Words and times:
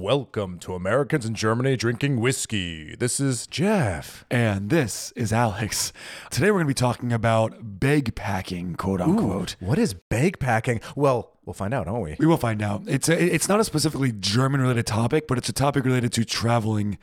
Welcome 0.00 0.58
to 0.58 0.74
Americans 0.74 1.24
in 1.24 1.34
Germany 1.34 1.74
drinking 1.74 2.20
whiskey. 2.20 2.94
This 2.96 3.18
is 3.18 3.46
Jeff. 3.46 4.26
And 4.30 4.68
this 4.68 5.10
is 5.16 5.32
Alex. 5.32 5.90
Today 6.30 6.48
we're 6.50 6.58
going 6.58 6.66
to 6.66 6.70
be 6.70 6.74
talking 6.74 7.14
about 7.14 7.80
bag 7.80 8.14
packing, 8.14 8.74
quote 8.74 9.00
unquote. 9.00 9.56
What 9.58 9.78
is 9.78 9.94
bag 9.94 10.38
packing? 10.38 10.82
Well, 10.96 11.32
we'll 11.46 11.54
find 11.54 11.72
out, 11.72 11.86
won't 11.86 12.02
we? 12.02 12.16
We 12.18 12.26
will 12.26 12.36
find 12.36 12.60
out. 12.60 12.82
It's 12.86 13.08
a, 13.08 13.18
it's 13.34 13.48
not 13.48 13.58
a 13.58 13.64
specifically 13.64 14.12
German 14.12 14.60
related 14.60 14.86
topic, 14.86 15.26
but 15.26 15.38
it's 15.38 15.48
a 15.48 15.52
topic 15.54 15.86
related 15.86 16.12
to 16.12 16.26
traveling. 16.26 16.98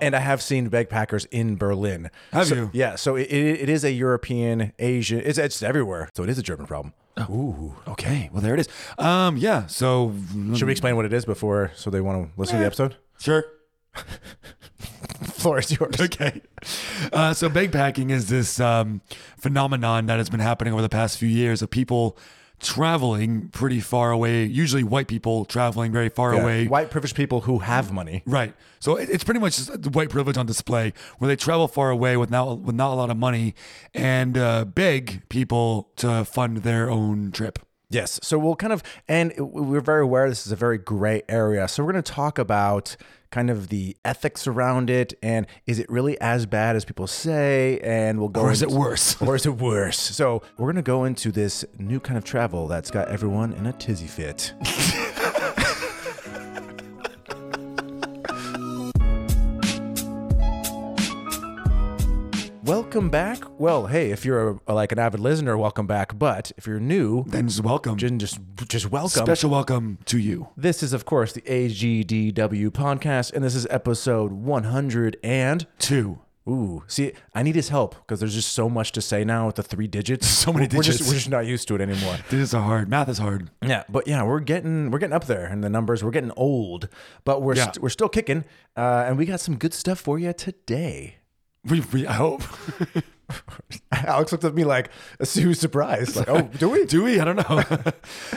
And 0.00 0.16
I 0.16 0.20
have 0.20 0.40
seen 0.40 0.70
bagpackers 0.70 1.26
in 1.30 1.56
Berlin. 1.56 2.10
Have 2.32 2.46
So- 2.46 2.54
you? 2.54 2.70
Yeah. 2.72 2.94
So 2.96 3.14
it, 3.16 3.24
it, 3.30 3.60
it 3.60 3.68
is 3.68 3.84
a 3.84 3.92
European, 3.92 4.72
Asian. 4.78 5.20
It's, 5.20 5.36
it's 5.38 5.62
everywhere. 5.62 6.08
So 6.16 6.22
it 6.22 6.30
is 6.30 6.38
a 6.38 6.42
German 6.42 6.66
problem. 6.66 6.94
Ooh, 7.30 7.74
okay. 7.88 8.30
Well, 8.32 8.42
there 8.42 8.54
it 8.54 8.60
is. 8.60 8.68
Um, 8.98 9.36
yeah. 9.36 9.66
So 9.66 10.14
Should 10.54 10.66
we 10.66 10.72
explain 10.72 10.96
what 10.96 11.04
it 11.04 11.12
is 11.12 11.24
before, 11.24 11.72
so 11.74 11.90
they 11.90 12.00
want 12.00 12.24
to 12.32 12.40
listen 12.40 12.56
to 12.56 12.60
the 12.60 12.66
episode? 12.66 12.96
sure. 13.18 13.44
Floor 15.24 15.58
is 15.58 15.70
yours. 15.78 16.00
Okay. 16.00 16.40
Uh, 17.12 17.32
so 17.34 17.48
bag 17.48 17.72
packing 17.72 18.10
is 18.10 18.28
this 18.28 18.60
um, 18.60 19.00
phenomenon 19.36 20.06
that 20.06 20.18
has 20.18 20.30
been 20.30 20.40
happening 20.40 20.72
over 20.72 20.82
the 20.82 20.88
past 20.88 21.18
few 21.18 21.28
years 21.28 21.62
of 21.62 21.70
people 21.70 22.16
traveling 22.60 23.48
pretty 23.48 23.80
far 23.80 24.10
away. 24.10 24.44
Usually, 24.44 24.82
white 24.84 25.08
people 25.08 25.44
traveling 25.44 25.92
very 25.92 26.08
far 26.08 26.34
Yeah. 26.34 26.42
away. 26.42 26.66
White 26.66 26.90
privileged 26.90 27.16
people 27.16 27.42
who 27.42 27.58
have 27.60 27.92
money. 27.92 28.22
Right. 28.26 28.54
So 28.80 28.96
it- 28.96 29.08
it's 29.10 29.24
pretty 29.24 29.40
much 29.40 29.56
the 29.58 29.90
white 29.90 30.10
privilege 30.10 30.36
on 30.36 30.46
display, 30.46 30.92
where 31.18 31.28
they 31.28 31.36
travel 31.36 31.68
far 31.68 31.90
away 31.90 32.16
with 32.16 32.30
not 32.30 32.60
with 32.60 32.74
not 32.74 32.92
a 32.92 32.96
lot 32.96 33.10
of 33.10 33.16
money 33.16 33.54
and 33.94 34.36
uh, 34.38 34.64
beg 34.64 35.22
people 35.28 35.90
to 35.96 36.24
fund 36.24 36.58
their 36.58 36.90
own 36.90 37.32
trip. 37.32 37.58
Yes. 37.90 38.20
So 38.22 38.38
we'll 38.38 38.54
kind 38.56 38.72
of, 38.72 38.82
and 39.08 39.32
we're 39.38 39.80
very 39.80 40.02
aware 40.02 40.28
this 40.28 40.44
is 40.46 40.52
a 40.52 40.56
very 40.56 40.76
gray 40.76 41.22
area. 41.28 41.66
So 41.68 41.82
we're 41.82 41.92
going 41.92 42.02
to 42.04 42.12
talk 42.12 42.38
about 42.38 42.96
kind 43.30 43.50
of 43.50 43.68
the 43.68 43.96
ethics 44.04 44.46
around 44.46 44.90
it 44.90 45.14
and 45.22 45.46
is 45.66 45.78
it 45.78 45.90
really 45.90 46.20
as 46.20 46.46
bad 46.46 46.76
as 46.76 46.84
people 46.84 47.06
say? 47.06 47.78
And 47.80 48.18
we'll 48.18 48.28
go. 48.28 48.42
Or 48.42 48.52
is 48.52 48.62
it 48.62 48.70
worse? 48.70 49.20
Or 49.28 49.34
is 49.34 49.44
it 49.46 49.56
worse? 49.56 49.98
So 49.98 50.42
we're 50.56 50.66
going 50.66 50.76
to 50.76 50.82
go 50.82 51.04
into 51.04 51.30
this 51.30 51.64
new 51.78 52.00
kind 52.00 52.16
of 52.16 52.24
travel 52.24 52.66
that's 52.66 52.90
got 52.90 53.08
everyone 53.08 53.52
in 53.52 53.66
a 53.66 53.72
tizzy 53.72 54.06
fit. 54.06 54.52
Welcome 62.68 63.08
back. 63.08 63.38
Well, 63.58 63.86
hey, 63.86 64.10
if 64.10 64.26
you're 64.26 64.60
a, 64.66 64.74
like 64.74 64.92
an 64.92 64.98
avid 64.98 65.20
listener, 65.20 65.56
welcome 65.56 65.86
back. 65.86 66.18
But 66.18 66.52
if 66.58 66.66
you're 66.66 66.78
new, 66.78 67.24
Then 67.26 67.48
just 67.48 67.62
welcome, 67.64 67.96
then 67.96 68.18
just 68.18 68.38
just 68.68 68.90
welcome. 68.90 69.24
special 69.24 69.48
welcome 69.48 69.96
to 70.04 70.18
you. 70.18 70.48
This 70.54 70.82
is, 70.82 70.92
of 70.92 71.06
course, 71.06 71.32
the 71.32 71.40
AGDW 71.40 72.68
podcast, 72.70 73.32
and 73.32 73.42
this 73.42 73.54
is 73.54 73.66
episode 73.70 74.32
102. 74.32 76.18
Ooh, 76.46 76.82
see, 76.86 77.12
I 77.34 77.42
need 77.42 77.54
his 77.54 77.70
help 77.70 77.94
because 77.94 78.20
there's 78.20 78.34
just 78.34 78.52
so 78.52 78.68
much 78.68 78.92
to 78.92 79.00
say 79.00 79.24
now 79.24 79.46
with 79.46 79.56
the 79.56 79.62
three 79.62 79.86
digits. 79.86 80.26
So 80.38 80.52
many 80.52 80.64
We're 80.66 80.82
just, 80.82 80.98
digits. 80.98 81.08
we're 81.08 81.14
just 81.14 81.30
not 81.30 81.46
used 81.46 81.68
to 81.68 81.74
it 81.74 81.80
anymore. 81.80 82.16
This 82.30 82.40
is 82.40 82.52
hard 82.52 82.90
math 82.90 83.08
is 83.08 83.16
hard. 83.18 83.50
Yeah, 83.64 83.84
but 83.88 84.06
yeah, 84.06 84.22
we're 84.24 84.40
getting 84.40 84.90
we're 84.90 84.98
getting 84.98 85.14
up 85.16 85.24
there 85.26 85.46
in 85.50 85.62
the 85.62 85.70
numbers. 85.70 86.04
We're 86.04 86.10
getting 86.10 86.32
old, 86.36 86.88
but 87.24 87.40
we're 87.40 87.54
Yeah. 87.56 87.64
st- 87.64 87.82
we're 87.82 87.88
still 87.88 88.08
kicking, 88.10 88.44
uh, 88.76 89.04
and 89.06 89.16
we 89.16 89.24
got 89.24 89.40
some 89.40 89.56
good 89.56 89.72
stuff 89.72 89.98
for 89.98 90.18
you 90.18 90.32
today. 90.34 91.14
We, 91.64 91.80
we 91.92 92.06
I 92.06 92.14
hope. 92.14 92.42
Alex 93.92 94.32
looked 94.32 94.44
at 94.44 94.54
me 94.54 94.64
like 94.64 94.90
a 95.20 95.26
huge 95.26 95.58
surprise. 95.58 96.16
Like, 96.16 96.28
oh, 96.28 96.42
do 96.42 96.70
we? 96.70 96.84
Do 96.86 97.04
we? 97.04 97.20
I 97.20 97.24
don't 97.24 97.36
know. 97.36 97.62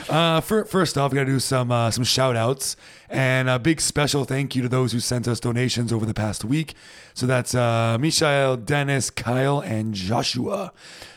uh, 0.14 0.40
for, 0.40 0.64
first 0.64 0.98
off, 0.98 1.12
we 1.12 1.16
got 1.16 1.24
to 1.24 1.30
do 1.30 1.40
some 1.40 1.70
uh, 1.70 1.90
some 1.90 2.04
shout 2.04 2.36
outs 2.36 2.76
and 3.12 3.48
a 3.48 3.58
big 3.58 3.80
special 3.80 4.24
thank 4.24 4.56
you 4.56 4.62
to 4.62 4.68
those 4.68 4.92
who 4.92 4.98
sent 5.00 5.28
us 5.28 5.38
donations 5.38 5.92
over 5.92 6.06
the 6.06 6.14
past 6.14 6.44
week. 6.44 6.74
So 7.14 7.26
that's 7.26 7.54
uh, 7.54 7.98
Mishael, 8.00 8.56
Dennis, 8.56 9.10
Kyle, 9.10 9.60
and 9.60 9.94
Joshua. 9.94 10.72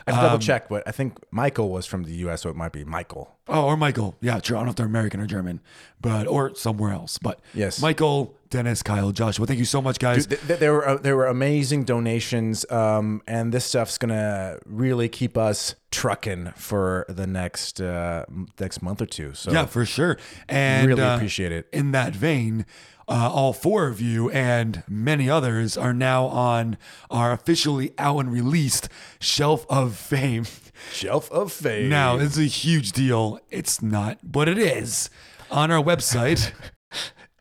I 0.08 0.12
have 0.12 0.20
to 0.22 0.28
double 0.28 0.40
check, 0.40 0.70
but 0.70 0.84
I 0.88 0.92
think 0.92 1.18
Michael 1.32 1.70
was 1.72 1.88
from 1.88 2.04
the 2.04 2.12
U.S., 2.18 2.42
so 2.44 2.50
it 2.52 2.56
might 2.56 2.72
be 2.74 2.84
Michael. 2.84 3.36
Oh, 3.48 3.66
or 3.66 3.76
Michael. 3.78 4.16
Yeah, 4.22 4.40
true. 4.40 4.56
I 4.56 4.60
don't 4.60 4.66
know 4.66 4.70
if 4.72 4.76
they're 4.76 4.86
American 4.86 5.20
or 5.20 5.26
German, 5.26 5.62
but 6.00 6.28
or 6.28 6.54
somewhere 6.54 6.92
else. 6.92 7.18
But 7.18 7.40
Yes. 7.56 7.82
Michael, 7.82 8.36
Dennis, 8.52 8.84
Kyle, 8.84 9.12
Joshua. 9.12 9.48
Thank 9.48 9.58
you 9.60 9.66
so 9.66 9.82
much, 9.82 9.98
guys. 9.98 10.28
Th- 10.28 10.40
th- 10.46 10.60
there 10.60 10.74
were 10.74 10.88
uh, 10.88 10.98
there 10.98 11.16
were 11.16 11.26
amazing 11.26 11.86
donations, 11.86 12.70
um, 12.72 13.22
and 13.28 13.52
this 13.52 13.66
stuff's 13.66 13.98
gonna 13.98 14.60
really 14.68 15.10
keep 15.10 15.38
us 15.38 15.74
trucking 15.96 16.52
for 16.58 17.06
the 17.08 17.26
next 17.26 17.80
uh, 17.80 18.26
next 18.60 18.82
month 18.82 19.02
or 19.02 19.06
two. 19.06 19.34
So 19.34 19.52
yeah, 19.52 19.66
for 19.66 19.86
sure. 19.86 20.18
And 20.50 20.88
really 20.88 21.02
uh, 21.02 21.16
appreciate 21.16 21.54
it. 21.54 21.68
in 21.72 21.92
that 21.92 22.14
vein, 22.14 22.66
uh, 23.08 23.32
all 23.32 23.54
four 23.54 23.88
of 23.88 24.02
you 24.02 24.30
and 24.32 24.84
many 24.90 25.30
others 25.30 25.78
are 25.78 25.94
now 25.94 26.26
on 26.26 26.78
our 27.10 27.32
officially 27.32 27.94
out 27.98 28.20
and 28.20 28.32
released 28.32 28.90
shelf 29.20 29.66
of 29.70 29.96
fame. 29.96 30.46
Shelf 30.92 31.32
of 31.32 31.54
Fame. 31.54 31.88
Now, 31.88 32.18
it's 32.18 32.38
a 32.38 32.44
huge 32.44 32.92
deal. 32.92 33.40
It's 33.50 33.82
not, 33.82 34.20
but 34.22 34.50
it 34.50 34.58
is 34.58 35.10
on 35.50 35.72
our 35.72 35.82
website, 35.82 36.52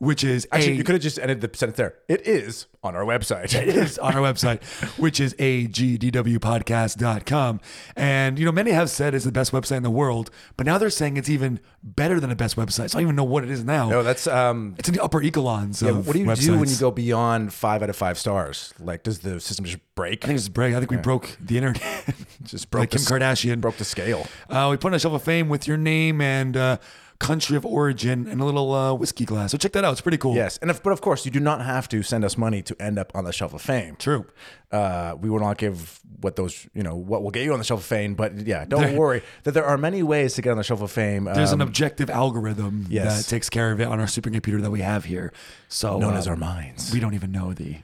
which 0.04 0.24
is 0.24 0.46
actually, 0.52 0.72
a- 0.72 0.76
you 0.76 0.84
could 0.84 0.94
have 0.94 1.02
just 1.02 1.18
ended 1.18 1.40
the 1.40 1.50
sentence 1.56 1.76
there. 1.76 1.94
It 2.08 2.26
is 2.26 2.66
on 2.82 2.94
our 2.94 3.04
website. 3.04 3.54
it 3.54 3.68
is 3.68 3.98
on 3.98 4.14
our 4.14 4.20
website, 4.20 4.62
which 4.98 5.20
is 5.20 5.34
agdwpodcast.com. 5.34 7.60
And, 7.96 8.38
you 8.38 8.44
know, 8.44 8.52
many 8.52 8.70
have 8.72 8.90
said 8.90 9.14
it's 9.14 9.24
the 9.24 9.32
best 9.32 9.52
website 9.52 9.78
in 9.78 9.82
the 9.82 9.90
world, 9.90 10.30
but 10.56 10.66
now 10.66 10.78
they're 10.78 10.90
saying 10.90 11.16
it's 11.16 11.28
even 11.30 11.60
better 11.82 12.20
than 12.20 12.30
the 12.30 12.36
best 12.36 12.56
website. 12.56 12.90
So 12.90 12.98
I 12.98 13.00
don't 13.00 13.02
even 13.02 13.16
know 13.16 13.24
what 13.24 13.44
it 13.44 13.50
is 13.50 13.64
now. 13.64 13.88
no, 13.88 14.02
that's 14.02 14.26
um. 14.26 14.74
it's 14.78 14.88
in 14.88 14.94
the 14.94 15.02
upper 15.02 15.22
echelons 15.22 15.82
Yeah, 15.82 15.90
of 15.90 16.06
what 16.06 16.12
do 16.14 16.18
you 16.20 16.34
do 16.34 16.58
when 16.58 16.68
you 16.68 16.76
go 16.76 16.90
beyond 16.90 17.52
five 17.52 17.82
out 17.82 17.90
of 17.90 17.96
five 17.96 18.18
stars? 18.18 18.72
Like, 18.78 19.02
does 19.02 19.20
the 19.20 19.40
system 19.40 19.64
just 19.64 19.78
break? 19.94 20.24
I 20.24 20.28
think 20.28 20.38
it's 20.38 20.48
break. 20.48 20.74
I 20.74 20.78
think 20.78 20.90
we 20.90 20.96
broke 20.96 21.36
the 21.40 21.56
internet. 21.56 22.14
just 22.44 22.70
broke 22.70 22.80
like 22.82 22.90
Kim 22.90 22.98
the, 22.98 23.04
s- 23.04 23.10
Kardashian. 23.10 23.60
broke 23.60 23.76
the 23.76 23.84
scale. 23.84 24.26
Uh, 24.50 24.68
we 24.70 24.76
put 24.76 24.88
on 24.88 24.94
a 24.94 24.98
shelf 24.98 25.14
of 25.14 25.22
fame 25.22 25.48
with 25.48 25.66
your 25.66 25.76
name 25.76 26.20
and 26.20 26.56
uh, 26.56 26.76
country 27.18 27.56
of 27.56 27.64
origin 27.64 28.26
and 28.26 28.40
a 28.40 28.44
little 28.44 28.72
uh, 28.72 28.92
whiskey 28.94 29.24
glass. 29.24 29.52
So 29.52 29.58
check 29.58 29.72
that 29.72 29.84
out. 29.84 29.92
It's 29.92 30.00
pretty 30.00 30.18
cool. 30.18 30.34
Yes, 30.34 30.58
and 30.58 30.70
if, 30.70 30.82
but 30.82 30.92
of 30.92 31.00
course, 31.00 31.24
you 31.24 31.30
do 31.30 31.40
not 31.40 31.60
have 31.64 31.88
to 31.90 32.02
send 32.02 32.24
us 32.24 32.36
money 32.36 32.62
to 32.62 32.76
end 32.80 32.98
up 32.98 33.12
on 33.14 33.24
the 33.24 33.32
Shelf 33.32 33.54
of 33.54 33.62
Fame. 33.62 33.96
True. 33.96 34.26
Uh, 34.72 35.14
we 35.20 35.30
will 35.30 35.38
not 35.38 35.56
give 35.56 36.00
what 36.20 36.36
those, 36.36 36.66
you 36.74 36.82
know, 36.82 36.96
what 36.96 37.22
will 37.22 37.30
get 37.30 37.44
you 37.44 37.52
on 37.52 37.58
the 37.58 37.64
Shelf 37.64 37.80
of 37.80 37.86
Fame. 37.86 38.14
But 38.14 38.46
yeah, 38.46 38.64
don't 38.64 38.96
worry 38.96 39.22
that 39.44 39.52
there 39.52 39.64
are 39.64 39.78
many 39.78 40.02
ways 40.02 40.34
to 40.34 40.42
get 40.42 40.50
on 40.50 40.56
the 40.56 40.64
Shelf 40.64 40.82
of 40.82 40.90
Fame. 40.90 41.24
There's 41.24 41.52
um, 41.52 41.60
an 41.60 41.68
objective 41.68 42.10
algorithm 42.10 42.86
yes. 42.88 43.24
that 43.24 43.30
takes 43.30 43.48
care 43.48 43.72
of 43.72 43.80
it 43.80 43.84
on 43.84 44.00
our 44.00 44.06
supercomputer 44.06 44.60
that 44.62 44.70
we 44.70 44.80
have 44.80 45.04
here. 45.04 45.32
So 45.68 45.98
known 45.98 46.14
uh, 46.14 46.18
as 46.18 46.26
our 46.26 46.36
minds. 46.36 46.92
we 46.92 47.00
don't 47.00 47.14
even 47.14 47.30
know 47.30 47.52
the. 47.52 47.76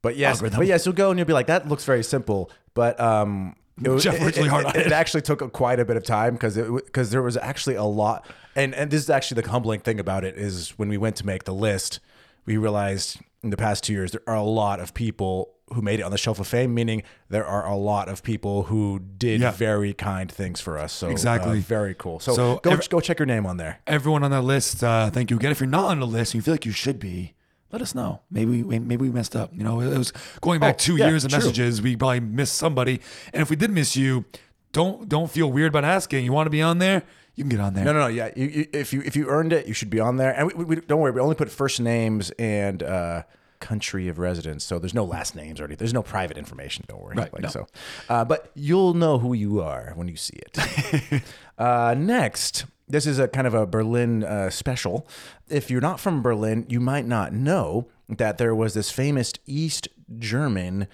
But 0.00 0.16
yes, 0.16 0.36
algorithm. 0.36 0.60
but 0.60 0.66
yes, 0.68 0.86
you'll 0.86 0.94
go 0.94 1.10
and 1.10 1.18
you'll 1.18 1.26
be 1.26 1.32
like, 1.32 1.48
that 1.48 1.68
looks 1.68 1.84
very 1.84 2.04
simple. 2.04 2.50
But 2.74 3.00
um, 3.00 3.56
it, 3.84 3.88
was- 3.88 4.02
Jeff 4.04 4.20
worked 4.20 4.36
really 4.36 4.48
hard 4.48 4.66
on 4.66 4.76
it, 4.76 4.86
it. 4.86 4.92
actually 4.92 5.22
took 5.22 5.52
quite 5.52 5.80
a 5.80 5.84
bit 5.84 5.96
of 5.96 6.04
time 6.04 6.34
because 6.34 6.56
because 6.56 7.10
there 7.10 7.22
was 7.22 7.36
actually 7.36 7.76
a 7.76 7.84
lot. 7.84 8.26
And 8.56 8.74
and 8.74 8.90
this 8.90 9.02
is 9.02 9.10
actually 9.10 9.42
the 9.42 9.48
humbling 9.50 9.80
thing 9.80 10.00
about 10.00 10.24
it 10.24 10.36
is 10.36 10.70
when 10.78 10.88
we 10.88 10.96
went 10.96 11.16
to 11.16 11.26
make 11.26 11.44
the 11.44 11.54
list, 11.54 12.00
we 12.46 12.56
realized 12.56 13.18
in 13.42 13.50
the 13.50 13.56
past 13.56 13.84
two 13.84 13.92
years 13.92 14.10
there 14.12 14.22
are 14.26 14.34
a 14.36 14.42
lot 14.42 14.80
of 14.80 14.94
people 14.94 15.54
who 15.74 15.82
made 15.82 16.00
it 16.00 16.02
on 16.02 16.10
the 16.10 16.18
shelf 16.18 16.40
of 16.40 16.46
fame. 16.46 16.74
Meaning 16.74 17.02
there 17.28 17.44
are 17.46 17.66
a 17.66 17.76
lot 17.76 18.08
of 18.08 18.22
people 18.22 18.64
who 18.64 19.00
did 19.18 19.40
Yeah. 19.42 19.50
very 19.52 19.92
kind 19.94 20.32
things 20.32 20.60
for 20.60 20.78
us. 20.78 20.92
So 20.92 21.08
uh, 21.08 21.10
Exactly. 21.10 21.60
very 21.60 21.94
cool. 21.94 22.18
So, 22.20 22.34
So 22.34 22.56
go 22.62 22.70
every- 22.70 22.86
go 22.88 23.00
check 23.00 23.18
your 23.18 23.26
name 23.26 23.44
on 23.46 23.58
there. 23.58 23.78
Everyone 23.86 24.24
on 24.24 24.30
that 24.32 24.42
list, 24.42 24.82
uh, 24.82 25.10
thank 25.10 25.30
you 25.30 25.36
again. 25.36 25.52
If 25.52 25.60
you're 25.60 25.68
not 25.68 25.84
on 25.90 26.00
the 26.00 26.06
list 26.06 26.32
and 26.34 26.38
you 26.40 26.42
feel 26.42 26.54
like 26.54 26.66
you 26.66 26.72
should 26.72 26.98
be, 26.98 27.34
let 27.72 27.82
us 27.82 27.94
know. 27.94 28.20
Maybe 28.30 28.62
we 28.62 28.78
maybe 28.78 29.02
we 29.02 29.10
messed 29.10 29.36
up. 29.36 29.50
You 29.54 29.62
know, 29.64 29.80
it 29.80 29.96
was 29.96 30.12
going 30.40 30.60
back 30.60 30.74
Oh, 30.76 30.78
two 30.78 30.96
yeah, 30.96 31.08
years 31.08 31.24
of 31.24 31.30
true. 31.30 31.38
messages. 31.40 31.82
We 31.82 31.96
probably 31.96 32.20
missed 32.20 32.54
somebody, 32.56 33.00
and 33.32 33.42
if 33.42 33.50
we 33.50 33.56
did 33.56 33.70
miss 33.70 33.96
you, 33.96 34.24
don't 34.72 35.08
don't 35.08 35.30
feel 35.30 35.50
weird 35.50 35.68
about 35.72 35.84
asking. 35.84 36.24
You 36.24 36.32
want 36.32 36.46
to 36.46 36.50
be 36.50 36.62
on 36.62 36.78
there? 36.78 37.02
You 37.34 37.44
can 37.44 37.50
get 37.50 37.60
on 37.60 37.74
there. 37.74 37.84
No, 37.84 37.92
no, 37.92 38.00
no. 38.00 38.06
Yeah, 38.08 38.30
you, 38.34 38.46
you, 38.46 38.66
if 38.72 38.92
you 38.92 39.02
if 39.02 39.14
you 39.16 39.28
earned 39.28 39.52
it, 39.52 39.66
you 39.66 39.74
should 39.74 39.90
be 39.90 40.00
on 40.00 40.16
there. 40.16 40.32
And 40.32 40.48
we, 40.48 40.54
we, 40.54 40.76
we- 40.76 40.80
don't 40.82 41.00
worry, 41.00 41.12
we 41.12 41.20
only 41.20 41.34
put 41.36 41.50
first 41.50 41.78
names 41.80 42.30
and 42.38 42.82
uh, 42.82 43.22
country 43.60 44.08
of 44.08 44.18
residence, 44.18 44.64
so 44.64 44.78
there's 44.78 44.94
no 44.94 45.04
last 45.04 45.34
names 45.36 45.60
or 45.60 45.64
anything. 45.64 45.78
There's 45.78 45.94
no 45.94 46.02
private 46.02 46.36
information. 46.38 46.84
Don't 46.88 47.00
worry. 47.02 47.14
Right, 47.16 47.32
Like 47.32 47.42
no. 47.42 47.48
so, 47.48 47.66
uh, 48.08 48.24
but 48.24 48.50
you'll 48.54 48.94
know 48.94 49.18
who 49.18 49.34
you 49.34 49.60
are 49.60 49.92
when 49.94 50.08
you 50.08 50.16
see 50.16 50.38
it. 50.38 51.22
uh, 51.58 51.94
next, 51.96 52.64
this 52.88 53.06
is 53.06 53.18
a 53.18 53.28
kind 53.28 53.46
of 53.46 53.54
a 53.54 53.66
Berlin 53.66 54.24
uh, 54.24 54.50
special. 54.50 55.06
If 55.48 55.70
you're 55.70 55.80
not 55.80 56.00
from 56.00 56.22
Berlin, 56.22 56.66
you 56.68 56.80
might 56.80 57.06
not 57.06 57.32
know 57.32 57.88
that 58.08 58.38
there 58.38 58.54
was 58.54 58.74
this 58.74 58.90
famous 58.90 59.32
East 59.46 59.88
German. 60.18 60.88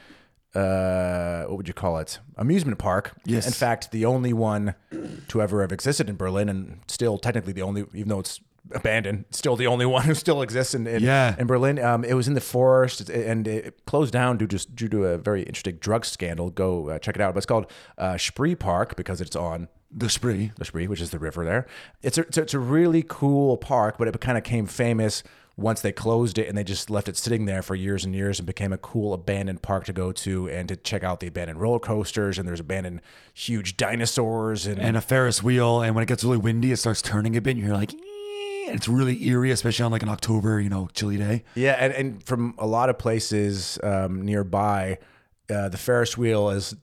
Uh, 0.55 1.44
what 1.44 1.56
would 1.56 1.69
you 1.69 1.75
call 1.75 1.99
it? 1.99 2.20
Amusement 2.37 2.79
park. 2.79 3.12
Yes. 3.25 3.46
In 3.46 3.52
fact, 3.52 3.91
the 3.91 4.05
only 4.05 4.32
one 4.32 4.75
to 5.29 5.43
ever 5.43 5.62
have 5.62 5.73
existed 5.73 6.08
in 6.08 6.17
Berlin, 6.17 6.49
and 6.49 6.81
still 6.87 7.19
technically 7.19 7.52
the 7.52 7.62
only, 7.62 7.85
even 7.94 8.08
though 8.08 8.20
it's 8.20 8.40
abandoned, 8.70 9.25
still 9.31 9.56
the 9.56 9.67
only 9.67 9.85
one 9.97 10.05
who 10.05 10.14
still 10.14 10.43
exists 10.43 10.75
in 10.75 10.87
in, 10.87 11.02
Yeah. 11.02 11.35
in 11.38 11.47
Berlin. 11.49 11.79
Um, 11.81 12.05
it 12.05 12.14
was 12.14 12.29
in 12.29 12.35
the 12.35 12.40
forest, 12.40 13.11
and 13.11 13.49
it 13.49 13.85
closed 13.85 14.12
down 14.12 14.38
due 14.38 14.47
just 14.47 14.76
due 14.76 14.88
to 14.90 15.05
a 15.06 15.19
very 15.19 15.43
interesting 15.43 15.76
drug 15.76 16.05
scandal. 16.05 16.50
Go 16.50 16.88
uh, 16.90 16.99
check 17.00 17.17
it 17.17 17.20
out. 17.20 17.35
But 17.35 17.38
it's 17.38 17.47
called 17.47 17.67
uh, 17.99 18.17
Spree 18.17 18.55
Park 18.55 18.94
because 18.97 19.20
it's 19.20 19.35
on 19.37 19.69
The 19.96 20.11
Spree. 20.11 20.52
the 20.56 20.64
Spree, 20.64 20.88
which 20.88 21.00
is 21.00 21.11
the 21.11 21.19
river 21.19 21.44
there. 21.44 21.67
It's 22.02 22.19
a, 22.19 22.23
it's 22.23 22.37
a, 22.37 22.43
it's 22.43 22.55
a 22.55 22.58
really 22.58 23.05
cool 23.06 23.56
park, 23.56 23.96
but 23.99 24.08
it 24.08 24.20
kind 24.20 24.37
of 24.37 24.44
came 24.44 24.67
famous 24.67 25.23
once 25.56 25.81
they 25.81 25.93
closed 25.93 26.37
it 26.37 26.49
and 26.49 26.58
they 26.58 26.64
just 26.64 26.91
left 26.91 27.08
it 27.08 27.17
sitting 27.17 27.44
there 27.44 27.62
for 27.62 27.76
years 27.76 28.05
and 28.05 28.14
years 28.14 28.41
and 28.41 28.46
became 28.46 28.73
a 28.73 28.79
cool 28.79 29.12
abandoned 29.12 29.62
park 29.62 29.85
to 29.85 29.93
go 29.93 30.11
to 30.11 30.49
and 30.49 30.69
to 30.69 30.76
check 30.76 31.05
out 31.05 31.20
the 31.20 31.29
abandoned 31.29 31.61
roller 31.61 31.79
coasters 31.79 32.38
and 32.38 32.49
there's 32.49 32.58
abandoned 32.58 33.00
huge 33.32 33.76
dinosaurs 33.76 34.67
and, 34.67 34.81
and 34.81 34.96
a 34.96 35.00
Ferris 35.00 35.43
wheel. 35.43 35.81
And 35.81 35.94
when 35.94 36.02
it 36.02 36.06
gets 36.06 36.25
really 36.25 36.38
windy, 36.38 36.73
it 36.73 36.79
starts 36.79 37.00
turning 37.00 37.37
a 37.37 37.40
bit. 37.40 37.56
And 37.56 37.64
you're 37.64 37.76
like, 37.76 37.94
it's 37.94 38.88
really 38.88 39.23
eerie, 39.26 39.52
especially 39.52 39.85
on 39.85 39.93
like 39.93 40.02
an 40.02 40.08
October, 40.08 40.61
you 40.61 40.70
know, 40.70 40.88
chilly 40.93 41.19
day. 41.19 41.44
yeah, 41.55 41.76
and, 41.79 41.93
and 41.93 42.23
from 42.25 42.55
a 42.58 42.67
lot 42.67 42.88
of 42.88 42.99
places 42.99 43.79
um, 43.82 44.23
nearby, 44.23 44.99
uh, 45.50 45.69
the 45.69 45.76
Ferris 45.76 46.17
wheel 46.17 46.50
is 46.50 46.75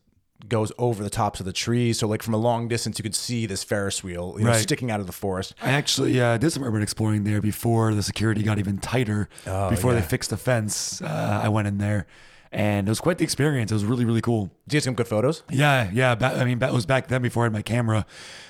goes 0.50 0.72
over 0.78 1.04
the 1.04 1.10
tops 1.10 1.40
of 1.40 1.46
the 1.46 1.54
trees. 1.54 2.00
So 2.00 2.08
like 2.08 2.22
from 2.24 2.34
a 2.34 2.38
long 2.38 2.68
distance, 2.68 2.98
you 3.00 3.04
could 3.04 3.16
see 3.16 3.46
this 3.46 3.64
Ferris 3.64 4.04
wheel 4.04 4.36
you 4.38 4.44
know, 4.46 4.52
Right. 4.52 4.62
sticking 4.62 4.92
out 4.92 5.00
of 5.00 5.08
the 5.08 5.14
forest. 5.14 5.54
I 5.62 5.72
actually 5.72 6.20
uh, 6.20 6.38
did 6.38 6.52
some 6.52 6.64
urban 6.64 6.82
exploring 6.82 7.24
there 7.24 7.42
before 7.42 7.94
the 7.94 8.04
security 8.04 8.44
got 8.44 8.60
even 8.60 8.78
tighter. 8.78 9.30
before 9.46 9.94
yeah. 9.94 10.00
they 10.00 10.06
fixed 10.06 10.30
the 10.30 10.38
fence, 10.38 11.02
uh, 11.02 11.42
I 11.44 11.50
went 11.50 11.68
in 11.68 11.78
there, 11.78 12.08
and 12.52 12.88
it 12.88 12.92
was 12.92 13.00
quite 13.00 13.18
the 13.18 13.24
experience. 13.24 13.72
It 13.72 13.76
was 13.76 13.86
really, 13.86 14.04
really 14.04 14.20
cool. 14.22 14.46
Do 14.68 14.76
you 14.76 14.78
get 14.78 14.84
some 14.84 14.94
good 14.94 15.08
photos? 15.08 15.44
Yeah, 15.50 15.90
yeah. 15.94 16.16
Back, 16.16 16.36
I 16.36 16.44
mean, 16.44 16.60
that 16.60 16.74
was 16.74 16.86
back 16.86 17.08
then 17.08 17.22
before 17.22 17.44
I 17.44 17.46
had 17.46 17.54
my 17.54 17.62
camera, 17.62 18.06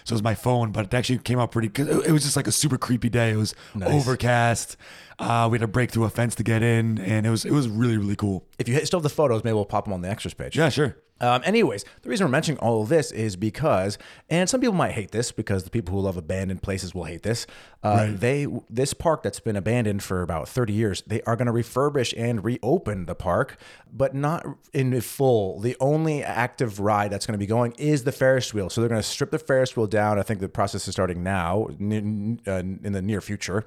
so 0.06 0.14
it 0.14 0.16
was 0.16 0.24
my 0.24 0.34
phone. 0.36 0.72
But 0.72 0.86
it 0.86 0.94
actually 0.94 1.20
came 1.20 1.40
out 1.40 1.52
pretty. 1.52 1.70
Cause 1.70 1.88
it 1.88 2.08
it 2.08 2.12
was 2.12 2.24
just 2.24 2.36
like 2.36 2.48
a 2.48 2.52
super 2.52 2.78
creepy 2.80 3.10
day. 3.10 3.32
It 3.32 3.38
was 3.38 3.54
overcast. 3.80 4.78
Uh, 5.20 5.48
we 5.52 5.56
had 5.56 5.62
to 5.62 5.68
break 5.68 5.92
through 5.92 6.06
a 6.06 6.10
fence 6.10 6.34
to 6.36 6.44
get 6.44 6.64
in, 6.64 6.98
and 7.00 7.28
it 7.28 7.30
was 7.30 7.46
it 7.46 7.52
was 7.52 7.68
really, 7.70 7.98
really 7.98 8.16
cool. 8.16 8.44
If 8.58 8.68
you 8.68 8.84
still 8.86 9.00
have 9.00 9.04
the 9.04 9.10
photos, 9.10 9.44
maybe 9.44 9.54
we'll 9.54 9.66
pop 9.66 9.86
them 9.86 9.94
on 9.94 10.02
the 10.02 10.10
extras 10.10 10.34
page. 10.34 10.58
Yeah, 10.58 10.70
sure. 10.70 10.96
Um, 11.22 11.42
anyways, 11.46 11.86
the 12.02 12.10
reason 12.10 12.26
we're 12.28 12.32
mentioning 12.32 12.60
all 12.60 12.82
of 12.84 12.90
this 12.90 13.12
is 13.12 13.36
because, 13.38 13.98
and 14.30 14.50
some 14.50 14.60
people 14.60 14.74
might 14.76 14.92
hate 14.92 15.12
this 15.12 15.32
because 15.32 15.64
the 15.64 15.70
people 15.70 15.96
who 15.96 16.02
love 16.02 16.18
abandoned 16.18 16.62
places 16.62 16.94
will 16.94 17.06
hate 17.06 17.24
this. 17.24 17.48
Uh, 17.84 18.10
They 18.12 18.48
this 18.70 18.94
park 18.94 19.24
that's 19.24 19.40
been 19.40 19.56
abandoned 19.56 20.04
for 20.04 20.22
about 20.22 20.50
thirty 20.50 20.74
years, 20.74 21.04
they 21.08 21.22
are 21.24 21.36
going 21.36 21.46
to 21.46 21.54
refurbish 21.54 22.14
and 22.18 22.44
reopen 22.44 23.06
the 23.06 23.16
park, 23.16 23.58
but 23.94 24.14
not 24.14 24.46
in 24.74 25.00
full. 25.02 25.60
The 25.60 25.78
only 25.80 26.24
active 26.24 26.80
ride 26.80 27.12
that's 27.12 27.26
going 27.26 27.34
to 27.34 27.40
be 27.40 27.46
going 27.48 27.74
is 27.78 28.04
the 28.04 28.12
Ferris 28.12 28.54
wheel. 28.54 28.70
So 28.70 28.82
they're 28.82 28.90
going 28.90 29.02
to 29.02 29.08
strip 29.08 29.32
the 29.32 29.40
Ferris 29.40 29.78
wheel 29.78 29.88
down. 29.88 30.20
I 30.20 30.24
think 30.24 30.40
the 30.42 30.50
process 30.50 30.88
is 30.88 30.94
starting 30.94 31.24
now, 31.24 31.68
n- 31.80 32.40
uh, 32.48 32.52
in 32.84 32.92
the 32.94 33.02
near 33.02 33.22
future. 33.22 33.66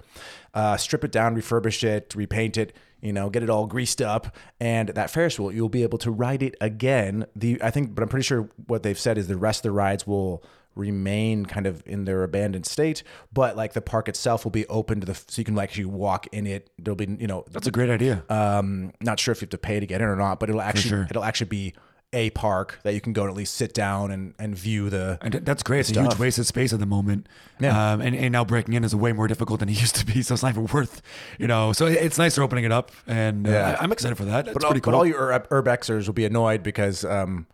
Uh, 0.53 0.77
strip 0.77 1.03
it 1.05 1.11
down, 1.13 1.35
refurbish 1.37 1.83
it, 1.83 2.15
repaint 2.15 2.57
it 2.57 2.75
you 3.05 3.13
know, 3.13 3.31
get 3.31 3.43
it 3.43 3.51
all 3.51 3.67
greased 3.67 4.01
up, 4.03 4.35
and 4.59 4.89
that 4.91 5.11
Ferris 5.11 5.39
wheel, 5.39 5.53
you'll 5.53 5.69
be 5.69 5.83
able 5.83 5.99
to 5.99 6.11
ride 6.11 6.43
it 6.43 6.57
again. 6.61 7.27
The 7.37 7.63
I 7.63 7.71
think, 7.71 7.95
but 7.95 8.03
I'm 8.03 8.09
pretty 8.09 8.25
sure 8.25 8.49
what 8.67 8.83
they've 8.83 8.99
said 8.99 9.19
is 9.19 9.29
the 9.29 9.37
rest 9.37 9.61
of 9.61 9.63
the 9.65 9.73
rides 9.73 10.07
will 10.07 10.43
remain 10.75 11.47
kind 11.47 11.67
of 11.69 11.83
in 11.87 12.05
their 12.05 12.25
abandoned 12.25 12.67
state, 12.67 13.05
but 13.33 13.57
like 13.57 13.75
the 13.75 13.81
park 13.81 14.09
itself 14.09 14.45
will 14.45 14.51
be 14.51 14.67
open 14.67 14.99
to 15.01 15.07
the 15.07 15.15
so 15.15 15.39
you 15.41 15.45
can 15.45 15.57
actually 15.59 15.85
walk 15.85 16.27
in 16.33 16.47
it. 16.49 16.69
There'll 16.79 16.97
be 16.97 17.07
you 17.21 17.29
know, 17.29 17.45
That's 17.53 17.69
a 17.69 17.71
great 17.71 17.91
idea. 17.91 18.25
um, 18.29 18.93
not 19.01 19.21
sure 19.21 19.31
if 19.33 19.41
you 19.41 19.47
have 19.47 19.51
to 19.51 19.59
pay 19.59 19.79
to 19.79 19.87
get 19.87 20.01
in 20.01 20.09
or 20.09 20.17
not, 20.17 20.41
but 20.41 20.49
it'll 20.49 20.61
actually 20.61 20.89
sure. 20.91 21.07
it'll 21.09 21.23
actually 21.25 21.49
be 21.49 21.75
a 22.15 22.31
park 22.31 22.79
that 22.85 22.95
you 22.95 23.01
can 23.01 23.13
go 23.13 23.23
and 23.23 23.31
at 23.31 23.37
least 23.37 23.55
sit 23.55 23.75
down 23.75 24.11
and 24.11 24.33
and 24.39 24.57
view 24.57 24.89
the. 24.89 25.19
And 25.21 25.35
that's 25.35 25.63
great. 25.63 25.81
It's 25.81 25.91
a 25.91 25.95
huge 26.01 26.07
Stuff. 26.07 26.19
wasted 26.21 26.47
space 26.47 26.73
at 26.73 26.79
the 26.81 26.87
moment. 26.87 27.29
Yeah. 27.61 27.93
Um, 27.93 28.01
and, 28.01 28.17
and 28.17 28.33
now 28.33 28.45
breaking 28.45 28.73
in 28.75 28.85
is 28.85 28.95
way 28.97 29.13
more 29.13 29.27
difficult 29.29 29.61
than 29.61 29.69
it 29.69 29.79
used 29.81 29.97
to 29.97 30.07
be. 30.07 30.23
So 30.23 30.35
it's 30.35 30.43
not 30.43 30.51
even 30.53 30.67
worth, 30.73 31.03
you 31.39 31.47
know. 31.47 31.73
So 31.73 31.87
it's 31.87 32.17
nice 32.17 32.37
they're 32.37 32.45
opening 32.45 32.65
it 32.65 32.73
up, 32.73 32.93
and 33.07 33.47
uh, 33.47 33.51
Yeah. 33.51 33.77
I- 33.79 33.83
I'm 33.83 33.93
excited 33.93 34.17
for 34.17 34.25
that. 34.25 34.47
That's 34.47 34.55
But 34.55 34.65
all, 34.65 34.71
pretty 34.71 34.85
but 34.85 34.95
all 34.95 35.05
your 35.07 35.33
ur- 35.33 35.63
urbexers 35.63 36.07
will 36.07 36.15
be 36.15 36.25
annoyed 36.25 36.63
because 36.63 37.05
um, 37.05 37.47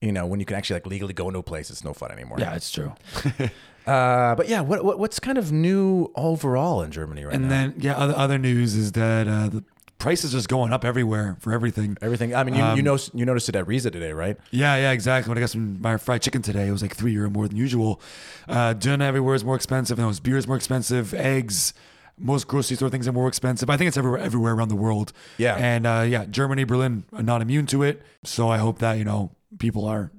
you 0.00 0.12
know, 0.12 0.26
when 0.26 0.38
you 0.40 0.46
can 0.46 0.56
actually 0.56 0.76
like 0.76 0.86
legally 0.86 1.14
go 1.14 1.26
into 1.28 1.40
a 1.40 1.42
place, 1.42 1.70
it's 1.70 1.82
no 1.84 1.92
fun 1.92 2.10
anymore. 2.12 2.38
yeah, 2.40 2.54
it's 2.54 2.70
true. 2.70 2.94
Uh, 3.86 4.34
but 4.34 4.48
yeah, 4.48 4.62
what, 4.62 4.82
what 4.82 4.98
what's 4.98 5.20
kind 5.20 5.36
of 5.36 5.52
new 5.52 6.10
overall 6.14 6.80
in 6.80 6.90
Germany 6.90 7.22
right 7.22 7.34
and 7.34 7.50
now? 7.50 7.54
And 7.64 7.72
then 7.74 7.82
yeah, 7.82 7.98
other 7.98 8.14
other 8.16 8.38
news 8.38 8.74
is 8.74 8.92
that 8.92 9.28
uh, 9.28 9.48
the 9.50 9.62
price 9.98 10.24
is 10.24 10.32
just 10.32 10.48
going 10.48 10.72
up 10.72 10.84
everywhere 10.84 11.36
for 11.40 11.52
everything. 11.52 11.96
Everything. 12.02 12.34
I 12.34 12.44
mean, 12.44 12.54
you 12.54 12.64
you 12.76 12.82
know 12.82 12.98
you 13.12 13.24
noticed 13.24 13.48
it 13.48 13.56
at 13.56 13.66
Riza 13.66 13.90
today, 13.90 14.12
right? 14.12 14.36
Yeah, 14.50 14.76
yeah, 14.76 14.92
exactly. 14.92 15.30
When 15.30 15.38
I 15.38 15.40
got 15.40 15.50
some 15.50 15.80
my 15.80 15.96
fried 15.96 16.22
chicken 16.22 16.42
today, 16.42 16.68
it 16.68 16.72
was 16.72 16.82
like 16.82 16.94
three 16.94 17.12
euro 17.12 17.30
more 17.30 17.48
than 17.48 17.56
usual. 17.56 18.00
Uh, 18.48 18.72
dinner 18.72 19.04
everywhere 19.04 19.34
is 19.34 19.44
more 19.44 19.56
expensive. 19.56 19.98
And 19.98 20.06
those 20.06 20.20
beer 20.20 20.36
is 20.36 20.46
more 20.46 20.56
expensive. 20.56 21.14
Eggs, 21.14 21.74
most 22.18 22.46
grocery 22.48 22.76
store 22.76 22.90
things 22.90 23.08
are 23.08 23.12
more 23.12 23.28
expensive. 23.28 23.70
I 23.70 23.76
think 23.76 23.88
it's 23.88 23.96
everywhere, 23.96 24.20
everywhere 24.20 24.54
around 24.54 24.68
the 24.68 24.76
world. 24.76 25.12
Yeah. 25.38 25.56
And 25.56 25.86
uh, 25.86 26.04
yeah, 26.06 26.24
Germany, 26.26 26.64
Berlin 26.64 27.04
are 27.12 27.22
not 27.22 27.42
immune 27.42 27.66
to 27.66 27.82
it. 27.82 28.02
So 28.24 28.48
I 28.48 28.58
hope 28.58 28.78
that 28.78 28.98
you 28.98 29.04
know 29.04 29.32
people 29.58 29.86
are 29.86 30.10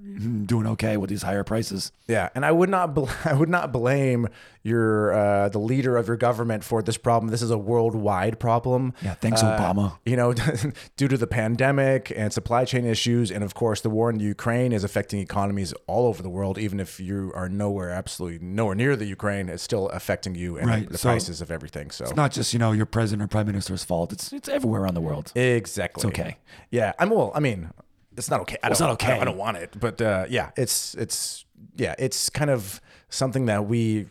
doing 0.46 0.66
okay 0.66 0.96
with 0.96 1.10
these 1.10 1.24
higher 1.24 1.44
prices. 1.44 1.92
Yeah, 2.08 2.30
and 2.36 2.46
I 2.46 2.52
would 2.52 2.70
not 2.70 2.94
bl- 2.94 3.06
I 3.26 3.34
would 3.34 3.50
not 3.50 3.72
blame 3.74 4.30
your 4.64 5.14
uh, 5.14 5.50
the 5.50 5.60
leader 5.60 5.98
of 5.98 6.08
your 6.08 6.16
government 6.18 6.64
for 6.64 6.82
this 6.82 6.98
problem. 6.98 7.30
This 7.32 7.42
is 7.42 7.52
a 7.52 7.58
worldwide 7.58 8.40
problem. 8.40 8.94
Yeah, 9.02 9.16
thanks, 9.16 9.44
Uh, 9.44 9.58
Obama. 9.58 9.98
You 10.06 10.16
know, 10.16 10.34
due 10.98 11.08
to 11.10 11.18
the 11.18 11.28
pandemic 11.28 12.12
and 12.16 12.32
supply 12.32 12.64
chain 12.66 12.86
issues, 12.86 13.30
and 13.30 13.44
of 13.44 13.54
course 13.54 13.82
the 13.82 13.90
war 13.90 14.10
in 14.10 14.20
Ukraine 14.20 14.72
is 14.72 14.84
affecting 14.86 15.20
economies 15.20 15.74
all 15.88 16.08
over 16.08 16.24
the 16.24 16.30
world. 16.30 16.58
Even 16.58 16.80
if 16.80 17.00
you 17.00 17.32
are 17.36 17.50
nowhere, 17.50 17.90
absolutely 17.92 18.40
nowhere 18.46 18.76
near 18.76 18.96
the 18.96 19.06
Ukraine, 19.06 19.50
it's 19.50 19.64
still 19.64 19.90
affecting 19.90 20.34
you 20.36 20.58
and 20.58 20.68
Right, 20.68 20.90
the 20.90 20.98
so- 20.98 21.10
prices 21.10 21.42
of 21.42 21.52
everything. 21.52 21.92
So 21.92 22.06
It's 22.06 22.16
not 22.16 22.32
just 22.32 22.54
you 22.54 22.60
know 22.60 22.72
your 22.72 22.86
president 22.86 23.24
or 23.26 23.28
prime 23.28 23.48
minister's 23.48 23.84
fault. 23.84 24.14
It's 24.14 24.32
it's 24.32 24.48
everywhere 24.48 24.82
around 24.82 24.94
the 24.94 25.02
world. 25.02 25.32
Exactly. 25.36 26.00
It's 26.00 26.06
okay. 26.06 26.38
Yeah. 26.72 26.94
I'm 27.00 27.10
well. 27.10 27.32
I 27.36 27.40
mean, 27.42 27.70
it's 28.18 28.30
not 28.30 28.42
okay. 28.42 28.58
I 28.64 28.70
it's 28.70 28.80
not 28.80 28.88
I 28.88 28.90
don't, 28.90 29.12
okay. 29.12 29.20
I 29.22 29.26
don't 29.26 29.38
want 29.38 29.58
it, 29.58 29.74
but 29.80 30.02
uh, 30.02 30.26
yeah, 30.30 30.52
it's 30.56 30.96
it's 30.96 31.46
yeah, 31.76 31.96
it's 31.98 32.30
kind 32.30 32.50
of 32.50 32.82
something 33.10 33.46
that 33.48 33.66
we. 33.66 34.08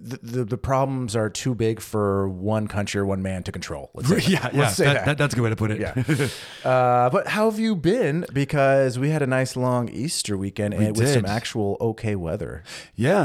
The, 0.00 0.18
the, 0.22 0.44
the 0.44 0.58
problems 0.58 1.14
are 1.16 1.28
too 1.30 1.54
big 1.54 1.80
for 1.80 2.28
one 2.28 2.68
country 2.68 3.00
or 3.00 3.06
one 3.06 3.22
man 3.22 3.42
to 3.44 3.52
control. 3.52 3.90
Let's 3.94 4.08
say 4.08 4.18
yeah, 4.32 4.40
that. 4.40 4.54
yeah. 4.54 4.60
Let's 4.60 4.76
say 4.76 4.84
that- 4.84 4.94
that. 4.94 5.04
that- 5.06 5.18
that's 5.18 5.34
a 5.34 5.36
good 5.36 5.42
way 5.42 5.50
to 5.50 5.56
put 5.56 5.70
it. 5.70 5.80
Yeah. 5.80 6.28
uh, 6.70 7.10
but 7.10 7.28
how 7.28 7.50
have 7.50 7.58
you 7.58 7.74
been? 7.76 8.24
Because 8.32 8.98
we 8.98 9.10
had 9.10 9.22
a 9.22 9.26
nice 9.26 9.56
long 9.56 9.88
Easter 9.88 10.36
weekend 10.36 10.74
and 10.74 10.96
with 10.96 11.12
some 11.12 11.26
actual 11.26 11.76
okay 11.80 12.14
weather. 12.16 12.62
Yeah, 12.94 13.20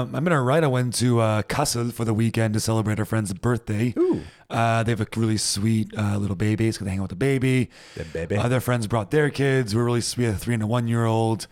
um, 0.00 0.14
I'm 0.14 0.24
gonna 0.24 0.42
right. 0.42 0.62
I 0.62 0.66
went 0.66 0.94
to 0.94 1.20
uh, 1.20 1.42
Kassel 1.42 1.92
for 1.92 2.04
the 2.04 2.14
weekend 2.14 2.54
to 2.54 2.60
celebrate 2.60 2.98
our 2.98 3.04
friend's 3.04 3.32
birthday. 3.32 3.94
Ooh. 3.98 4.22
Uh, 4.50 4.82
they 4.82 4.92
have 4.92 5.00
a 5.00 5.06
really 5.16 5.36
sweet 5.36 5.90
uh, 5.96 6.16
little 6.16 6.36
baby. 6.36 6.72
So 6.72 6.84
they 6.84 6.90
hang 6.90 7.00
out 7.00 7.02
with 7.02 7.10
the 7.10 7.16
baby. 7.16 7.70
The 7.96 8.04
baby. 8.04 8.36
Other 8.36 8.60
friends 8.60 8.86
brought 8.86 9.10
their 9.10 9.30
kids. 9.30 9.74
We're 9.74 9.84
really 9.84 10.00
sweet. 10.00 10.26
A 10.26 10.34
three 10.34 10.54
and 10.54 10.62
a 10.62 10.66
one 10.66 10.88
year 10.88 11.04
old. 11.04 11.46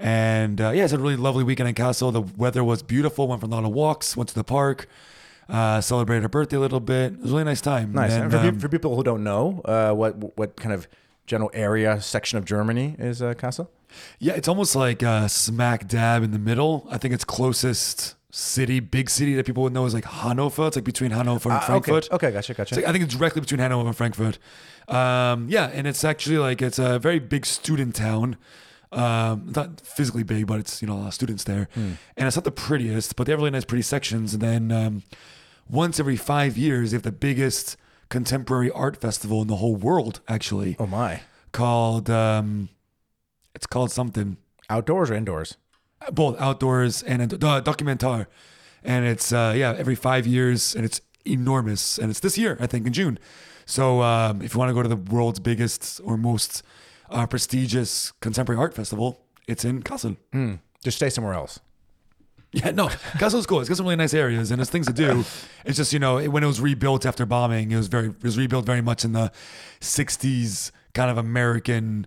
And 0.00 0.60
uh, 0.60 0.70
yeah, 0.70 0.84
it's 0.84 0.92
a 0.92 0.98
really 0.98 1.16
lovely 1.16 1.42
weekend 1.44 1.68
in 1.68 1.74
Kassel. 1.74 2.12
The 2.12 2.22
weather 2.22 2.62
was 2.62 2.82
beautiful. 2.82 3.26
Went 3.28 3.40
for 3.40 3.46
a 3.46 3.50
lot 3.50 3.64
of 3.64 3.70
walks. 3.72 4.16
Went 4.16 4.28
to 4.28 4.34
the 4.34 4.44
park. 4.44 4.88
Uh, 5.48 5.80
celebrated 5.80 6.22
her 6.22 6.28
birthday 6.28 6.56
a 6.56 6.60
little 6.60 6.78
bit. 6.80 7.14
It 7.14 7.20
was 7.22 7.30
a 7.30 7.34
really 7.34 7.44
nice 7.44 7.60
time. 7.62 7.92
Nice. 7.92 8.12
And, 8.12 8.24
And 8.24 8.32
for, 8.32 8.38
pe- 8.38 8.48
um, 8.48 8.60
for 8.60 8.68
people 8.68 8.94
who 8.96 9.02
don't 9.02 9.24
know, 9.24 9.62
uh, 9.64 9.92
what 9.92 10.36
what 10.38 10.56
kind 10.56 10.72
of 10.74 10.86
general 11.26 11.50
area 11.54 12.00
section 12.00 12.38
of 12.38 12.44
Germany 12.44 12.96
is 12.98 13.20
uh, 13.22 13.34
Kassel? 13.34 13.68
Yeah, 14.18 14.34
it's 14.34 14.46
almost 14.48 14.76
like 14.76 15.02
smack 15.28 15.88
dab 15.88 16.22
in 16.22 16.30
the 16.32 16.38
middle. 16.38 16.86
I 16.90 16.98
think 16.98 17.14
its 17.14 17.24
closest 17.24 18.14
city, 18.30 18.78
big 18.78 19.08
city 19.08 19.34
that 19.36 19.46
people 19.46 19.62
would 19.62 19.72
know 19.72 19.86
is 19.86 19.94
like 19.94 20.04
Hanover. 20.04 20.66
It's 20.66 20.76
like 20.76 20.84
between 20.84 21.10
Hanover 21.12 21.48
and 21.48 21.58
Ah, 21.58 21.66
Frankfurt. 21.66 22.08
Okay. 22.12 22.26
Okay. 22.26 22.30
Gotcha. 22.34 22.52
Gotcha. 22.54 22.74
Like- 22.76 22.84
I 22.84 22.92
think 22.92 23.04
it's 23.04 23.14
directly 23.14 23.40
between 23.40 23.60
Hanover 23.60 23.86
and 23.88 23.96
Frankfurt. 23.96 24.38
Um, 24.86 25.48
yeah, 25.48 25.70
and 25.72 25.86
it's 25.86 26.04
actually 26.04 26.36
like 26.38 26.60
it's 26.62 26.78
a 26.78 26.98
very 26.98 27.18
big 27.18 27.46
student 27.46 27.94
town. 27.94 28.36
Um, 28.90 29.52
not 29.54 29.80
physically 29.82 30.22
big, 30.22 30.46
but 30.46 30.58
it's 30.60 30.80
you 30.80 30.88
know 30.88 30.94
a 30.94 31.00
lot 31.00 31.08
of 31.08 31.14
students 31.14 31.44
there, 31.44 31.68
Hmm. 31.74 31.92
and 32.16 32.26
it's 32.26 32.36
not 32.36 32.44
the 32.44 32.50
prettiest, 32.50 33.16
but 33.16 33.26
they 33.26 33.32
have 33.32 33.38
really 33.38 33.50
nice, 33.50 33.64
pretty 33.66 33.82
sections. 33.82 34.32
And 34.32 34.42
then 34.42 34.72
um, 34.72 35.02
once 35.68 36.00
every 36.00 36.16
five 36.16 36.56
years, 36.56 36.90
they 36.90 36.94
have 36.96 37.02
the 37.02 37.12
biggest 37.12 37.76
contemporary 38.08 38.70
art 38.70 38.96
festival 38.98 39.42
in 39.42 39.48
the 39.48 39.56
whole 39.56 39.76
world, 39.76 40.20
actually, 40.26 40.76
oh 40.78 40.86
my. 40.86 41.20
called 41.52 42.08
um, 42.08 42.70
it's 43.54 43.66
called 43.66 43.90
something 43.90 44.36
Outdoors 44.70 45.10
or 45.10 45.14
indoors? 45.14 45.56
both 46.12 46.40
outdoors 46.40 47.02
and 47.02 47.20
uh, 47.44 47.60
documenta 47.60 48.26
and 48.84 49.04
it's 49.04 49.32
uh 49.32 49.52
yeah 49.56 49.74
every 49.76 49.96
five 49.96 50.28
years 50.28 50.76
and 50.76 50.84
it's 50.84 51.00
enormous 51.24 51.98
and 51.98 52.08
it's 52.08 52.20
this 52.20 52.38
year 52.38 52.56
i 52.60 52.68
think 52.68 52.86
in 52.86 52.92
june 52.92 53.18
so 53.66 54.00
um 54.00 54.40
if 54.40 54.54
you 54.54 54.58
want 54.60 54.70
to 54.70 54.74
go 54.74 54.80
to 54.82 54.88
the 54.88 54.94
world's 55.12 55.40
biggest 55.40 56.00
or 56.04 56.16
most 56.16 56.62
uh, 57.10 57.26
prestigious 57.26 58.12
contemporary 58.20 58.60
art 58.60 58.74
festival 58.74 59.24
it's 59.46 59.64
in 59.64 59.82
kassel 59.82 60.16
Hmm. 60.32 60.54
Just 60.84 60.96
stay 60.98 61.10
somewhere 61.10 61.34
else. 61.34 61.60
yeah 62.52 62.70
no 62.70 62.88
kassel's 63.18 63.46
cool 63.46 63.60
it's 63.60 63.68
got 63.68 63.76
some 63.76 63.84
really 63.86 63.96
nice 63.96 64.14
areas 64.14 64.50
and 64.50 64.58
there's 64.58 64.70
things 64.70 64.86
to 64.86 64.92
do 64.92 65.22
it's 65.66 65.76
just 65.76 65.92
you 65.92 65.98
know 65.98 66.16
it- 66.18 66.28
when 66.28 66.42
it 66.42 66.46
was 66.46 66.60
rebuilt 66.62 67.04
after 67.04 67.26
bombing 67.26 67.70
it 67.70 67.76
was 67.76 67.88
very 67.88 68.08
it 68.08 68.22
was 68.22 68.38
rebuilt 68.38 68.64
very 68.64 68.80
much 68.80 69.04
in 69.04 69.12
the 69.12 69.30
60s 69.82 70.70
kind 70.94 71.10
of 71.10 71.18
american 71.18 72.06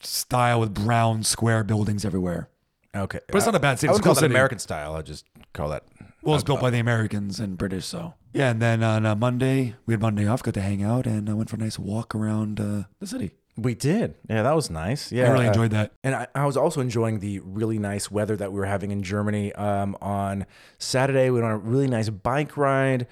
style 0.00 0.60
with 0.60 0.72
brown 0.74 1.22
square 1.24 1.64
buildings 1.64 2.04
everywhere 2.04 2.48
Okay. 2.94 3.20
But 3.28 3.36
it's 3.36 3.44
not 3.44 3.54
a 3.54 3.60
bad 3.60 3.78
city. 3.78 3.90
I 3.90 3.92
It's 3.92 3.98
a 3.98 4.00
would 4.00 4.04
cool 4.04 4.14
call 4.14 4.20
city. 4.22 4.32
American 4.32 4.58
style. 4.58 4.94
I 4.94 5.02
just 5.02 5.26
call 5.52 5.68
that. 5.68 5.84
Well, 6.22 6.34
it's 6.34 6.44
built 6.44 6.62
by 6.62 6.70
the 6.70 6.78
Americans 6.78 7.38
and 7.38 7.58
British, 7.58 7.84
so 7.84 8.14
yeah. 8.32 8.48
And 8.50 8.62
then 8.62 8.82
on 8.82 9.04
uh, 9.04 9.14
Monday, 9.14 9.74
we 9.84 9.92
had 9.92 10.00
Monday 10.00 10.26
off, 10.26 10.42
got 10.42 10.54
to 10.54 10.62
hang 10.62 10.82
out, 10.82 11.04
and 11.06 11.28
I 11.28 11.34
went 11.34 11.50
for 11.50 11.56
a 11.56 11.58
nice 11.58 11.78
walk 11.78 12.14
around 12.14 12.58
uh, 12.58 12.84
the 12.98 13.06
city. 13.06 13.32
We 13.56 13.74
did. 13.74 14.14
Yeah, 14.28 14.42
that 14.42 14.54
was 14.54 14.68
nice. 14.70 15.10
Yeah, 15.10 15.28
I 15.28 15.32
really 15.32 15.46
uh, 15.46 15.48
enjoyed 15.48 15.70
that. 15.70 15.92
And 16.04 16.14
I, 16.14 16.26
I 16.34 16.44
was 16.46 16.56
also 16.56 16.80
enjoying 16.80 17.20
the 17.20 17.40
really 17.40 17.78
nice 17.78 18.10
weather 18.10 18.36
that 18.36 18.52
we 18.52 18.58
were 18.60 18.66
having 18.66 18.90
in 18.90 19.02
Germany. 19.02 19.52
Um, 19.54 19.96
on 20.02 20.44
Saturday, 20.78 21.30
we 21.30 21.40
went 21.40 21.46
on 21.46 21.52
a 21.52 21.58
really 21.58 21.86
nice 21.88 22.08
bike 22.10 22.56
ride. 22.56 23.06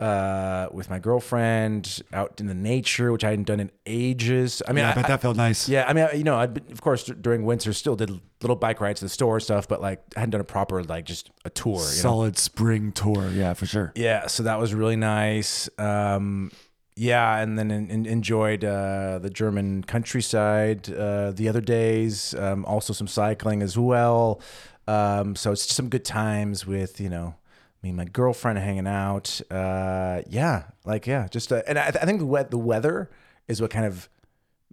uh, 0.00 0.68
with 0.70 0.88
my 0.88 1.00
girlfriend 1.00 2.00
out 2.12 2.40
in 2.40 2.46
the 2.46 2.54
nature, 2.54 3.10
which 3.10 3.24
I 3.24 3.30
hadn't 3.30 3.48
done 3.48 3.58
in 3.58 3.72
ages. 3.84 4.62
I 4.68 4.70
mean, 4.72 4.82
Yeah, 4.84 4.90
I 4.90 4.92
I, 4.92 4.94
bet 4.94 5.08
that 5.08 5.20
felt 5.20 5.36
nice. 5.36 5.68
yeah, 5.68 5.86
I 5.88 5.92
mean, 5.92 6.04
I- 6.04 6.12
you 6.12 6.22
know, 6.22 6.36
I'd 6.36 6.54
been, 6.54 6.70
of 6.70 6.80
course, 6.80 7.02
during 7.04 7.44
winter, 7.44 7.72
still 7.72 7.96
did 7.96 8.10
little 8.40 8.54
bike 8.54 8.80
rides 8.80 9.00
to 9.00 9.06
the 9.06 9.08
store 9.08 9.34
and 9.38 9.42
stuff, 9.42 9.66
but 9.66 9.80
like, 9.82 10.00
I 10.16 10.20
hadn't 10.20 10.30
done 10.30 10.40
a 10.40 10.44
proper, 10.44 10.84
like, 10.84 11.04
just 11.04 11.30
a 11.44 11.50
tour. 11.50 11.72
You 11.72 11.78
know? 11.80 11.82
Solid 12.10 12.38
spring 12.38 12.92
tour. 12.92 13.28
Yeah, 13.30 13.54
for 13.54 13.66
sure. 13.66 13.90
Yeah, 13.96 14.28
so 14.28 14.44
that 14.44 14.60
was 14.60 14.72
really 14.72 14.94
nice. 14.94 15.68
Um, 15.78 16.52
yeah, 16.98 17.38
and 17.38 17.58
then 17.58 17.70
en- 17.70 17.90
en- 17.90 18.06
enjoyed 18.06 18.64
uh, 18.64 19.18
the 19.20 19.30
German 19.30 19.84
countryside 19.84 20.92
uh, 20.92 21.30
the 21.30 21.48
other 21.48 21.60
days. 21.60 22.34
Um, 22.34 22.64
also 22.64 22.92
some 22.92 23.06
cycling 23.06 23.62
as 23.62 23.78
well. 23.78 24.40
Um, 24.86 25.36
so 25.36 25.52
it's 25.52 25.64
just 25.66 25.76
some 25.76 25.88
good 25.88 26.04
times 26.04 26.66
with 26.66 27.00
you 27.00 27.08
know 27.08 27.34
me 27.82 27.90
and 27.90 27.96
my 27.96 28.04
girlfriend 28.06 28.58
hanging 28.58 28.86
out. 28.86 29.40
Uh, 29.50 30.22
yeah, 30.28 30.64
like 30.84 31.06
yeah, 31.06 31.28
just 31.28 31.52
uh, 31.52 31.62
and 31.68 31.78
I, 31.78 31.86
I 31.86 32.04
think 32.06 32.18
the 32.20 32.26
we- 32.26 32.42
the 32.50 32.58
weather 32.58 33.10
is 33.46 33.60
what 33.62 33.70
kind 33.70 33.86
of 33.86 34.08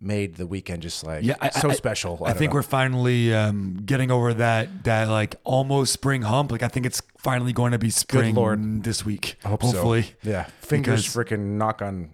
made 0.05 0.35
the 0.35 0.45
weekend 0.47 0.81
just 0.83 1.03
like 1.03 1.23
Yeah, 1.23 1.35
I- 1.41 1.49
so 1.49 1.69
I- 1.69 1.73
special. 1.73 2.19
I, 2.23 2.29
don't 2.29 2.37
think 2.37 2.51
know. 2.51 2.55
we're 2.55 2.61
finally 2.63 3.33
um, 3.33 3.81
getting 3.85 4.11
over 4.11 4.33
that 4.35 4.83
that 4.83 5.09
like 5.09 5.35
almost 5.43 5.91
spring 5.93 6.21
hump. 6.21 6.51
Like 6.51 6.63
I 6.63 6.67
think 6.67 6.85
it's 6.85 7.01
finally 7.17 7.51
going 7.53 7.71
to 7.71 7.79
be 7.79 7.89
spring 7.89 8.35
Lord. 8.35 8.83
this 8.83 9.03
week. 9.03 9.35
I 9.43 9.49
hope 9.49 9.61
so. 9.63 9.69
Hopefully, 9.71 10.13
yeah. 10.23 10.43
Fingers 10.61 11.05
freaking 11.05 11.57
knock 11.57 11.81
on 11.81 12.09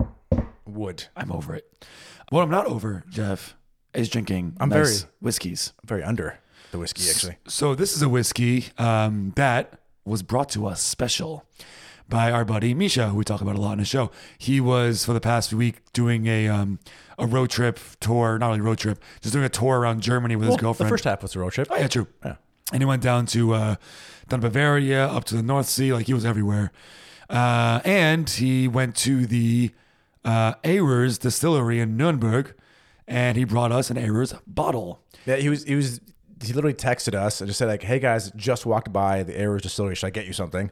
wood. 0.65 1.05
I'm 1.15 1.31
over 1.31 1.53
it. 1.55 1.65
What 2.29 2.41
I'm 2.43 2.49
not 2.49 2.65
over, 2.65 3.03
Jeff, 3.09 3.55
is 3.93 4.07
drinking. 4.09 4.55
I'm 4.59 4.69
nice 4.69 5.01
very- 5.01 5.11
whiskeys. 5.19 5.73
Very 5.85 6.03
under 6.03 6.39
the 6.71 6.79
whiskey 6.79 7.09
actually. 7.09 7.37
So 7.47 7.75
this 7.75 7.93
is 7.95 8.01
a 8.01 8.07
whiskey 8.09 8.67
um, 8.77 9.33
that 9.35 9.79
was 10.05 10.23
brought 10.23 10.47
to 10.49 10.65
us 10.65 10.81
special 10.81 11.45
by 12.11 12.31
our 12.31 12.45
buddy 12.45 12.75
Misha, 12.75 13.07
who 13.09 13.15
we 13.15 13.23
talk 13.23 13.41
about 13.41 13.55
a 13.55 13.61
lot 13.61 13.71
in 13.71 13.79
the 13.79 13.85
show. 13.85 14.11
He 14.37 14.61
was 14.61 15.03
for 15.03 15.13
the 15.13 15.19
past 15.21 15.51
week 15.53 15.81
doing 15.93 16.27
a 16.27 16.47
um, 16.47 16.77
a 17.17 17.25
road 17.25 17.49
trip 17.49 17.79
tour, 17.99 18.37
not 18.37 18.49
really 18.49 18.61
road 18.61 18.77
trip, 18.77 19.01
just 19.21 19.33
doing 19.33 19.45
a 19.45 19.49
tour 19.49 19.79
around 19.79 20.01
Germany 20.01 20.35
with 20.35 20.49
Well, 20.49 20.57
his 20.57 20.61
girlfriend. 20.61 20.87
The 20.87 20.93
first 20.93 21.05
half 21.05 21.23
was 21.23 21.35
a 21.35 21.39
road 21.39 21.53
trip. 21.53 21.67
Oh 21.71 21.77
yeah, 21.77 21.87
true. 21.87 22.07
Yeah. 22.23 22.35
And 22.71 22.81
he 22.81 22.85
went 22.85 23.01
down 23.01 23.25
to 23.27 23.53
uh, 23.53 23.75
down 24.29 24.41
to 24.41 24.47
Bavaria, 24.49 25.07
up 25.07 25.23
to 25.25 25.35
the 25.35 25.41
North 25.43 25.65
Sea, 25.67 25.93
like 25.93 26.05
he 26.05 26.13
was 26.13 26.25
everywhere. 26.25 26.71
Uh, 27.29 27.79
and 27.85 28.29
he 28.29 28.67
went 28.67 28.95
to 28.97 29.25
the 29.25 29.71
uh, 30.25 30.53
Ayrer's 30.63 31.17
distillery 31.17 31.79
in 31.79 31.95
Nuremberg, 31.97 32.53
and 33.07 33.37
he 33.37 33.45
brought 33.45 33.71
us 33.71 33.89
an 33.89 33.97
Ayrer's 33.97 34.33
bottle. 34.45 35.01
Yeah, 35.25 35.37
he 35.37 35.49
was 35.49 35.63
he 35.63 35.75
was 35.75 36.01
he 36.43 36.53
literally 36.53 36.73
texted 36.73 37.13
us 37.13 37.39
and 37.39 37.47
just 37.47 37.57
said 37.59 37.67
like, 37.67 37.83
"Hey 37.83 37.99
guys, 37.99 38.31
just 38.35 38.65
walked 38.65 38.91
by 38.91 39.23
the 39.23 39.37
Ayrer's 39.37 39.61
distillery. 39.61 39.95
Should 39.95 40.07
I 40.07 40.11
get 40.11 40.25
you 40.25 40.33
something?" 40.33 40.71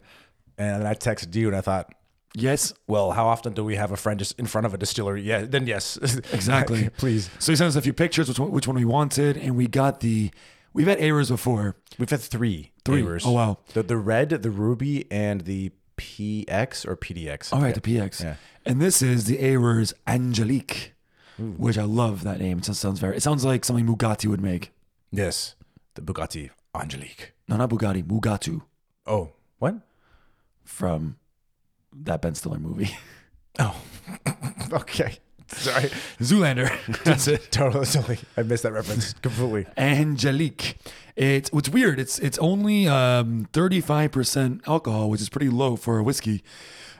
And 0.59 0.81
then 0.83 0.85
I 0.85 0.93
texted 0.93 1.33
you 1.33 1.47
and 1.47 1.55
I 1.57 1.61
thought, 1.61 1.91
Yes, 2.35 2.73
"Well, 2.85 3.11
how 3.13 3.25
often 3.27 3.53
do 3.53 3.63
we 3.63 3.75
have 3.75 3.91
a 3.91 3.97
friend 3.97 4.19
just 4.19 4.37
in 4.37 4.45
front 4.45 4.67
of 4.67 4.73
a 4.75 4.77
distillery?" 4.77 5.23
Yeah, 5.23 5.45
then 5.45 5.65
yes, 5.65 5.97
exactly. 6.31 6.89
Please, 6.97 7.27
So 7.39 7.51
he 7.51 7.55
sent 7.55 7.69
us 7.69 7.75
a 7.75 7.81
few 7.81 7.93
pictures, 7.93 8.27
which 8.27 8.37
one, 8.37 8.51
which 8.51 8.67
one 8.67 8.75
we 8.75 8.85
wanted, 8.85 9.35
and 9.35 9.55
we 9.57 9.65
got 9.67 10.01
the. 10.01 10.29
We've 10.71 10.85
had 10.85 10.99
Ayrer's 10.99 11.29
before. 11.29 11.75
we've 11.97 12.09
had 12.09 12.19
three 12.19 12.71
Three. 12.85 13.03
Oh, 13.25 13.31
wow. 13.31 13.57
The 13.73 13.81
the 13.81 13.97
red, 13.97 14.29
the 14.29 14.51
ruby, 14.51 15.07
and 15.11 15.41
the 15.41 15.71
PX 15.97 16.87
or 16.87 16.95
PDX. 16.95 17.51
All 17.51 17.61
right, 17.61 17.73
the 17.73 17.81
PX. 17.81 18.23
Yeah. 18.23 18.35
And 18.65 18.79
this 18.79 19.01
is 19.01 19.25
the 19.25 19.39
Ayrer's 19.39 19.93
Angelique, 20.07 20.93
which 21.37 21.77
I 21.79 21.83
love 21.83 22.23
that 22.23 22.39
name. 22.39 22.59
It 22.59 22.65
sounds 22.65 22.99
very. 22.99 23.17
It 23.17 23.23
sounds 23.23 23.43
like 23.43 23.65
something 23.65 23.87
Bugatti 23.87 24.27
would 24.27 24.41
make. 24.41 24.71
Yes, 25.11 25.55
the 25.95 26.01
Bugatti 26.01 26.51
Angelique. 26.75 27.33
No, 27.47 27.57
not 27.57 27.71
Bugatti, 27.71 28.03
Mugatu 28.03 28.61
Oh, 29.07 29.31
what? 29.57 29.75
From 30.69 31.17
that 31.91 32.21
Ben 32.21 32.35
Stiller 32.35 32.59
movie. 32.59 32.95
Oh, 33.61 33.75
okay. 34.71 35.17
Sorry, 35.47 35.89
Zoolander. 36.21 36.69
That's 37.03 37.27
it. 37.27 37.51
totally, 37.51 37.85
totally. 37.87 38.19
I 38.37 38.43
missed 38.43 38.63
that 38.63 38.71
reference 38.71 39.11
completely. 39.13 39.65
Angelique. 39.75 40.77
It's 41.17 41.51
what's 41.51 41.67
weird. 41.67 41.99
It's 41.99 42.19
it's 42.19 42.37
only 42.37 42.87
um, 42.87 43.49
35% 43.51 44.65
alcohol, 44.65 45.09
which 45.09 45.19
is 45.19 45.27
pretty 45.27 45.49
low 45.49 45.75
for 45.75 45.97
a 45.97 46.03
whiskey, 46.03 46.41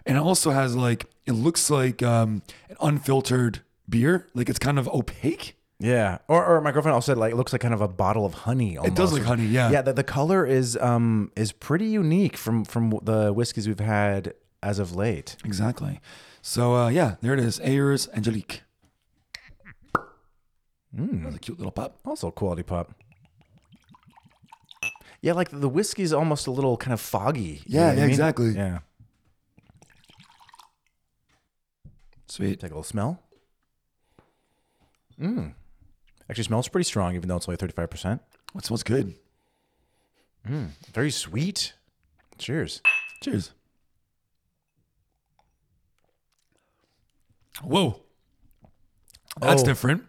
and 0.06 0.18
it 0.18 0.20
also 0.20 0.52
has 0.52 0.76
like 0.76 1.06
it 1.26 1.32
looks 1.32 1.70
like 1.70 2.04
um, 2.04 2.42
an 2.70 2.76
unfiltered 2.82 3.62
beer. 3.88 4.28
Like 4.34 4.50
it's 4.50 4.60
kind 4.60 4.78
of 4.78 4.90
opaque. 4.90 5.56
Yeah, 5.82 6.18
or, 6.28 6.46
or 6.46 6.60
my 6.62 6.72
girlfriend 6.74 6.94
also 6.94 7.14
said 7.14 7.18
like 7.18 7.32
it 7.32 7.36
looks 7.38 7.54
like 7.54 7.62
kind 7.62 7.74
of 7.74 7.80
a 7.80 7.88
bottle 7.88 8.26
of 8.26 8.34
honey. 8.34 8.78
Almost. 8.78 8.92
It 8.92 8.98
does 8.98 9.14
look 9.14 9.24
honey. 9.24 9.46
Yeah. 9.46 9.72
Yeah, 9.72 9.82
the, 9.82 9.94
the 9.94 10.04
color 10.04 10.46
is 10.46 10.76
um 10.78 11.32
is 11.38 11.54
pretty 11.54 11.86
unique 11.86 12.36
from 12.36 12.66
from 12.66 13.00
the 13.02 13.32
whiskeys 13.32 13.66
we've 13.68 13.80
had 13.80 14.34
as 14.62 14.78
of 14.80 14.94
late. 14.96 15.38
Exactly. 15.46 16.02
So 16.42 16.76
uh, 16.76 16.90
yeah, 16.90 17.16
there 17.22 17.34
it 17.34 17.40
is. 17.40 17.60
Ayrer's 17.62 18.10
Angelique. 18.14 18.64
Mm. 20.94 21.24
That's 21.24 21.36
a 21.36 21.40
cute 21.40 21.58
little 21.60 21.72
pop. 21.72 21.98
Also 22.04 22.28
a 22.28 22.32
quality 22.32 22.64
pop. 22.64 22.94
Yeah, 25.22 25.34
like 25.34 25.50
the 25.52 25.70
whiskey's 25.70 26.12
almost 26.14 26.48
a 26.48 26.52
little 26.52 26.76
kind 26.78 26.94
of 26.94 27.00
foggy. 27.02 27.62
know 27.68 27.80
Yeah, 27.80 27.90
I 27.92 27.96
mean? 27.96 28.10
exactly. 28.10 28.52
Yeah, 28.52 28.80
Sweet. 32.28 32.60
take 32.60 32.72
a 32.72 32.74
little 32.74 32.84
smell. 32.84 33.20
Mm. 35.20 35.54
Actually, 36.30 36.44
smells 36.44 36.68
pretty 36.68 36.84
strong, 36.86 37.16
even 37.16 37.28
though 37.28 37.38
it's 37.38 37.48
only 37.48 37.58
thirty 37.58 37.74
five 37.74 37.90
percent. 37.90 38.22
What 38.54 38.66
smells 38.66 38.84
good? 38.84 39.16
Mm, 40.48 40.70
very 40.94 41.12
sweet. 41.12 41.74
Cheers. 42.38 42.82
Cheers. 43.22 43.52
Whoa. 47.64 48.02
That's 49.42 49.62
Oh. 49.62 49.66
different. 49.66 50.04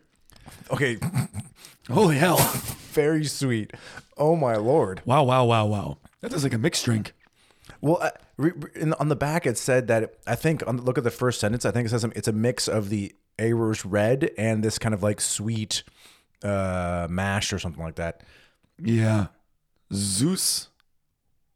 Okay, 0.70 0.98
Holy 1.90 2.16
hell. 2.16 2.36
very 2.92 3.24
sweet. 3.24 3.72
Oh 4.16 4.36
my 4.36 4.54
lord. 4.56 5.02
Wow, 5.04 5.24
wow, 5.24 5.44
wow, 5.44 5.66
wow. 5.66 5.98
That 6.20 6.32
is 6.32 6.44
like 6.44 6.54
a 6.54 6.58
mixed 6.58 6.84
drink. 6.84 7.14
Well, 7.80 7.98
uh, 8.00 8.10
re- 8.36 8.52
re- 8.54 8.70
in, 8.74 8.92
on 8.94 9.08
the 9.08 9.16
back 9.16 9.46
it 9.46 9.56
said 9.58 9.86
that 9.88 10.02
it, 10.02 10.20
I 10.26 10.34
think 10.34 10.66
on 10.66 10.76
the, 10.76 10.82
look 10.82 10.98
at 10.98 11.04
the 11.04 11.10
first 11.10 11.40
sentence. 11.40 11.64
I 11.64 11.70
think 11.70 11.86
it 11.86 11.90
says 11.90 12.04
it's 12.04 12.28
a 12.28 12.32
mix 12.32 12.68
of 12.68 12.90
the 12.90 13.14
Ayrer's 13.38 13.84
red 13.84 14.30
and 14.36 14.62
this 14.62 14.78
kind 14.78 14.94
of 14.94 15.02
like 15.02 15.20
sweet 15.20 15.82
uh, 16.44 17.06
mash 17.10 17.52
or 17.52 17.58
something 17.58 17.82
like 17.82 17.96
that. 17.96 18.22
Yeah. 18.78 19.28
Zeus 19.92 20.68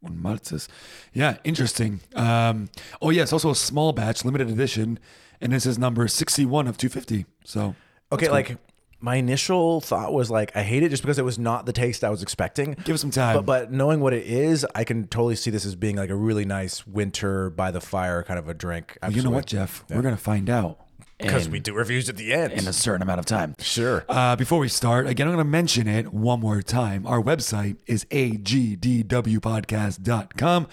und 0.03 0.23
Malzes. 0.23 0.69
Yeah, 1.13 1.37
interesting. 1.45 2.01
Um, 2.15 2.69
oh, 3.01 3.11
yeah, 3.11 3.23
it's 3.23 3.33
also 3.33 3.51
a 3.51 3.55
small 3.57 3.93
batch, 3.93 4.25
limited 4.25 4.51
edition, 4.51 4.99
and 5.41 5.53
this 5.53 5.67
is 5.67 5.79
number 5.79 6.07
61 6.09 6.67
of 6.67 6.77
250. 6.77 7.27
So, 7.45 7.75
Okay, 8.13 8.29
like 8.29 8.59
my 9.05 9.17
initial 9.17 9.83
thought 9.83 10.15
was 10.15 10.31
like 10.31 10.57
I 10.57 10.63
hate 10.63 10.83
it 10.83 10.89
just 10.89 11.03
because 11.03 11.19
it 11.19 11.25
was 11.25 11.39
not 11.39 11.67
the 11.67 11.75
taste 11.75 12.03
I 12.03 12.09
was 12.09 12.23
expecting. 12.23 12.73
give 12.85 12.95
it 12.97 12.99
some 12.99 13.11
time. 13.11 13.37
But 13.37 13.45
but 13.45 13.71
knowing 13.71 14.01
what 14.01 14.15
it 14.15 14.27
is, 14.27 14.67
I 14.75 14.85
can 14.85 15.07
totally 15.07 15.37
see 15.37 15.51
this 15.51 15.67
as 15.67 15.77
being 15.77 15.97
like 15.97 16.09
a 16.09 16.17
really 16.17 16.47
nice 16.47 16.87
winter 16.87 17.51
by 17.51 17.71
the 17.71 17.83
fire 17.83 18.23
kind 18.23 18.39
of 18.39 18.49
a 18.49 18.55
drink. 18.55 18.97
you 19.11 19.21
know 19.23 19.29
what, 19.31 19.45
Jeff? 19.47 19.85
We're 19.91 20.01
going 20.03 20.17
to 20.17 20.21
find 20.21 20.49
out. 20.49 20.81
Because 21.19 21.49
we 21.49 21.61
do 21.61 21.75
reviews 21.75 22.09
at 22.09 22.17
the 22.17 22.33
end. 22.33 22.55
in 22.55 22.67
a 22.67 22.73
certain 22.73 23.03
amount 23.03 23.21
of 23.21 23.27
time. 23.27 23.55
Sure. 23.61 24.05
Uh, 24.09 24.35
before 24.37 24.59
we 24.59 24.69
start, 24.69 25.07
again, 25.07 25.29
I'm 25.29 25.35
going 25.35 25.45
to 25.45 25.51
mention 25.51 25.87
it 25.87 26.13
one 26.13 26.41
more 26.41 26.61
time. 26.61 27.07
Our 27.07 27.23
website 27.23 27.77
is 27.87 28.05
agdwpodcast.com. 28.07 30.67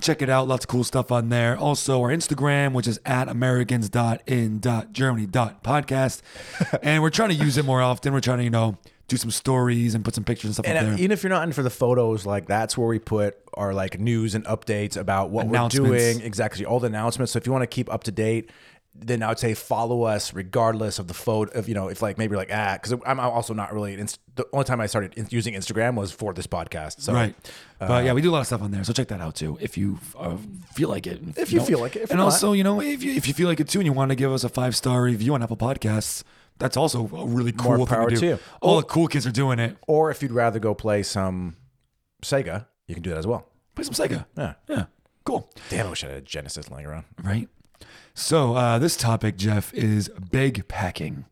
Check 0.00 0.22
it 0.22 0.30
out. 0.30 0.48
Lots 0.48 0.64
of 0.64 0.68
cool 0.68 0.84
stuff 0.84 1.12
on 1.12 1.28
there. 1.28 1.56
Also, 1.56 2.00
our 2.02 2.08
Instagram, 2.08 2.72
which 2.72 2.88
is 2.88 2.98
at 3.04 3.28
americans.in.germany.podcast. 3.28 6.22
and 6.82 7.02
we're 7.02 7.10
trying 7.10 7.28
to 7.30 7.34
use 7.34 7.56
it 7.56 7.64
more 7.64 7.82
often. 7.82 8.12
We're 8.12 8.20
trying 8.20 8.38
to, 8.38 8.44
you 8.44 8.50
know, 8.50 8.78
do 9.08 9.16
some 9.16 9.30
stories 9.30 9.94
and 9.94 10.04
put 10.04 10.14
some 10.14 10.24
pictures 10.24 10.44
and 10.46 10.54
stuff 10.54 10.66
And 10.66 10.78
up 10.78 10.84
uh, 10.84 10.88
there. 10.90 10.98
even 10.98 11.10
if 11.10 11.22
you're 11.22 11.30
not 11.30 11.42
in 11.42 11.52
for 11.52 11.62
the 11.64 11.70
photos, 11.70 12.24
like 12.26 12.46
that's 12.46 12.78
where 12.78 12.86
we 12.86 12.98
put 13.00 13.36
our 13.54 13.74
like 13.74 13.98
news 13.98 14.36
and 14.36 14.44
updates 14.44 14.96
about 14.96 15.30
what 15.30 15.48
we're 15.48 15.68
doing. 15.68 16.20
Exactly, 16.20 16.64
all 16.64 16.78
the 16.80 16.86
announcements. 16.86 17.32
So 17.32 17.38
if 17.38 17.46
you 17.46 17.52
want 17.52 17.62
to 17.62 17.66
keep 17.66 17.92
up 17.92 18.04
to 18.04 18.12
date, 18.12 18.50
then 18.94 19.22
I 19.22 19.28
would 19.28 19.38
say 19.38 19.54
follow 19.54 20.02
us 20.02 20.34
regardless 20.34 20.98
of 20.98 21.06
the 21.08 21.14
photo. 21.14 21.56
Of 21.58 21.68
you 21.68 21.74
know, 21.74 21.88
if 21.88 22.02
like 22.02 22.18
maybe 22.18 22.36
like 22.36 22.50
ah, 22.52 22.74
because 22.80 22.98
I'm 23.06 23.20
also 23.20 23.54
not 23.54 23.72
really. 23.72 23.94
Inst- 23.94 24.20
the 24.36 24.46
only 24.52 24.64
time 24.64 24.80
I 24.80 24.86
started 24.86 25.14
in- 25.14 25.26
using 25.30 25.54
Instagram 25.54 25.94
was 25.96 26.12
for 26.12 26.32
this 26.32 26.46
podcast. 26.46 27.00
So 27.00 27.12
Right. 27.12 27.34
But 27.78 28.04
yeah, 28.04 28.12
we 28.12 28.20
do 28.22 28.30
a 28.30 28.32
lot 28.32 28.40
of 28.40 28.46
stuff 28.46 28.62
on 28.62 28.70
there. 28.70 28.84
So 28.84 28.92
check 28.92 29.08
that 29.08 29.20
out 29.20 29.34
too 29.34 29.58
if 29.60 29.76
you 29.78 29.98
uh, 30.18 30.36
feel 30.74 30.88
like 30.88 31.06
it. 31.06 31.20
If 31.36 31.52
you 31.52 31.58
know. 31.60 31.64
feel 31.64 31.78
like 31.80 31.96
it. 31.96 32.02
If 32.02 32.10
and 32.10 32.18
not- 32.18 32.24
also, 32.24 32.52
you 32.52 32.64
know, 32.64 32.80
if 32.80 33.02
you, 33.02 33.12
if 33.14 33.26
you 33.28 33.34
feel 33.34 33.48
like 33.48 33.60
it 33.60 33.68
too 33.68 33.78
and 33.80 33.86
you 33.86 33.92
want 33.92 34.10
to 34.10 34.16
give 34.16 34.32
us 34.32 34.44
a 34.44 34.48
five 34.48 34.74
star 34.76 35.02
review 35.02 35.34
on 35.34 35.42
Apple 35.42 35.56
Podcasts, 35.56 36.22
that's 36.58 36.76
also 36.76 37.08
a 37.14 37.26
really 37.26 37.52
cool 37.52 37.78
More 37.78 37.86
thing 37.86 38.08
to 38.08 38.14
do. 38.14 38.20
to 38.20 38.26
you. 38.26 38.38
All 38.60 38.76
the 38.78 38.82
cool 38.82 39.06
kids 39.08 39.26
are 39.26 39.32
doing 39.32 39.58
it. 39.58 39.76
or 39.86 40.10
if 40.10 40.20
you'd 40.22 40.32
rather 40.32 40.58
go 40.58 40.74
play 40.74 41.02
some 41.02 41.56
Sega, 42.22 42.66
you 42.86 42.94
can 42.94 43.02
do 43.02 43.10
that 43.10 43.18
as 43.18 43.26
well. 43.26 43.46
Play 43.74 43.84
some 43.84 43.94
Sega. 43.94 44.26
Yeah. 44.36 44.54
Yeah. 44.68 44.84
Cool. 45.24 45.50
Damn, 45.68 45.86
I 45.86 45.90
wish 45.90 46.02
I 46.04 46.08
had 46.08 46.16
a 46.18 46.20
Genesis 46.20 46.70
laying 46.70 46.86
around. 46.86 47.04
Right. 47.22 47.48
So 48.14 48.54
uh, 48.54 48.78
this 48.78 48.96
topic, 48.96 49.36
Jeff, 49.36 49.72
is 49.74 50.08
bag 50.10 50.66
packing. 50.68 51.24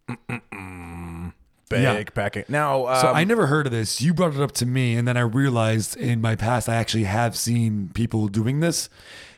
Yeah. 1.71 2.03
backpacking. 2.03 2.49
Now, 2.49 2.87
um, 2.87 3.01
So 3.01 3.09
I 3.09 3.25
never 3.25 3.47
heard 3.47 3.67
of 3.67 3.73
this. 3.73 4.01
You 4.01 4.15
brought 4.15 4.35
it 4.35 4.41
up 4.41 4.53
to 4.53 4.67
me, 4.67 4.97
and 4.97 5.07
then 5.07 5.17
I 5.17 5.21
realized 5.21 5.97
in 5.97 6.21
my 6.21 6.35
past 6.35 6.69
I 6.69 6.77
actually 6.77 7.05
have 7.05 7.37
seen 7.37 7.91
people 7.95 8.29
doing 8.29 8.61
this. 8.61 8.89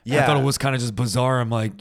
Yeah. 0.05 0.23
I 0.23 0.27
thought 0.27 0.37
it 0.39 0.45
was 0.45 0.57
kind 0.57 0.75
of 0.75 0.81
just 0.81 0.97
bizarre. 0.97 1.41
I'm 1.41 1.51
like, 1.51 1.75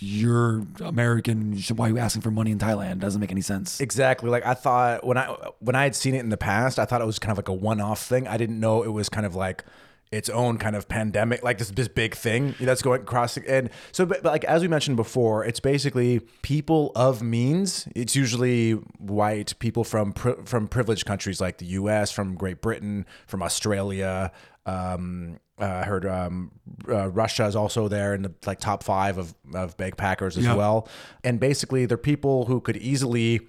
you're 0.00 0.64
American. 0.80 1.58
Why 1.76 1.86
are 1.86 1.90
you 1.90 1.98
asking 1.98 2.22
for 2.22 2.30
money 2.30 2.50
in 2.50 2.58
Thailand? 2.58 3.00
Doesn't 3.00 3.20
make 3.20 3.30
any 3.30 3.42
sense. 3.42 3.80
Exactly. 3.80 4.30
Like 4.30 4.46
I 4.46 4.54
thought 4.54 5.04
when 5.04 5.18
I 5.18 5.26
when 5.60 5.76
I 5.76 5.82
had 5.84 5.94
seen 5.94 6.14
it 6.14 6.20
in 6.20 6.30
the 6.30 6.38
past, 6.38 6.78
I 6.78 6.86
thought 6.86 7.02
it 7.02 7.06
was 7.06 7.18
kind 7.18 7.30
of 7.30 7.36
like 7.38 7.48
a 7.48 7.52
one-off 7.52 8.00
thing. 8.00 8.26
I 8.26 8.36
didn't 8.36 8.58
know 8.58 8.82
it 8.82 8.92
was 8.92 9.08
kind 9.08 9.26
of 9.26 9.34
like 9.34 9.64
its 10.10 10.28
own 10.30 10.56
kind 10.58 10.74
of 10.74 10.88
pandemic, 10.88 11.42
like 11.42 11.58
this 11.58 11.70
this 11.70 11.88
big 11.88 12.14
thing 12.14 12.54
that's 12.60 12.82
going 12.82 13.02
across. 13.02 13.36
And 13.36 13.70
so, 13.92 14.06
but, 14.06 14.22
but 14.22 14.32
like 14.32 14.44
as 14.44 14.62
we 14.62 14.68
mentioned 14.68 14.96
before, 14.96 15.44
it's 15.44 15.60
basically 15.60 16.20
people 16.42 16.92
of 16.94 17.22
means. 17.22 17.86
It's 17.94 18.16
usually 18.16 18.72
white 18.98 19.58
people 19.58 19.84
from 19.84 20.12
pri- 20.12 20.36
from 20.44 20.66
privileged 20.68 21.04
countries 21.06 21.40
like 21.40 21.58
the 21.58 21.66
U.S., 21.66 22.10
from 22.10 22.34
Great 22.36 22.60
Britain, 22.62 23.04
from 23.26 23.42
Australia. 23.42 24.32
Um, 24.66 25.38
uh, 25.60 25.64
I 25.64 25.84
heard 25.84 26.06
um, 26.06 26.52
uh, 26.88 27.08
Russia 27.10 27.44
is 27.46 27.56
also 27.56 27.88
there 27.88 28.14
in 28.14 28.22
the 28.22 28.32
like 28.46 28.60
top 28.60 28.82
five 28.82 29.18
of 29.18 29.34
of 29.54 29.76
backpackers 29.76 30.36
as 30.38 30.44
Yeah. 30.44 30.54
well. 30.54 30.88
And 31.24 31.40
basically, 31.40 31.84
they're 31.86 31.96
people 31.98 32.44
who 32.46 32.60
could 32.60 32.76
easily 32.76 33.40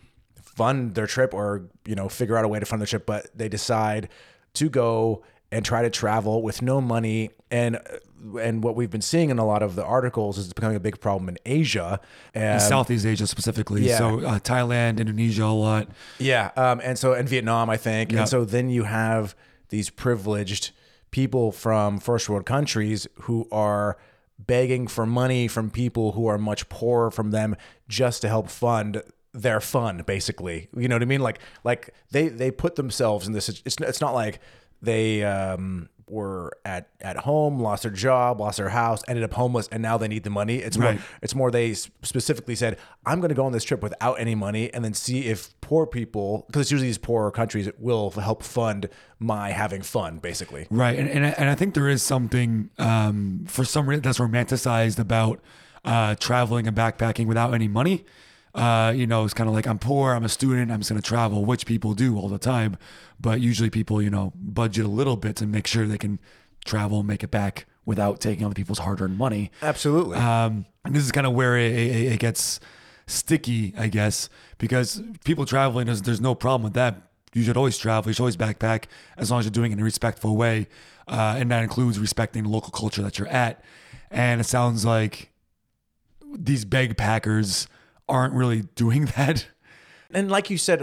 fund 0.42 0.96
their 0.96 1.08
trip 1.08 1.34
or 1.34 1.70
you 1.86 1.96
know 1.96 2.10
figure 2.10 2.36
out 2.36 2.44
a 2.46 2.48
way 2.48 2.60
to 2.60 2.66
fund 2.66 2.82
their 2.82 2.88
trip, 2.88 3.06
but 3.06 3.28
they 3.38 3.48
decide 3.48 4.10
to 4.56 4.70
go 4.70 5.24
and 5.52 5.66
try 5.66 5.82
to 5.82 5.90
travel 5.90 6.42
with 6.42 6.62
no 6.62 6.82
money 6.82 7.32
and. 7.50 7.80
And 8.38 8.62
what 8.62 8.76
we've 8.76 8.90
been 8.90 9.02
seeing 9.02 9.30
in 9.30 9.40
a 9.40 9.46
lot 9.46 9.64
of 9.64 9.76
the 9.76 9.86
articles 9.86 10.38
is 10.38 10.48
it's 10.48 10.54
becoming 10.54 10.76
a 10.76 10.80
big 10.82 11.00
problem 11.00 11.30
in 11.30 11.38
Asia. 11.46 12.02
And 12.34 12.62
Southeast 12.62 13.06
Asia 13.06 13.26
specifically. 13.26 13.88
yeah. 13.88 13.98
So 13.98 14.20
uh, 14.20 14.40
Thailand, 14.40 15.00
Indonesia, 15.00 15.44
a 15.44 15.46
lot. 15.46 15.88
Yeah, 16.18 16.52
um, 16.58 16.82
and 16.84 17.00
so 17.00 17.14
and 17.14 17.30
Vietnam, 17.30 17.70
I 17.70 17.78
think, 17.78 18.12
and 18.12 18.28
so 18.28 18.44
then 18.44 18.70
you 18.70 18.84
have 18.84 19.36
these 19.70 19.90
privileged 19.90 20.72
people 21.12 21.54
from 21.54 22.00
first 22.00 22.28
world 22.28 22.46
countries 22.46 23.08
who 23.22 23.48
are 23.54 23.98
begging 24.38 24.88
for 24.88 25.06
money 25.06 25.48
from 25.48 25.70
people 25.70 26.12
who 26.12 26.28
are 26.28 26.38
much 26.38 26.68
poorer 26.70 27.12
from 27.12 27.32
them 27.32 27.56
just 27.88 28.22
to 28.22 28.28
help 28.28 28.50
fund 28.50 29.02
their 29.32 29.60
fun 29.60 30.02
basically 30.08 30.70
you 30.76 30.88
know 30.88 30.96
what 30.96 31.04
i 31.04 31.06
mean 31.06 31.22
like 31.22 31.38
like 31.64 31.94
they 32.10 32.30
they 32.30 32.50
put 32.50 32.76
themselves 32.76 33.28
in 33.28 33.34
this 33.34 33.48
it's, 33.48 33.78
it's 33.80 34.02
not 34.02 34.14
like 34.14 34.40
they 34.82 35.24
um 35.24 35.90
were 36.08 36.52
at 36.66 36.90
at 37.02 37.18
home 37.18 37.60
lost 37.60 37.84
their 37.84 37.92
job 37.92 38.40
lost 38.40 38.58
their 38.58 38.70
house 38.70 39.04
ended 39.08 39.24
up 39.24 39.32
homeless 39.34 39.68
and 39.72 39.80
now 39.84 39.96
they 39.96 40.08
need 40.08 40.24
the 40.24 40.30
money 40.30 40.58
it's 40.58 40.76
more 40.76 40.98
it's 41.22 41.36
more 41.36 41.52
they 41.52 41.74
specifically 41.74 42.56
said, 42.56 42.78
I'm 43.06 43.20
going 43.20 43.30
to 43.30 43.36
go 43.36 43.46
on 43.46 43.52
this 43.52 43.64
trip 43.64 43.82
without 43.82 44.20
any 44.20 44.36
money 44.36 44.74
and 44.74 44.84
then 44.84 44.94
see 44.94 45.28
if 45.28 45.60
poor 45.62 45.86
people, 45.86 46.46
because 46.48 46.64
it's 46.64 46.72
usually 46.72 46.90
these 46.90 46.98
poorer 46.98 47.32
countries, 47.32 47.70
will 47.78 48.12
help 48.12 48.44
fund 48.44 48.90
my 49.20 49.52
having 49.52 49.82
fun, 49.82 50.18
basically. 50.18 50.68
Right, 50.70 50.98
and 50.98 51.10
and 51.10 51.26
I, 51.26 51.30
and 51.30 51.50
I 51.50 51.56
think 51.56 51.74
there 51.74 51.88
is 51.88 52.04
something 52.04 52.70
um, 52.78 53.46
for 53.48 53.64
some 53.64 53.88
reason 53.88 54.04
that's 54.04 54.20
romanticized 54.20 55.00
about 55.00 55.40
uh, 55.86 56.16
traveling 56.16 56.68
and 56.68 56.76
backpacking 56.76 57.28
without 57.28 57.54
any 57.54 57.68
money. 57.68 58.06
Uh, 58.54 58.94
you 58.96 59.06
know, 59.06 59.26
it's 59.26 59.34
kind 59.34 59.48
of 59.48 59.56
like 59.56 59.68
I'm 59.68 59.80
poor, 59.80 60.14
I'm 60.14 60.24
a 60.24 60.30
student, 60.30 60.72
I'm 60.72 60.80
just 60.80 60.90
gonna 60.90 61.02
travel, 61.02 61.46
which 61.46 61.66
people 61.66 61.94
do 61.94 62.18
all 62.18 62.30
the 62.30 62.40
time. 62.40 62.78
But 63.20 63.42
usually, 63.42 63.70
people 63.70 64.02
you 64.02 64.10
know 64.10 64.34
budget 64.36 64.86
a 64.86 64.90
little 64.90 65.18
bit 65.18 65.36
to 65.38 65.48
make 65.48 65.68
sure 65.68 65.86
they 65.86 65.98
can 65.98 66.20
travel 66.66 67.00
and 67.00 67.08
make 67.08 67.24
it 67.24 67.32
back 67.32 67.66
without 67.86 68.20
taking 68.20 68.46
other 68.46 68.54
people's 68.54 68.80
hard-earned 68.80 69.18
money. 69.18 69.52
Absolutely. 69.62 70.18
Um, 70.18 70.66
and 70.86 70.96
this 70.96 71.04
is 71.04 71.12
kind 71.12 71.26
of 71.26 71.34
where 71.34 71.58
it, 71.58 71.72
it, 71.72 72.14
it 72.14 72.20
gets 72.20 72.60
sticky, 73.08 73.74
I 73.78 73.88
guess, 73.88 74.30
because 74.60 75.02
people 75.24 75.46
traveling, 75.46 75.88
there's, 75.88 76.04
there's 76.04 76.22
no 76.22 76.36
problem 76.36 76.64
with 76.64 76.74
that. 76.74 77.02
You 77.34 77.42
should 77.44 77.58
always 77.58 77.78
travel. 77.78 78.10
You 78.10 78.14
should 78.14 78.22
always 78.22 78.38
backpack 78.38 78.86
as 79.18 79.32
long 79.32 79.40
as 79.40 79.46
you're 79.46 79.52
doing 79.52 79.72
it 79.72 79.76
in 79.76 79.80
a 79.80 79.84
respectful 79.84 80.38
way. 80.38 80.68
Uh, 81.08 81.38
and 81.40 81.50
that 81.50 81.64
includes 81.64 81.98
respecting 81.98 82.44
the 82.44 82.50
local 82.50 82.72
culture 82.72 83.02
that 83.02 83.18
you're 83.18 83.28
at. 83.28 83.64
And 84.12 84.40
it 84.40 84.46
sounds 84.46 84.86
like 84.86 85.32
these 86.32 86.66
bagpackers 86.66 87.68
aren't 88.10 88.34
really 88.34 88.64
doing 88.76 89.06
that. 89.18 89.48
and 90.12 90.30
like 90.30 90.50
you 90.50 90.58
said, 90.58 90.82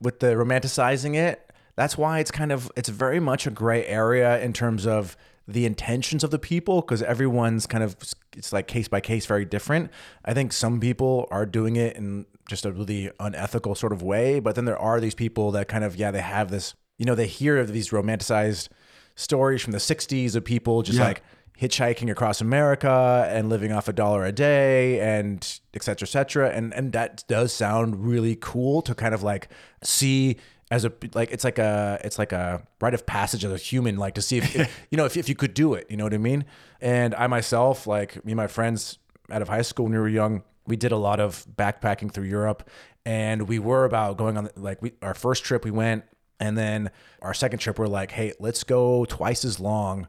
with 0.00 0.20
the 0.20 0.26
romanticizing 0.34 1.14
it, 1.16 1.50
that's 1.74 1.96
why 1.98 2.20
it's 2.20 2.30
kind 2.30 2.52
of, 2.52 2.70
it's 2.76 2.88
very 2.88 3.20
much 3.20 3.46
a 3.46 3.50
gray 3.50 3.84
area 3.86 4.40
in 4.40 4.52
terms 4.52 4.86
of 4.86 5.16
the 5.48 5.64
intentions 5.66 6.24
of 6.24 6.30
the 6.32 6.38
people 6.38 6.80
because 6.80 7.02
everyone's 7.02 7.66
kind 7.66 7.84
of 7.84 7.96
it's 8.36 8.52
like 8.52 8.66
case 8.66 8.88
by 8.88 9.00
case 9.00 9.26
very 9.26 9.44
different 9.44 9.92
i 10.24 10.34
think 10.34 10.52
some 10.52 10.80
people 10.80 11.28
are 11.30 11.46
doing 11.46 11.76
it 11.76 11.94
in 11.96 12.26
just 12.48 12.66
a 12.66 12.72
really 12.72 13.08
unethical 13.20 13.76
sort 13.76 13.92
of 13.92 14.02
way 14.02 14.40
but 14.40 14.56
then 14.56 14.64
there 14.64 14.76
are 14.76 14.98
these 15.00 15.14
people 15.14 15.52
that 15.52 15.68
kind 15.68 15.84
of 15.84 15.94
yeah 15.94 16.10
they 16.10 16.20
have 16.20 16.50
this 16.50 16.74
you 16.98 17.04
know 17.06 17.14
they 17.14 17.28
hear 17.28 17.58
of 17.58 17.72
these 17.72 17.90
romanticized 17.90 18.68
stories 19.14 19.62
from 19.62 19.70
the 19.70 19.78
60s 19.78 20.34
of 20.34 20.44
people 20.44 20.82
just 20.82 20.98
Yeah. 20.98 21.04
like 21.04 21.22
hitchhiking 21.60 22.10
across 22.10 22.40
america 22.40 23.26
and 23.30 23.48
living 23.48 23.72
off 23.72 23.88
a 23.88 23.92
dollar 23.92 24.24
a 24.24 24.32
day 24.32 25.00
and 25.00 25.60
et 25.74 25.82
cetera 25.82 26.06
et 26.06 26.10
cetera. 26.10 26.50
And 26.50 26.74
and 26.74 26.92
that 26.92 27.24
does 27.28 27.52
sound 27.52 28.06
really 28.06 28.36
cool 28.40 28.82
to 28.82 28.94
kind 28.94 29.14
of 29.14 29.22
like 29.22 29.48
see 29.82 30.36
as 30.70 30.84
a 30.84 30.92
like 31.14 31.30
it's 31.30 31.44
like 31.44 31.58
a 31.58 32.00
it's 32.04 32.18
like 32.18 32.32
a 32.32 32.66
rite 32.80 32.94
of 32.94 33.06
passage 33.06 33.44
as 33.44 33.52
a 33.52 33.56
human 33.56 33.96
like 33.96 34.14
to 34.14 34.22
see 34.22 34.38
if, 34.38 34.56
if 34.56 34.86
you 34.90 34.96
know 34.96 35.04
if, 35.04 35.16
if 35.16 35.28
you 35.28 35.34
could 35.34 35.54
do 35.54 35.74
it 35.74 35.86
you 35.88 35.96
know 35.96 36.04
what 36.04 36.14
i 36.14 36.18
mean? 36.18 36.44
And 36.80 37.14
i 37.14 37.26
myself 37.26 37.86
like 37.86 38.24
me 38.24 38.32
and 38.32 38.36
my 38.36 38.48
friends 38.48 38.98
out 39.30 39.42
of 39.42 39.48
high 39.48 39.62
school 39.62 39.84
when 39.84 39.92
we 39.92 39.98
were 39.98 40.08
young 40.08 40.42
we 40.66 40.76
did 40.76 40.92
a 40.92 40.96
lot 40.96 41.20
of 41.20 41.46
backpacking 41.56 42.12
through 42.12 42.24
europe. 42.24 42.68
And 43.04 43.46
we 43.46 43.60
were 43.60 43.84
about 43.84 44.16
going 44.16 44.36
on 44.36 44.50
like 44.56 44.82
we 44.82 44.92
our 45.00 45.14
first 45.14 45.44
trip 45.44 45.64
we 45.64 45.70
went 45.70 46.04
and 46.40 46.58
then 46.58 46.90
our 47.22 47.32
second 47.32 47.60
trip 47.60 47.78
we're 47.78 47.86
like 47.86 48.10
hey 48.10 48.32
let's 48.40 48.64
go 48.64 49.04
twice 49.04 49.44
as 49.44 49.60
long 49.60 50.08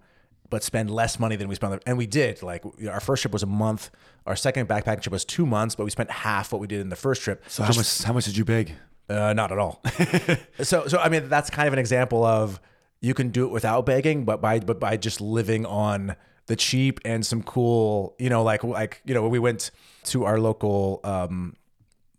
but 0.49 0.63
spend 0.63 0.89
less 0.89 1.19
money 1.19 1.35
than 1.35 1.47
we 1.47 1.55
spent 1.55 1.73
on 1.73 1.79
the- 1.79 1.89
and 1.89 1.97
we 1.97 2.05
did 2.07 2.41
like 2.41 2.63
our 2.89 2.99
first 2.99 3.21
trip 3.21 3.33
was 3.33 3.43
a 3.43 3.47
month 3.47 3.89
our 4.25 4.35
second 4.35 4.67
backpacking 4.67 5.01
trip 5.01 5.11
was 5.11 5.25
two 5.25 5.45
months 5.45 5.75
but 5.75 5.83
we 5.83 5.89
spent 5.89 6.09
half 6.09 6.51
what 6.51 6.61
we 6.61 6.67
did 6.67 6.79
in 6.81 6.89
the 6.89 6.95
first 6.95 7.21
trip 7.21 7.43
So 7.47 7.63
how 7.63 7.73
much 7.73 8.03
how 8.03 8.13
much 8.13 8.25
did 8.25 8.37
you 8.37 8.45
beg? 8.45 8.73
uh, 9.09 9.33
not 9.33 9.51
at 9.53 9.57
all. 9.57 9.81
so, 10.61 10.85
so 10.87 10.97
I 10.99 11.07
mean, 11.07 11.29
that's 11.29 11.49
kind 11.49 11.65
of 11.67 11.71
an 11.73 11.79
example 11.79 12.25
of 12.25 12.59
you 12.99 13.13
can 13.13 13.29
do 13.29 13.45
it 13.45 13.51
without 13.51 13.85
begging, 13.85 14.25
but 14.25 14.41
by 14.41 14.59
but 14.59 14.79
by 14.81 14.97
just 14.97 15.21
living 15.21 15.65
on 15.65 16.15
the 16.47 16.55
cheap 16.57 16.99
and 17.05 17.25
some 17.25 17.41
cool, 17.43 18.15
you 18.19 18.29
know, 18.29 18.43
like 18.43 18.65
like 18.65 19.01
you 19.05 19.13
know, 19.13 19.25
we 19.29 19.39
went 19.39 19.71
to 20.05 20.25
our 20.25 20.37
local 20.39 20.99
um, 21.05 21.55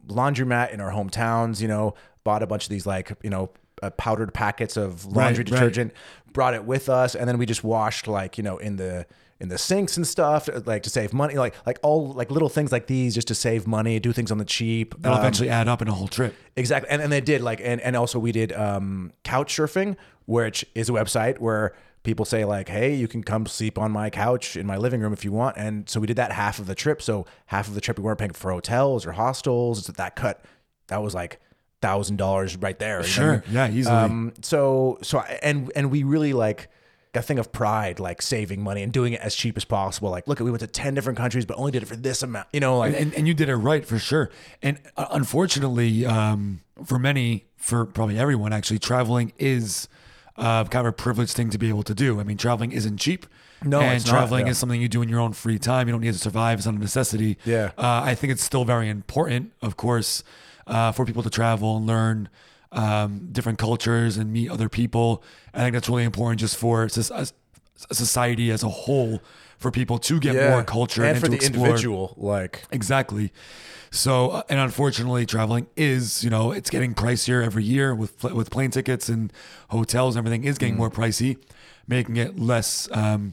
laundromat 0.06 0.72
in 0.72 0.80
our 0.80 0.90
hometowns. 0.92 1.60
You 1.60 1.68
know, 1.68 1.94
bought 2.24 2.42
a 2.42 2.46
bunch 2.46 2.64
of 2.64 2.70
these 2.70 2.86
like 2.86 3.12
you 3.22 3.30
know 3.30 3.50
uh, 3.82 3.90
powdered 3.90 4.32
packets 4.34 4.76
of 4.76 5.04
laundry 5.06 5.22
Right, 5.22 5.38
right. 5.38 5.46
detergent, 5.46 5.92
brought 6.32 6.54
it 6.54 6.64
with 6.64 6.88
us, 6.88 7.14
and 7.14 7.28
then 7.28 7.38
we 7.38 7.46
just 7.46 7.62
washed 7.64 8.06
like 8.08 8.36
you 8.38 8.44
know 8.44 8.58
in 8.58 8.76
the 8.76 9.06
in 9.40 9.48
the 9.48 9.58
sinks 9.58 9.96
and 9.96 10.04
stuff, 10.04 10.48
like 10.66 10.82
to 10.82 10.90
save 10.90 11.12
money, 11.12 11.34
like 11.36 11.54
like 11.64 11.78
all 11.82 12.12
like 12.12 12.30
little 12.30 12.48
things 12.48 12.72
like 12.72 12.88
these, 12.88 13.14
just 13.14 13.28
to 13.28 13.34
save 13.36 13.66
money, 13.68 14.00
do 14.00 14.12
things 14.12 14.32
on 14.32 14.38
the 14.38 14.44
cheap. 14.44 14.94
That'll 14.98 15.16
Um, 15.18 15.22
eventually 15.22 15.48
add 15.48 15.68
up 15.68 15.80
in 15.80 15.86
a 15.86 15.92
whole 15.92 16.08
trip. 16.08 16.34
Exactly. 16.56 16.90
And, 16.90 17.00
and 17.00 17.12
they 17.12 17.20
did 17.20 17.40
like, 17.40 17.60
and, 17.62 17.80
and 17.82 17.94
also 17.94 18.18
we 18.18 18.32
did 18.32 18.52
um, 18.52 19.12
couch 19.22 19.56
surfing, 19.56 19.96
which 20.26 20.64
is 20.74 20.88
a 20.88 20.92
website 20.92 21.38
where 21.38 21.72
people 22.02 22.24
say 22.24 22.44
like, 22.44 22.68
Hey, 22.68 22.96
you 22.96 23.06
can 23.06 23.22
come 23.22 23.46
sleep 23.46 23.78
on 23.78 23.92
my 23.92 24.10
couch 24.10 24.56
in 24.56 24.66
my 24.66 24.76
living 24.76 25.00
room 25.02 25.12
if 25.12 25.24
you 25.24 25.30
want. 25.30 25.56
And 25.56 25.88
so 25.88 26.00
we 26.00 26.08
did 26.08 26.16
that 26.16 26.32
half 26.32 26.58
of 26.58 26.66
the 26.66 26.74
trip. 26.74 27.00
So 27.00 27.24
half 27.46 27.68
of 27.68 27.74
the 27.74 27.80
trip, 27.80 27.96
we 27.96 28.02
weren't 28.02 28.18
paying 28.18 28.32
for 28.32 28.50
hotels 28.50 29.06
or 29.06 29.12
hostels. 29.12 29.86
So 29.86 29.92
that 29.92 30.16
cut, 30.16 30.44
that 30.88 31.00
was 31.00 31.14
like 31.14 31.38
thousand 31.80 32.16
dollars 32.16 32.56
right 32.56 32.78
there. 32.78 32.98
know 32.98 33.02
Sure. 33.04 33.32
mean? 33.32 33.42
Yeah, 33.50 33.70
easily. 33.70 33.96
Um, 33.96 34.32
so, 34.42 34.98
so, 35.02 35.18
I- 35.18 35.38
and, 35.42 35.70
and 35.76 35.90
we 35.90 36.02
really 36.02 36.32
like, 36.32 36.68
a 37.14 37.22
thing 37.22 37.38
of 37.38 37.50
pride, 37.52 37.98
like 37.98 38.22
saving 38.22 38.62
money 38.62 38.82
and 38.82 38.92
doing 38.92 39.12
it 39.12 39.20
as 39.20 39.34
cheap 39.34 39.56
as 39.56 39.64
possible. 39.64 40.10
Like, 40.10 40.28
look, 40.28 40.40
we 40.40 40.50
went 40.50 40.60
to 40.60 40.66
10 40.66 40.94
different 40.94 41.18
countries, 41.18 41.44
but 41.44 41.56
only 41.56 41.72
did 41.72 41.82
it 41.82 41.86
for 41.86 41.96
this 41.96 42.22
amount, 42.22 42.48
you 42.52 42.60
know, 42.60 42.78
like, 42.78 42.94
and, 42.98 43.12
and 43.14 43.26
you 43.26 43.34
did 43.34 43.48
it 43.48 43.56
right 43.56 43.84
for 43.84 43.98
sure. 43.98 44.30
And 44.62 44.78
uh, 44.96 45.06
unfortunately, 45.10 46.06
um, 46.06 46.60
for 46.84 46.98
many, 46.98 47.46
for 47.56 47.86
probably 47.86 48.18
everyone, 48.18 48.52
actually, 48.52 48.78
traveling 48.78 49.32
is 49.38 49.88
uh, 50.36 50.64
kind 50.64 50.86
of 50.86 50.90
a 50.90 50.96
privileged 50.96 51.32
thing 51.32 51.50
to 51.50 51.58
be 51.58 51.68
able 51.68 51.82
to 51.84 51.94
do. 51.94 52.20
I 52.20 52.24
mean, 52.24 52.36
traveling 52.36 52.72
isn't 52.72 52.98
cheap. 52.98 53.26
No, 53.64 53.80
and 53.80 53.96
it's 53.96 54.06
not, 54.06 54.12
traveling 54.12 54.46
yeah. 54.46 54.52
is 54.52 54.58
something 54.58 54.80
you 54.80 54.88
do 54.88 55.02
in 55.02 55.08
your 55.08 55.18
own 55.18 55.32
free 55.32 55.58
time. 55.58 55.88
You 55.88 55.92
don't 55.92 56.00
need 56.00 56.12
to 56.12 56.18
survive; 56.18 56.60
it's 56.60 56.66
not 56.66 56.76
a 56.76 56.78
necessity. 56.78 57.38
Yeah. 57.44 57.72
uh, 57.76 58.02
I 58.04 58.14
think 58.14 58.32
it's 58.32 58.44
still 58.44 58.64
very 58.64 58.88
important, 58.88 59.52
of 59.62 59.76
course, 59.76 60.22
uh, 60.68 60.92
for 60.92 61.04
people 61.04 61.22
to 61.22 61.30
travel 61.30 61.76
and 61.76 61.86
learn 61.86 62.28
um, 62.70 63.28
different 63.32 63.58
cultures 63.58 64.16
and 64.16 64.32
meet 64.32 64.50
other 64.50 64.68
people. 64.68 65.22
I 65.52 65.60
think 65.60 65.72
that's 65.72 65.88
really 65.88 66.04
important, 66.04 66.40
just 66.40 66.56
for 66.56 66.88
society 66.88 68.50
as 68.50 68.62
a 68.62 68.68
whole, 68.68 69.20
for 69.56 69.70
people 69.70 69.98
to 69.98 70.20
get 70.20 70.50
more 70.50 70.62
culture 70.62 71.02
and, 71.02 71.12
and, 71.12 71.20
for 71.20 71.26
to 71.26 71.30
the 71.30 71.36
explore. 71.36 71.66
individual, 71.66 72.14
like, 72.16 72.64
Exactly. 72.70 73.32
So, 73.90 74.30
uh, 74.30 74.42
and 74.50 74.60
unfortunately, 74.60 75.24
traveling 75.24 75.66
is, 75.74 76.22
you 76.22 76.28
know, 76.28 76.52
it's 76.52 76.68
getting 76.68 76.94
pricier 76.94 77.42
every 77.42 77.64
year 77.64 77.94
with 77.94 78.22
with 78.22 78.50
plane 78.50 78.70
tickets 78.70 79.08
and 79.08 79.32
hotels 79.70 80.14
and 80.14 80.26
everything 80.26 80.44
is 80.44 80.58
getting 80.58 80.76
more 80.76 80.90
pricey, 80.90 81.38
making 81.86 82.16
it 82.16 82.38
less 82.38 82.88
um, 82.92 83.32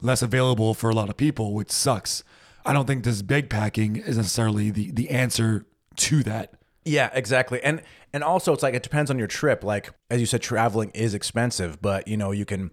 less 0.00 0.20
available 0.20 0.74
for 0.74 0.90
a 0.90 0.94
lot 0.94 1.08
of 1.08 1.16
people, 1.16 1.54
which 1.54 1.70
sucks. 1.70 2.24
I 2.66 2.72
don't 2.72 2.86
think 2.86 3.04
this 3.04 3.22
big 3.22 3.48
packing 3.48 3.96
is 3.96 4.16
necessarily 4.16 4.70
the 4.70 4.90
the 4.90 5.10
answer 5.10 5.64
to 5.98 6.22
that. 6.24 6.54
Yeah, 6.84 7.10
exactly. 7.12 7.62
And 7.62 7.82
and 8.12 8.24
also 8.24 8.52
it's 8.54 8.62
like 8.62 8.74
it 8.74 8.82
depends 8.82 9.10
on 9.10 9.18
your 9.18 9.26
trip. 9.28 9.62
Like 9.62 9.90
as 10.10 10.20
you 10.20 10.26
said, 10.26 10.40
traveling 10.42 10.90
is 10.94 11.12
expensive, 11.14 11.82
but 11.82 12.08
you 12.08 12.16
know, 12.16 12.30
you 12.30 12.44
can 12.46 12.70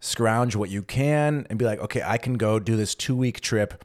scrounge 0.00 0.56
what 0.56 0.70
you 0.70 0.82
can 0.82 1.46
and 1.50 1.58
be 1.58 1.64
like, 1.64 1.78
okay, 1.80 2.02
I 2.04 2.16
can 2.18 2.34
go 2.34 2.58
do 2.58 2.76
this 2.76 2.94
two 2.94 3.14
week 3.14 3.40
trip 3.40 3.84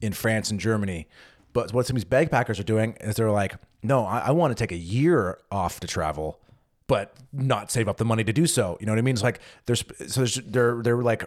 in 0.00 0.12
France 0.12 0.50
and 0.50 0.60
Germany. 0.60 1.08
But 1.52 1.72
what 1.72 1.86
some 1.86 1.96
of 1.96 2.02
these 2.02 2.08
backpackers 2.10 2.60
are 2.60 2.64
doing 2.64 2.96
is 3.00 3.16
they're 3.16 3.30
like, 3.30 3.54
no, 3.82 4.04
I, 4.04 4.18
I 4.18 4.30
want 4.32 4.54
to 4.56 4.62
take 4.62 4.72
a 4.72 4.76
year 4.76 5.38
off 5.50 5.80
to 5.80 5.86
travel, 5.86 6.38
but 6.86 7.16
not 7.32 7.70
save 7.70 7.88
up 7.88 7.96
the 7.96 8.04
money 8.04 8.24
to 8.24 8.32
do 8.32 8.46
so. 8.46 8.76
You 8.80 8.86
know 8.86 8.92
what 8.92 8.98
I 8.98 9.02
mean? 9.02 9.14
It's 9.14 9.22
like 9.22 9.40
there's 9.64 9.82
so 10.08 10.20
there's, 10.20 10.34
they're 10.36 10.82
they're 10.82 11.02
like 11.02 11.24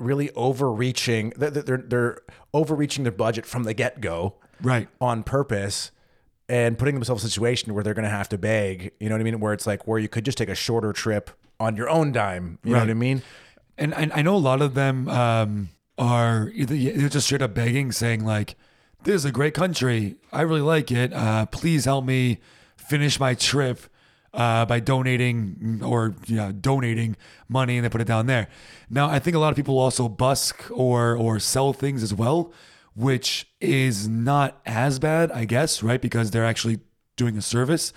really 0.00 0.30
overreaching. 0.32 1.32
They're, 1.36 1.50
they're 1.50 1.76
they're 1.76 2.18
overreaching 2.52 3.04
their 3.04 3.12
budget 3.12 3.46
from 3.46 3.62
the 3.62 3.74
get 3.74 4.00
go, 4.00 4.34
Right. 4.60 4.88
on 5.00 5.22
purpose 5.22 5.92
and 6.48 6.78
putting 6.78 6.94
themselves 6.94 7.22
in 7.22 7.28
a 7.28 7.30
situation 7.30 7.74
where 7.74 7.84
they're 7.84 7.94
going 7.94 8.04
to 8.04 8.10
have 8.10 8.28
to 8.30 8.38
beg, 8.38 8.92
you 9.00 9.08
know 9.08 9.14
what 9.14 9.20
I 9.20 9.24
mean? 9.24 9.40
Where 9.40 9.52
it's 9.52 9.66
like 9.66 9.86
where 9.86 9.98
you 9.98 10.08
could 10.08 10.24
just 10.24 10.38
take 10.38 10.48
a 10.48 10.54
shorter 10.54 10.92
trip 10.92 11.30
on 11.60 11.76
your 11.76 11.90
own 11.90 12.12
dime, 12.12 12.58
you 12.64 12.72
know 12.72 12.80
what 12.80 12.90
I 12.90 12.94
mean? 12.94 13.22
And 13.76 13.94
I, 13.94 14.10
I 14.14 14.22
know 14.22 14.34
a 14.34 14.38
lot 14.38 14.62
of 14.62 14.74
them 14.74 15.08
um, 15.08 15.68
are 15.98 16.50
either 16.54 16.74
they're 16.74 17.08
just 17.08 17.26
straight 17.26 17.42
up 17.42 17.54
begging, 17.54 17.92
saying 17.92 18.24
like, 18.24 18.56
"This 19.02 19.16
is 19.16 19.24
a 19.24 19.32
great 19.32 19.54
country. 19.54 20.16
I 20.32 20.42
really 20.42 20.60
like 20.60 20.90
it. 20.90 21.12
Uh, 21.12 21.46
please 21.46 21.84
help 21.84 22.04
me 22.04 22.38
finish 22.76 23.20
my 23.20 23.34
trip 23.34 23.80
uh, 24.34 24.66
by 24.66 24.80
donating 24.80 25.80
or 25.84 26.14
yeah, 26.26 26.52
donating 26.58 27.16
money, 27.48 27.76
and 27.76 27.84
they 27.84 27.88
put 27.88 28.00
it 28.00 28.06
down 28.08 28.26
there." 28.26 28.48
Now, 28.90 29.08
I 29.08 29.18
think 29.18 29.36
a 29.36 29.38
lot 29.38 29.50
of 29.50 29.56
people 29.56 29.78
also 29.78 30.08
busk 30.08 30.64
or 30.72 31.16
or 31.16 31.38
sell 31.38 31.72
things 31.72 32.02
as 32.02 32.12
well, 32.14 32.52
which 32.98 33.46
is 33.60 34.08
not 34.08 34.60
as 34.66 34.98
bad, 34.98 35.30
I 35.30 35.44
guess, 35.44 35.84
right? 35.84 36.00
Because 36.00 36.32
they're 36.32 36.44
actually 36.44 36.80
doing 37.16 37.36
a 37.38 37.42
service. 37.42 37.92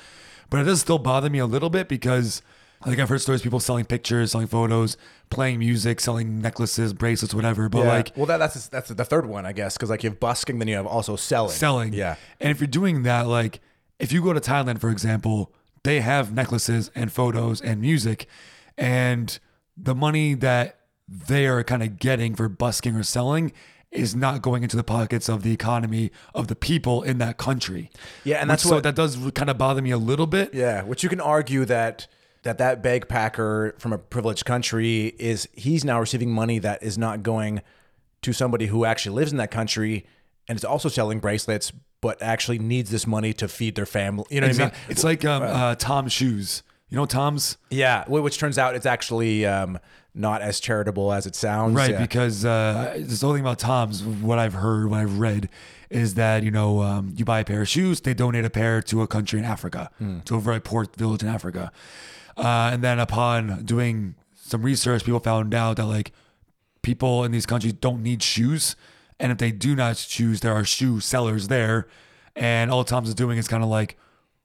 But 0.52 0.60
it 0.60 0.64
does 0.66 0.82
still 0.82 1.00
bother 1.00 1.30
me 1.30 1.40
a 1.40 1.48
little 1.48 1.72
bit 1.72 1.88
because 1.88 2.44
like 2.86 3.00
I've 3.00 3.10
heard 3.10 3.20
stories 3.20 3.42
of 3.42 3.44
people 3.44 3.60
selling 3.60 3.86
pictures, 3.86 4.32
selling 4.32 4.46
photos, 4.46 4.98
playing 5.32 5.58
music, 5.58 6.00
selling 6.00 6.40
necklaces, 6.40 6.94
bracelets, 6.94 7.34
whatever. 7.34 7.68
But 7.68 7.88
like 7.88 8.12
well, 8.16 8.28
that, 8.28 8.38
that's 8.38 8.68
that's 8.68 8.90
the 8.90 9.06
third 9.06 9.26
one, 9.26 9.46
I 9.46 9.54
guess, 9.54 9.76
because 9.76 9.90
like 9.90 10.04
you 10.04 10.12
have 10.12 10.20
busking, 10.20 10.60
then 10.60 10.68
you 10.68 10.76
have 10.76 10.86
also 10.86 11.16
selling. 11.16 11.52
selling. 11.52 11.94
Yeah. 11.94 12.16
And 12.40 12.52
if 12.52 12.60
you're 12.60 12.68
doing 12.68 13.02
that, 13.04 13.26
like 13.28 13.60
if 13.98 14.12
you 14.12 14.22
go 14.22 14.34
to 14.34 14.40
Thailand, 14.40 14.80
for 14.80 14.92
example, 14.92 15.52
they 15.84 16.02
have 16.02 16.32
necklaces 16.32 16.92
and 16.94 17.12
photos 17.12 17.60
and 17.60 17.82
music, 17.82 18.28
and 18.78 19.40
the 19.76 19.96
money 19.96 20.36
that 20.36 20.78
they 21.08 21.48
are 21.48 21.64
kind 21.64 21.82
of 21.82 21.98
getting 21.98 22.36
for 22.36 22.48
busking 22.48 22.96
or 22.96 23.04
selling 23.04 23.52
is 23.92 24.16
not 24.16 24.42
going 24.42 24.64
into 24.64 24.78
the 24.78 24.84
pockets 24.84 25.28
of 25.28 25.44
the 25.44 25.52
economy 25.52 26.12
of 26.34 26.48
the 26.48 26.56
people 26.56 27.04
in 27.04 27.18
that 27.18 27.38
country. 27.38 27.90
Yeah, 28.24 28.38
and 28.38 28.48
Which- 28.48 28.54
that's 28.54 28.64
so 28.64 28.76
what- 28.76 28.84
that 28.84 28.96
does 28.96 29.18
kind 29.36 29.50
of 29.50 29.58
bother 29.58 29.82
me 29.82 29.92
a 29.92 29.98
little 29.98 30.28
bit. 30.28 30.54
Yeah, 30.54 30.84
which 30.84 31.04
you 31.04 31.10
can 31.10 31.20
argue 31.20 31.66
that 31.66 32.08
that 32.44 32.58
that 32.58 32.82
bagpacker 32.82 33.80
from 33.80 33.94
a 33.94 33.98
privileged 34.00 34.46
country 34.46 35.14
is 35.20 35.48
he's 35.54 35.84
now 35.86 36.00
receiving 36.00 36.32
money 36.32 36.58
that 36.60 36.82
is 36.82 36.98
not 36.98 37.22
going 37.22 37.62
to 38.24 38.34
somebody 38.34 38.68
who 38.68 38.84
actually 38.86 39.16
lives 39.16 39.32
in 39.32 39.38
that 39.38 39.52
country 39.52 40.06
and 40.48 40.56
is 40.58 40.66
also 40.66 40.90
selling 40.90 41.20
bracelets, 41.20 41.72
but 42.02 42.20
actually 42.22 42.58
needs 42.58 42.90
this 42.90 43.06
money 43.06 43.32
to 43.34 43.48
feed 43.48 43.76
their 43.76 43.86
family. 43.86 44.26
You 44.32 44.42
know 44.42 44.48
what 44.48 44.60
I 44.60 44.64
mean? 44.66 44.72
It's 44.90 45.04
like 45.04 45.24
um, 45.24 45.44
uh, 45.44 45.76
Tom's 45.76 46.14
shoes. 46.14 46.64
You 46.92 46.98
know 46.98 47.06
Tom's? 47.06 47.58
Yeah, 47.70 48.04
which 48.08 48.38
turns 48.38 48.58
out 48.58 48.76
it's 48.76 48.86
actually 48.86 49.46
um, 49.46 49.80
not 50.14 50.42
as 50.42 50.60
charitable 50.60 51.14
as 51.14 51.26
it 51.26 51.36
sounds. 51.36 51.74
Right, 51.74 51.92
Yeah. 51.92 52.02
because 52.02 52.44
uh, 52.46 53.00
the 53.00 53.18
whole 53.26 53.34
thing 53.34 53.42
about 53.42 53.60
Tom's, 53.60 54.04
what 54.04 54.38
I've 54.38 54.54
heard, 54.54 54.90
what 54.90 55.00
I've 55.00 55.18
read, 55.18 55.48
is 55.90 56.16
that 56.16 56.44
you 56.44 56.52
know 56.52 56.82
um, 56.82 57.14
you 57.16 57.24
buy 57.26 57.40
a 57.40 57.46
pair 57.46 57.62
of 57.62 57.70
shoes, 57.70 58.02
they 58.02 58.14
donate 58.14 58.44
a 58.44 58.50
pair 58.50 58.82
to 58.84 59.02
a 59.02 59.08
country 59.08 59.40
in 59.40 59.46
Africa, 59.46 59.90
to 60.26 60.36
a 60.36 60.42
very 60.42 60.60
poor 60.60 60.86
village 60.98 61.24
in 61.24 61.30
Africa, 61.30 61.72
uh, 62.38 62.70
and 62.74 62.84
then 62.84 63.00
upon 63.00 63.64
doing 63.64 64.16
some 64.36 64.62
research, 64.62 65.06
people 65.06 65.20
found 65.22 65.54
out 65.54 65.78
that 65.78 65.86
like 65.86 66.12
people 66.82 67.24
in 67.24 67.32
these 67.32 67.46
countries 67.46 67.72
don't 67.74 68.04
need 68.04 68.22
shoes, 68.22 68.76
and 69.18 69.32
if 69.32 69.38
they 69.38 69.52
do 69.52 69.76
not 69.78 69.96
choose, 69.96 70.42
there 70.42 70.54
are 70.54 70.66
shoe 70.66 71.00
sellers 71.00 71.48
there, 71.48 71.88
and 72.36 72.70
all 72.70 72.84
Tom's 72.84 73.08
is 73.08 73.16
doing 73.16 73.38
is 73.38 73.48
kind 73.48 73.64
of 73.64 73.70
like 73.70 73.98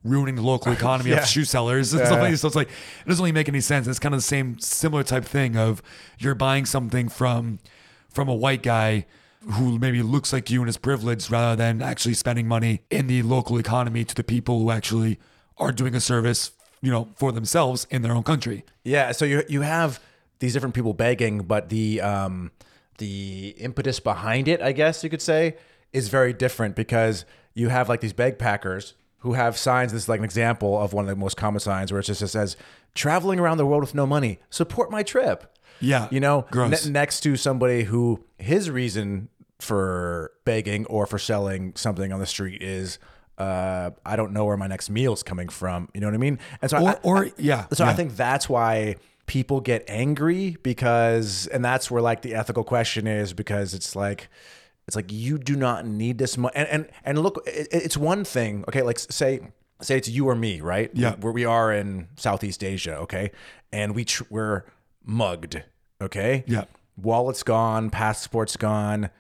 ruining 0.09 0.35
the 0.37 0.43
local 0.43 0.73
economy 0.81 1.11
Yeah. 1.11 1.19
of 1.23 1.27
shoe 1.27 1.45
sellers 1.45 1.93
and 1.93 2.05
stuff 2.07 2.21
like 2.21 2.31
this. 2.31 2.41
So 2.41 2.47
it's 2.49 2.57
like 2.57 2.69
it 2.69 3.09
doesn't 3.09 3.23
really 3.23 3.33
make 3.33 3.49
any 3.49 3.61
sense. 3.61 3.87
It's 3.87 3.99
kind 3.99 4.15
of 4.15 4.19
the 4.19 4.23
same 4.27 4.59
similar 4.59 5.03
type 5.03 5.25
thing 5.25 5.57
of 5.57 5.83
you're 6.19 6.35
buying 6.35 6.67
something 6.67 7.09
from 7.09 7.59
from 8.09 8.29
a 8.29 8.35
white 8.35 8.63
guy 8.63 9.07
who 9.53 9.79
maybe 9.79 10.03
looks 10.03 10.33
like 10.33 10.51
you 10.51 10.61
and 10.61 10.69
is 10.69 10.77
privileged 10.77 11.31
rather 11.31 11.55
than 11.55 11.81
actually 11.83 12.15
spending 12.15 12.49
money 12.49 12.81
in 12.91 13.07
the 13.07 13.23
local 13.23 13.59
economy 13.59 14.05
to 14.05 14.15
the 14.15 14.25
people 14.25 14.61
who 14.61 14.71
actually 14.71 15.19
are 15.59 15.71
doing 15.71 15.95
a 15.95 16.01
service, 16.01 16.51
you 16.83 16.91
know, 16.91 17.09
for 17.15 17.31
themselves 17.31 17.87
in 17.91 18.03
their 18.03 18.13
own 18.13 18.23
country. 18.25 18.65
Yeah, 18.85 19.13
so 19.13 19.25
you 19.25 19.43
you 19.49 19.61
have 19.63 20.01
these 20.39 20.53
different 20.53 20.75
people 20.75 20.95
begging, 20.95 21.43
but 21.43 21.69
the 21.69 22.01
um 22.01 22.51
the 22.99 23.55
impetus 23.59 24.01
behind 24.01 24.49
it, 24.49 24.61
I 24.63 24.73
guess 24.73 25.05
you 25.05 25.11
could 25.11 25.23
say, 25.23 25.57
is 25.93 26.09
very 26.09 26.33
different 26.33 26.75
because 26.75 27.25
you 27.55 27.69
have 27.69 27.89
like 27.89 28.01
these 28.01 28.13
bagpackers 28.15 28.95
who 29.19 29.33
have 29.35 29.57
signs. 29.57 29.93
This 29.93 30.03
is 30.05 30.09
like 30.09 30.19
an 30.21 30.25
example 30.25 30.81
of 30.81 30.93
one 30.93 31.05
of 31.05 31.09
the 31.09 31.17
most 31.17 31.37
common 31.37 31.61
signs 31.61 31.91
where 31.93 32.01
it 32.01 32.05
just 32.05 32.27
says, 32.29 32.57
"Traveling 32.95 33.39
around 33.41 33.59
the 33.59 33.67
world 33.67 33.83
with 33.83 33.95
no 33.95 34.07
money, 34.07 34.39
support 34.51 34.91
my 34.91 35.03
trip." 35.03 35.53
Yeah. 35.81 36.09
you 36.11 36.21
know, 36.21 36.47
Gross. 36.51 36.87
ne- 36.87 36.93
next 36.93 37.21
to 37.21 37.37
somebody 37.37 37.83
who 37.85 38.25
his 38.39 38.71
reason 38.71 39.29
for 39.59 40.33
begging 40.45 40.87
or 40.87 41.07
for 41.07 41.19
selling 41.19 41.73
something 41.77 42.13
on 42.13 42.21
the 42.21 42.27
street 42.27 42.63
is. 42.63 42.99
Uh, 43.39 43.91
I 44.07 44.17
don't 44.17 44.33
know 44.33 44.47
where 44.47 44.57
my 44.57 44.67
next 44.67 44.89
meal's 44.89 45.23
coming 45.23 45.51
from. 45.51 45.91
You 45.93 46.01
know 46.01 46.07
what 46.07 46.15
I 46.15 46.17
mean? 46.17 46.39
And 46.63 46.71
so, 46.71 46.79
Or- 46.79 46.89
I, 46.89 46.93
or- 47.03 47.25
I- 47.27 47.33
yeah, 47.37 47.67
So 47.75 47.85
I 47.85 47.93
think 47.93 48.17
that's 48.17 48.49
why 48.49 48.97
people 49.27 49.61
get 49.61 49.85
angry 49.89 50.57
because, 50.63 51.47
and 51.49 51.63
that's 51.63 51.91
where 51.91 52.01
like 52.01 52.23
the 52.23 52.35
ethical 52.35 52.65
question 52.65 53.07
is 53.07 53.35
because 53.35 53.75
it's 53.75 53.95
like, 53.95 54.31
it's 54.87 54.97
like 54.97 55.11
you 55.11 55.39
do 55.39 55.57
not 55.57 55.87
need 55.87 56.19
this 56.19 56.37
money. 56.37 56.53
And 56.57 56.69
and 56.69 56.89
and 57.05 57.19
look, 57.19 57.43
it, 57.47 57.69
it's 57.71 57.97
one 57.97 58.25
thing. 58.25 58.65
Okay, 58.69 58.83
like 58.83 58.99
say 58.99 59.41
say 59.83 59.99
it's 59.99 60.09
you 60.09 60.29
or 60.29 60.35
me, 60.35 60.61
right? 60.61 60.91
Yeah. 60.95 61.17
Where 61.17 61.33
we 61.33 61.45
are 61.45 61.73
in 61.73 62.09
Southeast 62.17 62.63
Asia, 62.65 62.97
okay, 62.99 63.31
and 63.73 63.95
we 63.95 64.05
tr- 64.05 64.25
we're 64.31 64.63
mugged, 65.05 65.63
okay. 66.01 66.45
Yeah. 66.47 66.65
Wallet's 66.97 67.43
gone, 67.43 67.91
passport's 67.91 68.57
gone. 68.57 69.11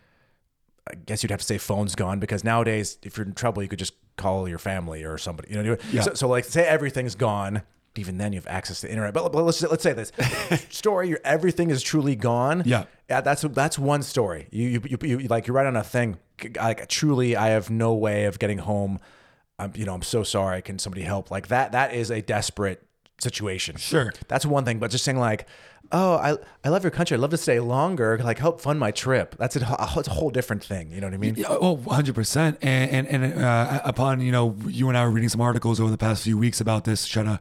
I 0.90 0.94
guess 0.94 1.22
you'd 1.22 1.30
have 1.30 1.40
to 1.40 1.46
say 1.46 1.58
phone's 1.58 1.94
gone 1.94 2.20
because 2.20 2.44
nowadays, 2.44 2.96
if 3.02 3.16
you're 3.18 3.26
in 3.26 3.34
trouble, 3.34 3.62
you 3.62 3.68
could 3.68 3.78
just 3.78 3.92
call 4.16 4.48
your 4.48 4.58
family 4.58 5.02
or 5.04 5.18
somebody. 5.18 5.52
You 5.52 5.62
know, 5.62 5.76
Yeah. 5.90 6.00
so, 6.02 6.14
so 6.14 6.28
like 6.28 6.44
say 6.44 6.64
everything's 6.66 7.16
gone. 7.16 7.62
Even 7.98 8.18
then, 8.18 8.32
you 8.32 8.38
have 8.38 8.46
access 8.46 8.80
to 8.80 8.86
the 8.86 8.92
internet. 8.92 9.14
But, 9.14 9.34
let's 9.34 9.62
let's 9.62 9.82
say 9.82 9.92
this 9.92 10.12
story: 10.70 11.08
your 11.08 11.20
everything 11.24 11.70
is 11.70 11.82
truly 11.82 12.16
gone. 12.16 12.62
Yeah. 12.64 12.84
yeah. 13.08 13.20
That's 13.20 13.42
that's 13.42 13.78
one 13.78 14.02
story. 14.02 14.48
You 14.50 14.68
you, 14.68 14.98
you, 15.02 15.18
you 15.18 15.28
like 15.28 15.46
you 15.46 15.52
write 15.52 15.66
on 15.66 15.76
a 15.76 15.84
thing 15.84 16.18
like 16.56 16.88
truly, 16.88 17.36
I 17.36 17.48
have 17.48 17.70
no 17.70 17.94
way 17.94 18.24
of 18.24 18.38
getting 18.38 18.58
home. 18.58 19.00
I'm 19.58 19.72
you 19.74 19.84
know 19.84 19.94
I'm 19.94 20.02
so 20.02 20.22
sorry. 20.22 20.62
Can 20.62 20.78
somebody 20.78 21.02
help? 21.02 21.30
Like 21.30 21.48
that. 21.48 21.72
That 21.72 21.94
is 21.94 22.10
a 22.10 22.20
desperate 22.20 22.86
situation. 23.18 23.76
Sure. 23.76 24.12
That's 24.28 24.46
one 24.46 24.64
thing, 24.64 24.78
but 24.78 24.90
just 24.90 25.04
saying 25.04 25.18
like, 25.18 25.46
oh, 25.92 26.16
I 26.16 26.36
I 26.64 26.68
love 26.68 26.82
your 26.84 26.90
country. 26.90 27.14
I'd 27.14 27.20
love 27.20 27.30
to 27.30 27.36
stay 27.36 27.60
longer. 27.60 28.18
Like 28.18 28.38
help 28.38 28.60
fund 28.60 28.78
my 28.78 28.90
trip. 28.90 29.36
That's 29.38 29.56
a, 29.56 29.76
it's 29.96 30.08
a 30.08 30.10
whole 30.10 30.30
different 30.30 30.64
thing. 30.64 30.90
You 30.90 31.00
know 31.00 31.06
what 31.06 31.14
I 31.14 31.18
mean? 31.18 31.34
Yeah, 31.36 31.46
oh, 31.48 31.76
100%. 31.76 32.56
And, 32.60 33.06
and, 33.06 33.24
and 33.24 33.44
uh, 33.44 33.80
upon, 33.84 34.20
you 34.20 34.32
know, 34.32 34.56
you 34.66 34.88
and 34.88 34.98
I 34.98 35.04
were 35.04 35.10
reading 35.10 35.28
some 35.28 35.40
articles 35.40 35.80
over 35.80 35.90
the 35.90 35.98
past 35.98 36.24
few 36.24 36.36
weeks 36.36 36.60
about 36.60 36.84
this, 36.84 37.06
trying 37.06 37.26
to 37.26 37.40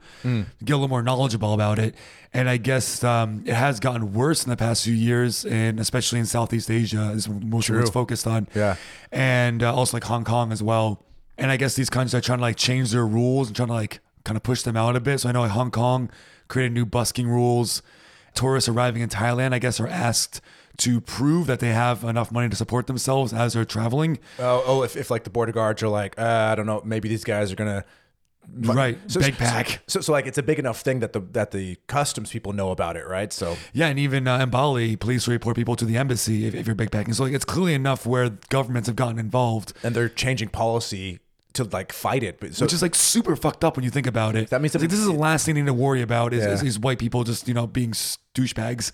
get 0.64 0.74
a 0.74 0.78
little 0.78 0.88
more 0.88 1.04
knowledgeable 1.04 1.54
about 1.54 1.80
it. 1.80 1.96
And 2.34 2.50
I 2.50 2.58
guess 2.58 3.04
um, 3.04 3.44
it 3.46 3.54
has 3.54 3.80
gotten 3.80 4.14
worse 4.14 4.44
in 4.44 4.50
the 4.50 4.58
past 4.58 4.84
few 4.84 4.94
years, 4.94 5.46
and 5.46 5.80
especially 5.80 6.20
in 6.20 6.26
Southeast 6.26 6.70
Asia, 6.70 7.12
is 7.16 7.30
most 7.30 7.70
of 7.70 7.78
what's 7.78 7.90
focused 7.90 8.28
on. 8.28 8.48
Yeah. 8.54 8.76
And 9.12 9.64
uh, 9.64 9.74
also 9.74 9.96
like 9.96 10.04
Hong 10.04 10.26
Kong 10.26 10.52
as 10.52 10.62
well. 10.62 11.02
And 11.38 11.50
I 11.50 11.58
guess 11.58 11.76
these 11.76 11.90
countries 11.90 12.14
are 12.14 12.22
trying 12.22 12.40
to 12.40 12.44
like 12.44 12.58
change 12.58 12.92
their 12.92 13.08
rules 13.08 13.48
and 13.48 13.56
trying 13.56 13.68
to 13.68 13.74
like 13.74 14.00
kind 14.26 14.36
of 14.36 14.44
push 14.44 14.64
them 14.64 14.76
out 14.76 14.96
a 14.98 15.00
bit. 15.00 15.20
So 15.20 15.30
I 15.30 15.32
know 15.32 15.48
Hong 15.48 15.72
Kong 15.72 16.10
created 16.50 16.74
new 16.74 16.86
busking 16.86 17.28
rules. 17.30 17.82
Tourists 18.34 18.68
arriving 18.68 19.02
in 19.02 19.08
Thailand, 19.08 19.54
I 19.54 19.60
guess, 19.60 19.80
are 19.80 19.88
asked 19.88 20.42
to 20.80 21.00
prove 21.00 21.48
that 21.48 21.62
they 21.62 21.70
have 21.72 22.04
enough 22.04 22.34
money 22.34 22.50
to 22.50 22.56
support 22.58 22.88
themselves 22.88 23.32
as 23.32 23.54
they're 23.54 23.64
traveling. 23.64 24.20
Oh, 24.40 24.62
oh, 24.68 24.84
if, 24.84 24.98
if 24.98 25.10
like 25.10 25.24
the 25.24 25.30
border 25.30 25.54
guards 25.54 25.82
are 25.82 25.88
like, 25.88 26.20
uh, 26.20 26.50
I 26.52 26.56
don't 26.56 26.66
know, 26.66 26.82
maybe 26.84 27.08
these 27.08 27.24
guys 27.24 27.54
are 27.54 27.56
gonna 27.56 27.86
Right, 28.58 29.00
so, 29.08 29.20
big 29.20 29.34
so- 29.36 29.40
pack. 29.40 29.82
So, 29.88 30.02
so 30.02 30.12
like 30.12 30.28
it's 30.28 30.38
a 30.38 30.44
big 30.44 30.60
enough 30.60 30.82
thing 30.82 31.00
that 31.00 31.14
the 31.14 31.22
that 31.32 31.52
the 31.52 31.78
customs 31.88 32.30
people 32.30 32.54
know 32.54 32.72
about 32.72 32.96
it, 32.96 33.08
right? 33.08 33.34
So 33.34 33.58
Yeah, 33.74 33.88
and 33.88 33.98
even 33.98 34.28
uh, 34.28 34.38
in 34.40 34.50
Bali, 34.50 34.96
police 34.96 35.28
report 35.28 35.56
people 35.56 35.76
to 35.78 35.86
the 35.86 35.98
embassy 35.98 36.46
if, 36.46 36.54
if 36.54 36.68
you're 36.68 36.76
backpacking. 36.76 37.16
So 37.16 37.24
like, 37.24 37.34
it's 37.34 37.46
clearly 37.46 37.74
enough 37.74 38.06
where 38.06 38.30
governments 38.50 38.88
have 38.88 38.96
gotten 38.96 39.18
involved, 39.18 39.74
and 39.82 39.96
they're 39.96 40.10
changing 40.10 40.50
policy 40.50 41.20
to 41.56 41.64
like 41.66 41.92
fight 41.92 42.24
it. 42.24 42.40
But 42.40 42.54
so 42.56 42.66
which 42.66 42.74
is 42.74 42.82
like 42.82 42.96
super 42.96 43.36
fucked 43.36 43.64
up 43.64 43.76
when 43.76 43.84
you 43.84 43.90
think 43.90 44.08
about 44.08 44.36
it. 44.36 44.50
That 44.50 44.62
means 44.62 44.76
like, 44.76 44.90
this 44.90 45.00
is 45.00 45.06
the 45.06 45.12
last 45.12 45.46
thing 45.46 45.56
they 45.56 45.62
need 45.62 45.68
to 45.68 45.74
worry 45.74 46.02
about 46.02 46.34
is, 46.34 46.44
Yeah. 46.44 46.52
is, 46.54 46.64
is 46.64 46.80
white 46.80 47.00
people 47.00 47.24
just 47.24 47.48
you 47.48 47.54
know 47.54 47.68
being 47.68 47.92
douchebags. 48.34 48.92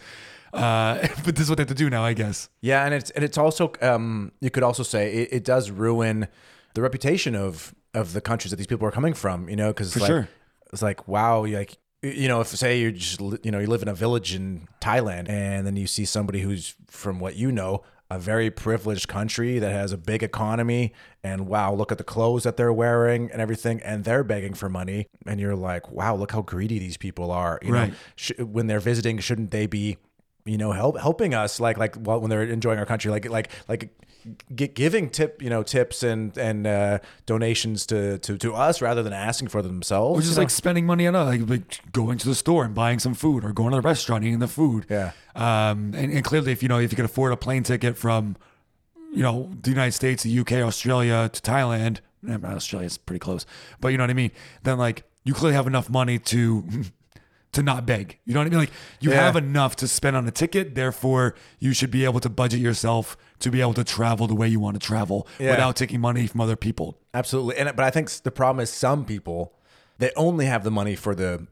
Uh, 0.53 1.07
but 1.25 1.35
this 1.35 1.41
is 1.41 1.49
what 1.49 1.57
they 1.57 1.61
have 1.61 1.69
to 1.69 1.73
do 1.75 1.89
now, 1.89 2.03
I 2.03 2.13
guess. 2.13 2.49
yeah, 2.61 2.85
and 2.85 2.93
it's 2.93 3.09
and 3.11 3.23
it's 3.23 3.37
also 3.37 3.71
um 3.81 4.31
you 4.41 4.49
could 4.49 4.63
also 4.63 4.83
say 4.83 5.11
it, 5.13 5.29
it 5.33 5.43
does 5.43 5.71
ruin 5.71 6.27
the 6.73 6.81
reputation 6.81 7.35
of 7.35 7.73
of 7.93 8.13
the 8.13 8.21
countries 8.21 8.51
that 8.51 8.57
these 8.57 8.67
people 8.67 8.87
are 8.87 8.91
coming 8.91 9.13
from. 9.13 9.49
You 9.49 9.55
know, 9.55 9.69
because 9.69 9.95
like, 9.99 10.07
sure. 10.07 10.29
it's 10.73 10.81
like 10.81 11.07
wow, 11.07 11.43
you 11.45 11.57
like 11.57 11.77
you 12.03 12.27
know, 12.27 12.41
if 12.41 12.47
say 12.47 12.79
you 12.79 12.91
just 12.91 13.19
you 13.43 13.51
know 13.51 13.59
you 13.59 13.67
live 13.67 13.81
in 13.81 13.87
a 13.87 13.93
village 13.93 14.33
in 14.33 14.67
Thailand, 14.81 15.29
and 15.29 15.67
then 15.67 15.75
you 15.75 15.87
see 15.87 16.05
somebody 16.05 16.41
who's 16.41 16.75
from 16.87 17.19
what 17.19 17.35
you 17.35 17.51
know 17.51 17.83
a 18.15 18.19
very 18.19 18.51
privileged 18.51 19.07
country 19.07 19.57
that 19.59 19.71
has 19.71 19.91
a 19.93 19.97
big 19.97 20.21
economy, 20.21 20.93
and 21.23 21.47
wow, 21.47 21.73
look 21.73 21.91
at 21.91 21.97
the 21.97 22.03
clothes 22.03 22.43
that 22.43 22.57
they're 22.57 22.73
wearing 22.73 23.31
and 23.31 23.39
everything, 23.41 23.79
and 23.83 24.03
they're 24.03 24.23
begging 24.23 24.53
for 24.53 24.67
money, 24.67 25.07
and 25.25 25.39
you're 25.39 25.55
like, 25.55 25.89
wow, 25.91 26.13
look 26.15 26.31
how 26.33 26.41
greedy 26.41 26.77
these 26.77 26.97
people 26.97 27.31
are. 27.31 27.57
You 27.61 27.73
Right. 27.73 27.89
know, 27.91 27.95
sh- 28.17 28.31
when 28.39 28.67
they're 28.67 28.81
visiting, 28.81 29.17
shouldn't 29.19 29.51
they 29.51 29.65
be 29.65 29.97
you 30.43 30.57
know 30.57 30.71
help 30.71 30.97
helping 30.97 31.35
us 31.35 31.59
like 31.59 31.77
like 31.77 31.95
while 31.95 32.19
when 32.19 32.29
they're 32.31 32.41
enjoying 32.41 32.79
our 32.79 32.85
country 32.85 33.11
like 33.11 33.29
like 33.29 33.51
like 33.67 33.91
gi- 34.55 34.67
giving 34.69 35.09
tip 35.09 35.41
you 35.41 35.49
know 35.49 35.63
tips 35.63 36.03
and 36.03 36.37
and 36.37 36.67
uh, 36.67 36.99
donations 37.25 37.85
to, 37.87 38.17
to 38.19 38.37
to 38.37 38.53
us 38.53 38.81
rather 38.81 39.01
than 39.03 39.13
asking 39.13 39.47
for 39.47 39.61
them 39.61 39.71
themselves 39.71 40.17
Or 40.19 40.21
just 40.21 40.31
you 40.33 40.35
know? 40.37 40.41
like 40.41 40.49
spending 40.49 40.85
money 40.85 41.07
on 41.07 41.15
uh, 41.15 41.25
like, 41.25 41.49
like 41.49 41.91
going 41.91 42.17
to 42.19 42.27
the 42.27 42.35
store 42.35 42.63
and 42.63 42.73
buying 42.75 42.99
some 42.99 43.13
food, 43.13 43.43
or 43.43 43.51
going 43.53 43.71
to 43.71 43.77
the 43.77 43.81
restaurant 43.81 44.23
eating 44.23 44.39
the 44.39 44.47
food. 44.47 44.85
Yeah. 44.89 45.11
Um, 45.35 45.93
and, 45.95 46.11
and 46.11 46.23
clearly, 46.23 46.51
if 46.51 46.61
you 46.61 46.69
know 46.69 46.79
if 46.79 46.91
you 46.91 46.95
can 46.95 47.05
afford 47.05 47.31
a 47.33 47.37
plane 47.37 47.63
ticket 47.63 47.97
from, 47.97 48.35
you 49.13 49.23
know, 49.23 49.49
the 49.61 49.69
United 49.69 49.93
States, 49.93 50.23
the 50.23 50.39
UK, 50.39 50.53
Australia 50.53 51.29
to 51.31 51.41
Thailand, 51.41 51.99
eh, 52.29 52.37
Australia's 52.43 52.97
pretty 52.97 53.19
close, 53.19 53.45
but 53.79 53.89
you 53.89 53.97
know 53.97 54.03
what 54.03 54.09
I 54.11 54.13
mean. 54.13 54.31
Then 54.63 54.77
like 54.77 55.03
you 55.23 55.33
clearly 55.33 55.55
have 55.55 55.67
enough 55.67 55.89
money 55.89 56.19
to. 56.19 56.65
To 57.53 57.61
not 57.61 57.85
beg, 57.85 58.17
you 58.23 58.33
know 58.33 58.39
what 58.39 58.47
I 58.47 58.49
mean. 58.49 58.59
Like 58.59 58.71
you 59.01 59.09
Yeah. 59.11 59.17
have 59.25 59.35
enough 59.35 59.75
to 59.77 59.87
spend 59.87 60.15
on 60.15 60.25
a 60.25 60.31
ticket, 60.31 60.73
therefore 60.73 61.35
you 61.59 61.73
should 61.73 61.91
be 61.91 62.05
able 62.05 62.21
to 62.21 62.29
budget 62.29 62.61
yourself 62.61 63.17
to 63.39 63.51
be 63.51 63.59
able 63.59 63.73
to 63.73 63.83
travel 63.83 64.25
the 64.27 64.35
way 64.35 64.47
you 64.47 64.61
want 64.61 64.79
to 64.79 64.85
travel 64.85 65.27
Yeah. 65.37 65.51
without 65.51 65.75
taking 65.75 65.99
money 65.99 66.27
from 66.27 66.39
other 66.39 66.55
people. 66.55 66.97
Absolutely, 67.13 67.57
and 67.57 67.75
but 67.75 67.83
I 67.83 67.89
think 67.89 68.09
the 68.23 68.31
problem 68.31 68.63
is 68.63 68.69
some 68.69 69.03
people 69.03 69.53
they 69.97 70.11
only 70.15 70.45
have 70.45 70.63
the 70.63 70.71
money 70.71 70.95
for 70.95 71.13
the 71.13 71.45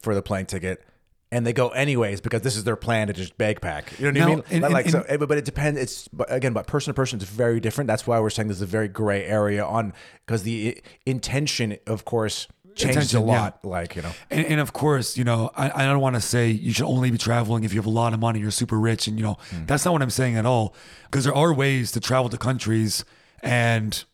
for 0.00 0.14
the 0.14 0.22
plane 0.22 0.46
ticket, 0.46 0.84
and 1.32 1.44
they 1.44 1.52
go 1.52 1.68
anyways 1.70 2.20
because 2.20 2.42
this 2.42 2.56
is 2.56 2.62
their 2.62 2.76
plan 2.76 3.08
to 3.08 3.12
just 3.12 3.36
bag 3.36 3.60
pack. 3.60 3.92
You 3.98 4.12
know 4.12 4.20
what 4.20 4.30
I 4.30 4.34
mean? 4.36 4.44
and- 4.52 4.62
But 4.62 4.70
like 4.70 4.84
and- 4.86 4.92
so, 4.92 4.98
but 5.00 5.10
eh, 5.10 5.26
but 5.26 5.36
it 5.38 5.44
depends. 5.44 5.80
It's 5.80 6.08
again, 6.28 6.52
but 6.52 6.68
person 6.68 6.92
to 6.92 6.94
person, 6.94 7.18
it's 7.20 7.28
very 7.28 7.58
different. 7.58 7.88
That's 7.88 8.06
why 8.06 8.20
we're 8.20 8.30
saying 8.30 8.46
there's 8.48 8.62
a 8.62 8.66
very 8.66 8.86
gray 8.88 9.24
area 9.26 9.64
on 9.64 9.94
because 10.26 10.44
the 10.44 10.80
intention, 11.06 11.76
of 11.88 12.04
course, 12.04 12.46
changes 12.80 13.14
a 13.14 13.18
Intention, 13.18 13.28
yeah. 13.28 13.42
lot. 13.42 13.64
Like 13.64 13.96
you 13.96 14.02
know, 14.02 14.12
And, 14.30 14.46
and 14.46 14.60
of 14.60 14.72
course, 14.72 15.16
you 15.18 15.24
know, 15.24 15.50
I, 15.56 15.82
I 15.82 15.86
don't 15.86 16.00
want 16.00 16.16
to 16.16 16.20
say 16.20 16.50
you 16.50 16.72
should 16.72 16.86
only 16.86 17.10
be 17.10 17.18
traveling 17.18 17.64
if 17.64 17.72
you 17.72 17.78
have 17.80 17.86
a 17.86 17.90
lot 18.02 18.12
of 18.14 18.20
money, 18.20 18.40
you're 18.40 18.50
super 18.50 18.78
rich, 18.78 19.06
and 19.08 19.18
you 19.18 19.24
know, 19.24 19.36
that's 19.66 19.84
not 19.84 19.92
what 19.92 20.02
I'm 20.02 20.10
saying 20.10 20.36
at 20.36 20.46
all. 20.46 20.74
Because 21.04 21.24
there 21.24 21.34
are 21.34 21.52
ways 21.54 21.92
to 21.92 22.00
travel 22.00 22.28
to 22.30 22.38
countries 22.38 23.04
and 23.42 24.04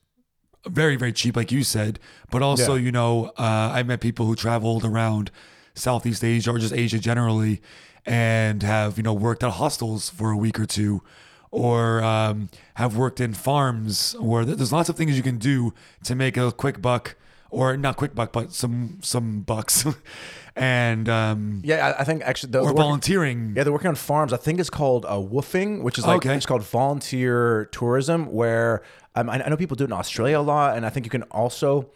very, 0.67 0.97
very 0.97 1.13
cheap, 1.13 1.37
like 1.37 1.53
you 1.53 1.63
said. 1.63 1.99
But 2.31 2.43
also, 2.43 2.75
Yeah. 2.75 2.83
you 2.87 2.93
know, 2.93 3.27
uh, 3.39 3.71
I 3.79 3.83
met 3.85 4.01
people 4.01 4.27
who 4.27 4.35
traveled 4.35 4.85
around 4.85 5.31
Southeast 5.75 6.25
Asia 6.25 6.51
or 6.51 6.59
just 6.59 6.73
Asia 6.75 6.99
generally, 6.99 7.61
and 8.05 8.63
have 8.63 8.97
you 8.97 9.03
know 9.03 9.13
worked 9.15 9.43
at 9.45 9.51
hostels 9.53 10.09
for 10.11 10.31
a 10.31 10.37
week 10.37 10.59
or 10.59 10.67
two, 10.67 11.03
or 11.51 12.03
um, 12.03 12.49
have 12.75 12.97
worked 12.97 13.21
in 13.21 13.35
farms. 13.35 14.15
Or 14.19 14.45
th- 14.45 14.57
there's 14.57 14.73
lots 14.73 14.89
of 14.89 14.97
things 14.97 15.17
you 15.17 15.23
can 15.23 15.39
do 15.39 15.73
to 16.05 16.15
make 16.15 16.37
a 16.37 16.51
quick 16.53 16.81
buck, 16.81 17.15
or 17.51 17.77
not 17.77 17.97
quick 17.97 18.15
buck, 18.15 18.33
but 18.33 18.53
some 18.53 18.99
some 19.03 19.41
bucks, 19.41 19.85
and 20.57 21.09
um, 21.09 21.61
yeah, 21.65 21.95
I, 21.97 22.01
I 22.01 22.05
think 22.05 22.23
actually 22.23 22.53
the, 22.53 22.59
or 22.61 22.67
the 22.69 22.73
work- 22.75 22.77
volunteering. 22.77 23.55
Yeah, 23.57 23.63
they're 23.65 23.73
working 23.73 23.89
on 23.89 23.95
farms. 23.95 24.33
I 24.33 24.37
think 24.37 24.59
it's 24.61 24.71
called 24.71 25.05
uh, 25.07 25.13
WWOOFing, 25.17 25.83
which 25.83 25.99
is 25.99 26.07
like 26.07 26.19
Okay. 26.19 26.35
it's 26.35 26.47
called 26.47 26.63
volunteer 26.63 27.67
tourism, 27.73 28.33
where 28.33 28.83
um, 29.15 29.31
I, 29.31 29.45
I 29.45 29.49
know 29.49 29.57
people 29.57 29.77
do 29.77 29.85
it 29.85 29.89
in 29.89 29.93
Australia 29.93 30.41
a 30.41 30.43
lot, 30.43 30.77
and 30.77 30.85
I 30.85 30.91
think 30.91 31.07
you 31.07 31.11
can 31.11 31.23
also 31.25 31.89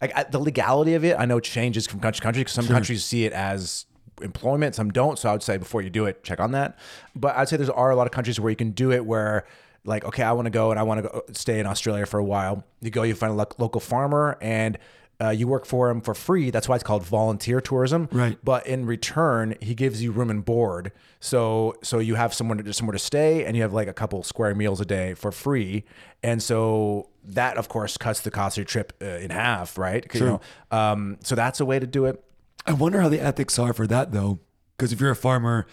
like 0.00 0.12
I, 0.16 0.24
the 0.24 0.38
legality 0.40 0.94
of 0.94 1.04
it. 1.04 1.16
I 1.18 1.24
know 1.24 1.40
changes 1.40 1.86
from 1.86 2.00
country 2.00 2.18
to 2.18 2.22
country 2.22 2.40
because 2.42 2.54
some 2.54 2.66
countries 2.66 3.04
see 3.04 3.24
it 3.24 3.32
as 3.32 3.86
employment, 4.22 4.74
some 4.74 4.90
don't. 4.90 5.18
So 5.18 5.28
I 5.28 5.32
would 5.32 5.42
say 5.42 5.56
before 5.56 5.82
you 5.82 5.90
do 5.90 6.06
it, 6.06 6.24
check 6.24 6.40
on 6.40 6.52
that. 6.52 6.78
But 7.14 7.36
I'd 7.36 7.48
say 7.48 7.56
there 7.56 7.72
are 7.74 7.90
a 7.90 7.96
lot 7.96 8.06
of 8.06 8.12
countries 8.12 8.40
where 8.40 8.50
you 8.50 8.56
can 8.56 8.70
do 8.72 8.92
it 8.92 9.04
where. 9.06 9.46
Like 9.86 10.04
okay, 10.04 10.22
I 10.22 10.32
want 10.32 10.46
to 10.46 10.50
go 10.50 10.70
and 10.70 10.78
I 10.80 10.82
want 10.82 11.02
to 11.02 11.08
go 11.08 11.22
stay 11.32 11.58
in 11.60 11.66
Australia 11.66 12.06
for 12.06 12.18
a 12.18 12.24
while. 12.24 12.64
You 12.80 12.90
go, 12.90 13.02
you 13.02 13.14
find 13.14 13.32
a 13.32 13.36
lo- 13.36 13.46
local 13.58 13.80
farmer, 13.80 14.36
and 14.40 14.78
uh, 15.18 15.30
you 15.30 15.48
work 15.48 15.64
for 15.64 15.88
him 15.88 16.02
for 16.02 16.12
free. 16.14 16.50
That's 16.50 16.68
why 16.68 16.74
it's 16.74 16.84
called 16.84 17.02
volunteer 17.02 17.60
tourism. 17.62 18.06
Right. 18.12 18.36
but 18.44 18.66
in 18.66 18.84
return 18.84 19.54
he 19.62 19.74
gives 19.74 20.02
you 20.02 20.12
room 20.12 20.28
and 20.28 20.44
board. 20.44 20.92
So 21.20 21.74
so 21.82 21.98
you 22.00 22.16
have 22.16 22.34
someone 22.34 22.58
to 22.62 22.72
somewhere 22.74 22.92
to 22.92 22.98
stay 22.98 23.44
and 23.46 23.56
you 23.56 23.62
have 23.62 23.72
like 23.72 23.88
a 23.88 23.94
couple 23.94 24.22
square 24.22 24.54
meals 24.54 24.78
a 24.80 24.84
day 24.84 25.14
for 25.14 25.32
free. 25.32 25.84
And 26.22 26.42
so 26.42 27.08
that 27.24 27.56
of 27.56 27.68
course 27.68 27.96
cuts 27.96 28.20
the 28.20 28.30
cost 28.30 28.56
of 28.56 28.58
your 28.58 28.64
trip 28.66 28.92
uh, 29.00 29.06
in 29.06 29.30
half 29.30 29.78
right? 29.78 30.06
'Cause, 30.06 30.20
you 30.20 30.26
know, 30.26 30.40
um, 30.70 31.16
so 31.22 31.34
that's 31.34 31.60
a 31.60 31.64
way 31.64 31.78
to 31.78 31.86
do 31.86 32.04
it. 32.04 32.22
I 32.66 32.74
wonder 32.74 33.00
how 33.00 33.08
the 33.08 33.20
ethics 33.20 33.58
are 33.58 33.72
for 33.72 33.86
that 33.86 34.12
though, 34.12 34.40
because 34.76 34.92
if 34.92 35.00
you're 35.00 35.10
a 35.12 35.16
farmer, 35.16 35.66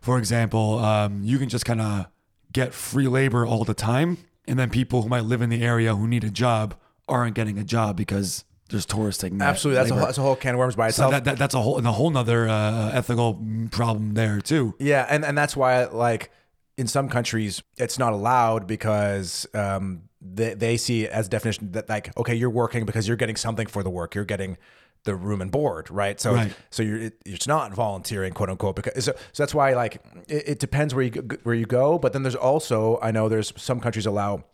for 0.00 0.18
example, 0.18 0.78
um, 0.80 1.22
you 1.22 1.38
can 1.38 1.48
just 1.48 1.64
kind 1.64 1.80
of 1.80 2.06
get 2.52 2.74
free 2.74 3.08
labor 3.08 3.46
all 3.46 3.64
the 3.64 3.74
time, 3.74 4.18
and 4.46 4.58
then 4.58 4.70
people 4.70 5.02
who 5.02 5.08
might 5.08 5.24
live 5.24 5.42
in 5.42 5.50
the 5.50 5.62
area 5.62 5.94
who 5.94 6.06
need 6.08 6.24
a 6.24 6.30
job 6.30 6.74
aren't 7.08 7.34
getting 7.34 7.58
a 7.58 7.64
job 7.64 7.96
because 7.96 8.44
there's 8.70 8.86
tourists 8.86 9.20
taking 9.20 9.38
that 9.38 9.48
absolutely 9.48 9.78
that's 9.80 9.90
a, 9.90 9.94
whole, 9.94 10.04
that's 10.06 10.18
a 10.18 10.22
whole 10.22 10.36
can 10.36 10.54
of 10.54 10.58
worms 10.58 10.76
by 10.76 10.90
So 10.90 11.06
itself. 11.06 11.10
that, 11.10 11.24
that, 11.24 11.38
that's 11.38 11.54
a 11.54 11.60
whole 11.60 11.78
and 11.78 11.86
a 11.86 11.92
whole 11.92 12.10
nother 12.10 12.48
uh, 12.48 12.90
ethical 12.92 13.34
problem 13.72 14.14
there 14.14 14.40
too. 14.40 14.74
Yeah, 14.78 15.06
and, 15.10 15.24
and 15.24 15.36
that's 15.36 15.56
why 15.56 15.84
like 15.86 16.30
in 16.78 16.86
some 16.86 17.08
countries 17.08 17.62
it's 17.76 17.98
not 17.98 18.12
allowed 18.12 18.68
because 18.68 19.44
um, 19.54 20.02
they, 20.20 20.54
they 20.54 20.76
see 20.76 21.04
it 21.04 21.10
as 21.10 21.28
definition 21.28 21.72
that 21.72 21.88
like 21.88 22.16
okay 22.16 22.34
you're 22.34 22.48
working 22.48 22.84
because 22.86 23.08
you're 23.08 23.16
getting 23.16 23.36
something 23.36 23.66
for 23.66 23.82
the 23.82 23.90
work. 23.90 24.14
You're 24.14 24.24
getting 24.24 24.56
the 25.04 25.14
room 25.14 25.40
and 25.40 25.50
board 25.50 25.90
right 25.90 26.20
so 26.20 26.34
Right. 26.34 26.54
so 26.70 26.82
you're 26.82 26.98
it, 26.98 27.14
it's 27.24 27.46
not 27.46 27.72
volunteering 27.72 28.32
quote 28.34 28.50
unquote 28.50 28.76
because 28.76 29.04
so, 29.04 29.12
so 29.32 29.42
that's 29.42 29.54
why 29.54 29.72
like 29.74 30.02
it, 30.28 30.48
it 30.48 30.58
depends 30.58 30.94
where 30.94 31.04
you 31.04 31.10
go, 31.10 31.36
where 31.42 31.54
you 31.54 31.66
go 31.66 31.98
but 31.98 32.12
then 32.12 32.22
there's 32.22 32.34
also 32.34 32.98
I 33.00 33.10
know 33.10 33.28
there's 33.28 33.52
some 33.56 33.80
countries 33.80 34.06
allow 34.06 34.44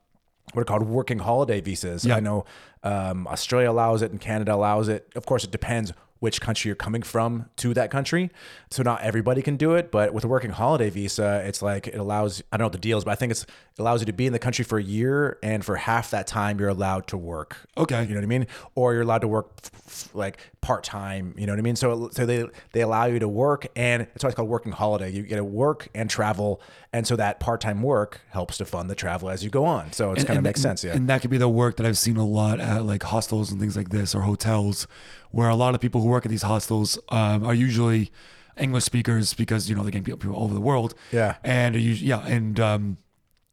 what 0.53 0.63
are 0.63 0.65
called 0.65 0.85
working 0.85 1.19
holiday 1.19 1.61
visas. 1.61 2.07
I 2.09 2.21
know 2.21 2.45
um, 2.85 3.27
Australia 3.27 3.69
allows 3.69 4.01
it 4.03 4.13
and 4.13 4.21
Canada 4.21 4.55
allows 4.55 4.89
it. 4.89 5.11
Of 5.17 5.27
course, 5.27 5.43
it 5.43 5.51
depends 5.51 5.93
which 6.27 6.41
country 6.41 6.69
you're 6.69 6.75
coming 6.75 7.03
from 7.03 7.49
to 7.55 7.73
that 7.73 7.89
country. 7.89 8.33
So 8.73 8.83
not 8.83 9.01
everybody 9.03 9.43
can 9.43 9.57
do 9.57 9.77
it, 9.77 9.93
but 9.93 10.13
with 10.13 10.25
a 10.25 10.27
working 10.27 10.51
holiday 10.51 10.91
visa, 10.91 11.41
it's 11.47 11.63
like 11.63 11.87
it 11.87 11.95
allows 11.95 12.43
I 12.51 12.57
don't 12.57 12.65
know 12.65 12.67
what 12.67 12.73
the 12.73 12.79
deal 12.79 12.99
is, 12.99 13.05
but 13.05 13.13
I 13.13 13.15
think 13.15 13.31
it's 13.31 13.45
it 13.45 13.79
allows 13.79 14.01
you 14.01 14.07
to 14.07 14.13
be 14.13 14.27
in 14.27 14.33
the 14.33 14.41
country 14.41 14.65
for 14.65 14.77
a 14.77 14.83
year 14.83 15.39
and 15.41 15.65
for 15.65 15.77
half 15.77 16.11
that 16.11 16.27
time 16.27 16.59
you're 16.59 16.69
allowed 16.69 17.07
to 17.09 17.17
work. 17.17 17.59
Okay. 17.77 18.03
You 18.03 18.09
know 18.09 18.17
what 18.17 18.25
I 18.25 18.27
mean? 18.27 18.49
Or 18.75 18.93
you're 18.93 19.03
allowed 19.03 19.21
to 19.21 19.29
work 19.29 19.53
f- 19.63 19.71
f- 19.87 20.15
like 20.15 20.41
part 20.63 20.83
time, 20.83 21.33
you 21.39 21.47
know 21.47 21.53
what 21.53 21.61
I 21.61 21.63
mean? 21.63 21.77
So 21.77 22.11
so 22.11 22.27
they 22.27 22.45
they 22.73 22.81
allow 22.81 23.05
you 23.05 23.21
to 23.21 23.29
work 23.29 23.69
and 23.77 24.09
it's 24.17 24.25
why 24.25 24.31
it's 24.31 24.35
called 24.35 24.49
working 24.49 24.73
holiday. 24.73 25.11
You 25.13 25.23
get 25.23 25.37
to 25.37 25.45
work 25.45 25.87
and 25.95 26.11
travel 26.11 26.61
and 26.97 27.07
so 27.07 27.15
that 27.15 27.39
part-time 27.41 27.83
work 27.83 28.23
helps 28.31 28.57
to 28.57 28.65
fund 28.65 28.89
the 28.89 28.95
travel 28.95 29.29
as 29.29 29.45
you 29.45 29.51
go 29.51 29.67
on. 29.67 29.93
So 29.93 30.13
it's 30.13 30.25
kind 30.25 30.39
of 30.39 30.43
makes 30.43 30.63
sense, 30.63 30.83
yeah. 30.83 30.97
And 30.97 31.09
that 31.11 31.21
could 31.21 31.31
be 31.31 31.37
the 31.37 31.47
work 31.47 31.77
that 31.77 31.85
I've 31.85 31.99
seen 31.99 32.17
a 32.17 32.25
lot 32.25 32.59
at 32.59 32.85
like 32.85 33.03
hostels 33.03 33.51
and 33.51 33.61
things 33.61 33.77
like 33.77 33.91
this 33.91 34.15
or 34.15 34.23
hotels, 34.23 34.87
where 35.31 35.51
a 35.51 35.55
lot 35.55 35.75
of 35.75 35.83
people 35.83 36.01
who 36.01 36.09
work 36.09 36.25
at 36.25 36.31
these 36.31 36.41
hostels 36.43 36.99
um, 37.11 37.45
are 37.45 37.53
usually 37.53 38.11
English 38.57 38.85
speakers 38.85 39.35
because 39.35 39.69
you 39.69 39.77
know 39.77 39.83
they 39.83 39.91
can 39.91 40.05
people 40.05 40.33
all 40.33 40.45
over 40.45 40.55
the 40.55 40.61
world. 40.61 40.95
Yeah. 41.13 41.37
And 41.45 41.77
yeah, 41.77 42.27
and 42.27 42.59
um, 42.59 42.97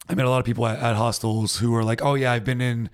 I 0.08 0.16
met 0.16 0.26
a 0.26 0.30
lot 0.30 0.40
of 0.40 0.46
people 0.46 0.66
at, 0.66 0.80
at 0.80 0.96
hostels 0.96 1.58
who 1.58 1.76
are 1.76 1.84
like, 1.84 2.02
oh 2.02 2.14
yeah, 2.14 2.32
I've 2.32 2.46
been 2.46 2.62
in. 2.62 2.90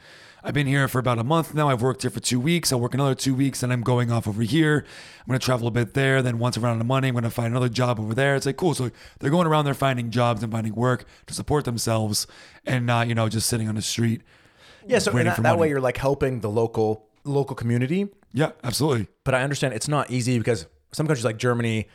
I've 0.49 0.55
been 0.55 0.65
here 0.65 0.87
for 0.87 0.97
about 0.97 1.19
a 1.19 1.23
month 1.23 1.53
now. 1.53 1.69
I've 1.69 1.83
worked 1.83 2.01
here 2.01 2.09
for 2.09 2.21
two 2.21 2.39
weeks. 2.39 2.73
I'll 2.73 2.79
work 2.79 2.95
another 2.95 3.13
two 3.13 3.35
weeks, 3.35 3.61
and 3.61 3.71
I'm 3.71 3.83
going 3.83 4.11
off 4.11 4.27
over 4.27 4.41
here. 4.41 4.83
I'm 5.19 5.27
going 5.27 5.39
to 5.39 5.45
travel 5.45 5.67
a 5.67 5.71
bit 5.71 5.93
there. 5.93 6.23
Then 6.23 6.39
once 6.39 6.57
I 6.57 6.61
run 6.61 6.75
out 6.75 6.81
of 6.81 6.87
money, 6.87 7.09
I'm 7.09 7.13
going 7.13 7.23
to 7.23 7.29
find 7.29 7.53
another 7.53 7.69
job 7.69 7.99
over 7.99 8.15
there. 8.15 8.35
It's 8.35 8.47
like 8.47 8.57
cool. 8.57 8.73
So 8.73 8.89
they're 9.19 9.29
going 9.29 9.45
around 9.45 9.65
there 9.65 9.75
finding 9.75 10.09
jobs 10.09 10.41
and 10.41 10.51
finding 10.51 10.73
work 10.73 11.05
to 11.27 11.35
support 11.35 11.65
themselves, 11.65 12.25
and 12.65 12.87
not 12.87 13.07
you 13.07 13.13
know 13.13 13.29
just 13.29 13.47
sitting 13.47 13.67
on 13.69 13.75
the 13.75 13.83
street. 13.83 14.23
Yeah, 14.87 14.97
so 14.97 15.11
that, 15.11 15.37
that 15.37 15.59
way 15.59 15.69
you're 15.69 15.79
like 15.79 15.97
helping 15.97 16.39
the 16.39 16.49
local 16.49 17.05
local 17.25 17.55
community. 17.55 18.07
Yeah, 18.33 18.53
absolutely. 18.63 19.05
But 19.25 19.35
I 19.35 19.43
understand 19.43 19.75
it's 19.75 19.87
not 19.87 20.09
easy 20.09 20.39
because 20.39 20.65
some 20.93 21.05
countries 21.05 21.25
like 21.25 21.37
Germany, 21.37 21.87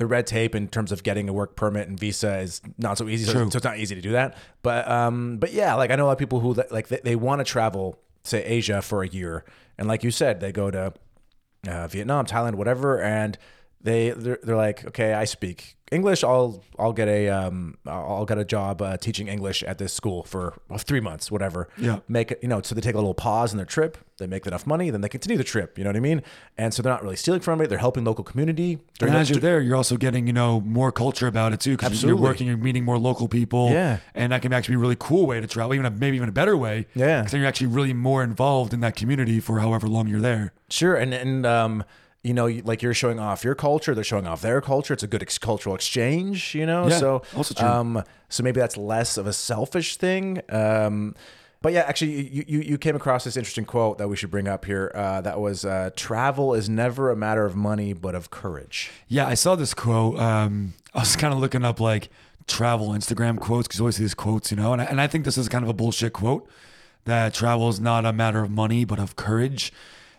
the 0.00 0.06
red 0.06 0.26
tape 0.26 0.54
in 0.54 0.66
terms 0.66 0.92
of 0.92 1.02
getting 1.02 1.28
a 1.28 1.32
work 1.32 1.56
permit 1.56 1.86
and 1.86 2.00
visa 2.00 2.38
is 2.38 2.62
not 2.78 2.96
so 2.96 3.06
easy. 3.06 3.26
So, 3.26 3.34
so 3.50 3.58
it's 3.58 3.64
not 3.64 3.76
easy 3.76 3.94
to 3.94 4.00
do 4.00 4.12
that. 4.12 4.34
But 4.62 4.90
um, 4.90 5.36
but 5.36 5.52
yeah, 5.52 5.74
like 5.74 5.90
I 5.90 5.96
know 5.96 6.06
a 6.06 6.08
lot 6.08 6.12
of 6.12 6.18
people 6.18 6.40
who 6.40 6.54
like 6.70 6.88
they, 6.88 7.00
they 7.04 7.16
want 7.16 7.40
to 7.40 7.44
travel, 7.44 8.00
say 8.24 8.42
Asia 8.42 8.80
for 8.80 9.02
a 9.02 9.08
year, 9.08 9.44
and 9.76 9.86
like 9.86 10.02
you 10.02 10.10
said, 10.10 10.40
they 10.40 10.52
go 10.52 10.70
to 10.70 10.94
uh, 11.68 11.86
Vietnam, 11.88 12.24
Thailand, 12.24 12.54
whatever, 12.54 12.98
and 12.98 13.36
they 13.82 14.10
they're, 14.10 14.38
they're 14.42 14.56
like, 14.56 14.84
okay, 14.86 15.14
I 15.14 15.24
speak 15.24 15.76
English. 15.90 16.22
I'll 16.22 16.62
I'll 16.78 16.92
get 16.92 17.08
a 17.08 17.28
um 17.28 17.76
I'll 17.86 18.26
get 18.26 18.38
a 18.38 18.44
job 18.44 18.80
uh, 18.82 18.96
teaching 18.96 19.26
English 19.28 19.62
at 19.64 19.78
this 19.78 19.92
school 19.92 20.22
for 20.22 20.54
well, 20.68 20.78
three 20.78 21.00
months, 21.00 21.30
whatever. 21.30 21.68
Yeah. 21.78 22.00
Make 22.08 22.30
it, 22.32 22.38
you 22.42 22.48
know. 22.48 22.60
So 22.62 22.74
they 22.74 22.80
take 22.80 22.94
a 22.94 22.98
little 22.98 23.14
pause 23.14 23.52
in 23.52 23.56
their 23.56 23.66
trip. 23.66 23.96
They 24.18 24.26
make 24.26 24.46
enough 24.46 24.66
money, 24.66 24.90
then 24.90 25.00
they 25.00 25.08
continue 25.08 25.38
the 25.38 25.44
trip. 25.44 25.78
You 25.78 25.84
know 25.84 25.88
what 25.90 25.96
I 25.96 26.00
mean? 26.00 26.22
And 26.58 26.74
so 26.74 26.82
they're 26.82 26.92
not 26.92 27.02
really 27.02 27.16
stealing 27.16 27.40
from 27.40 27.60
it. 27.62 27.68
They're 27.70 27.78
helping 27.78 28.04
local 28.04 28.22
community. 28.22 28.78
And 29.00 29.12
the- 29.14 29.16
as 29.18 29.30
you're 29.30 29.40
there, 29.40 29.60
you're 29.62 29.76
also 29.76 29.96
getting, 29.96 30.26
you 30.26 30.34
know, 30.34 30.60
more 30.60 30.92
culture 30.92 31.26
about 31.26 31.54
it 31.54 31.60
too, 31.60 31.74
because 31.78 32.02
you're 32.02 32.14
working, 32.16 32.46
you're 32.46 32.58
meeting 32.58 32.84
more 32.84 32.98
local 32.98 33.28
people. 33.28 33.70
Yeah. 33.70 33.96
And 34.14 34.30
that 34.32 34.42
can 34.42 34.52
actually 34.52 34.74
be 34.74 34.80
a 34.80 34.82
really 34.82 34.96
cool 35.00 35.26
way 35.26 35.40
to 35.40 35.46
travel, 35.46 35.72
even 35.72 35.86
a, 35.86 35.90
maybe 35.90 36.16
even 36.16 36.28
a 36.28 36.32
better 36.32 36.54
way. 36.54 36.86
Yeah. 36.94 37.22
'Cause 37.22 37.30
then 37.30 37.40
you're 37.40 37.48
actually 37.48 37.68
really 37.68 37.94
more 37.94 38.22
involved 38.22 38.74
in 38.74 38.80
that 38.80 38.94
community 38.94 39.40
for 39.40 39.58
however 39.60 39.88
long 39.88 40.06
you're 40.06 40.20
there. 40.20 40.52
Sure, 40.68 40.94
and 40.94 41.14
and 41.14 41.46
um, 41.46 41.82
you 42.22 42.34
know, 42.34 42.46
like 42.64 42.82
you're 42.82 42.94
showing 42.94 43.18
off 43.18 43.44
your 43.44 43.54
culture, 43.54 43.94
they're 43.94 44.04
showing 44.04 44.26
off 44.26 44.42
their 44.42 44.60
culture. 44.60 44.92
It's 44.92 45.02
a 45.02 45.06
good 45.06 45.22
ex- 45.22 45.38
cultural 45.38 45.74
exchange, 45.74 46.54
you 46.54 46.66
know. 46.66 46.88
Yeah, 46.88 46.98
so 46.98 47.22
also 47.34 47.54
true. 47.54 47.66
Um, 47.66 48.04
so 48.28 48.42
maybe 48.42 48.60
that's 48.60 48.76
less 48.76 49.16
of 49.16 49.26
a 49.26 49.32
selfish 49.32 49.96
thing. 49.96 50.42
Um, 50.50 51.14
but 51.62 51.72
yeah, 51.72 51.80
actually, 51.80 52.28
you, 52.28 52.44
you 52.46 52.60
you 52.60 52.78
came 52.78 52.96
across 52.96 53.24
this 53.24 53.36
interesting 53.36 53.66
quote 53.66 53.98
that 53.98 54.08
we 54.08 54.16
should 54.16 54.30
bring 54.30 54.48
up 54.48 54.64
here. 54.64 54.90
Uh, 54.94 55.20
that 55.20 55.40
was, 55.40 55.64
uh, 55.64 55.90
"Travel 55.94 56.54
is 56.54 56.68
never 56.70 57.10
a 57.10 57.16
matter 57.16 57.44
of 57.44 57.54
money, 57.54 57.92
but 57.92 58.14
of 58.14 58.30
courage." 58.30 58.90
Yeah, 59.08 59.26
I 59.26 59.34
saw 59.34 59.56
this 59.56 59.74
quote. 59.74 60.18
Um, 60.18 60.72
I 60.94 61.00
was 61.00 61.16
kind 61.16 61.34
of 61.34 61.40
looking 61.40 61.64
up 61.64 61.78
like 61.78 62.08
travel 62.46 62.90
Instagram 62.90 63.38
quotes 63.38 63.68
because 63.68 63.78
you 63.78 63.84
always 63.84 63.96
see 63.96 64.02
these 64.02 64.14
quotes, 64.14 64.50
you 64.50 64.56
know, 64.56 64.72
and 64.72 64.82
I, 64.82 64.86
and 64.86 65.00
I 65.00 65.06
think 65.06 65.24
this 65.24 65.38
is 65.38 65.48
kind 65.48 65.62
of 65.62 65.68
a 65.68 65.74
bullshit 65.74 66.12
quote 66.12 66.48
that 67.04 67.32
travel 67.34 67.68
is 67.68 67.78
not 67.78 68.04
a 68.04 68.12
matter 68.12 68.42
of 68.42 68.50
money 68.50 68.84
but 68.84 68.98
of 68.98 69.16
courage, 69.16 69.72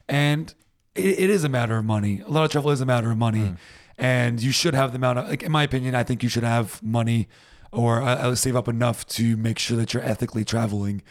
and 0.07 0.53
it, 0.95 1.19
it 1.19 1.29
is 1.29 1.43
a 1.43 1.49
matter 1.49 1.77
of 1.77 1.85
money. 1.85 2.21
A 2.25 2.29
lot 2.29 2.43
of 2.45 2.51
travel 2.51 2.71
is 2.71 2.81
a 2.81 2.85
matter 2.85 3.11
of 3.11 3.17
money, 3.17 3.55
and 3.97 4.41
you 4.41 4.51
should 4.51 4.73
have 4.73 4.91
the 4.91 4.97
amount 4.97 5.19
of, 5.19 5.29
like, 5.29 5.43
in 5.43 5.51
my 5.51 5.63
opinion, 5.63 5.95
I 5.95 6.03
think 6.03 6.23
you 6.23 6.29
should 6.29 6.43
have 6.43 6.81
money 6.83 7.27
or 7.71 8.01
uh, 8.01 8.15
uh, 8.15 8.35
save 8.35 8.55
up 8.55 8.67
enough 8.67 9.05
to 9.07 9.37
make 9.37 9.57
sure 9.59 9.77
that 9.77 9.93
you're 9.93 10.03
ethically 10.03 10.43
traveling. 10.43 11.01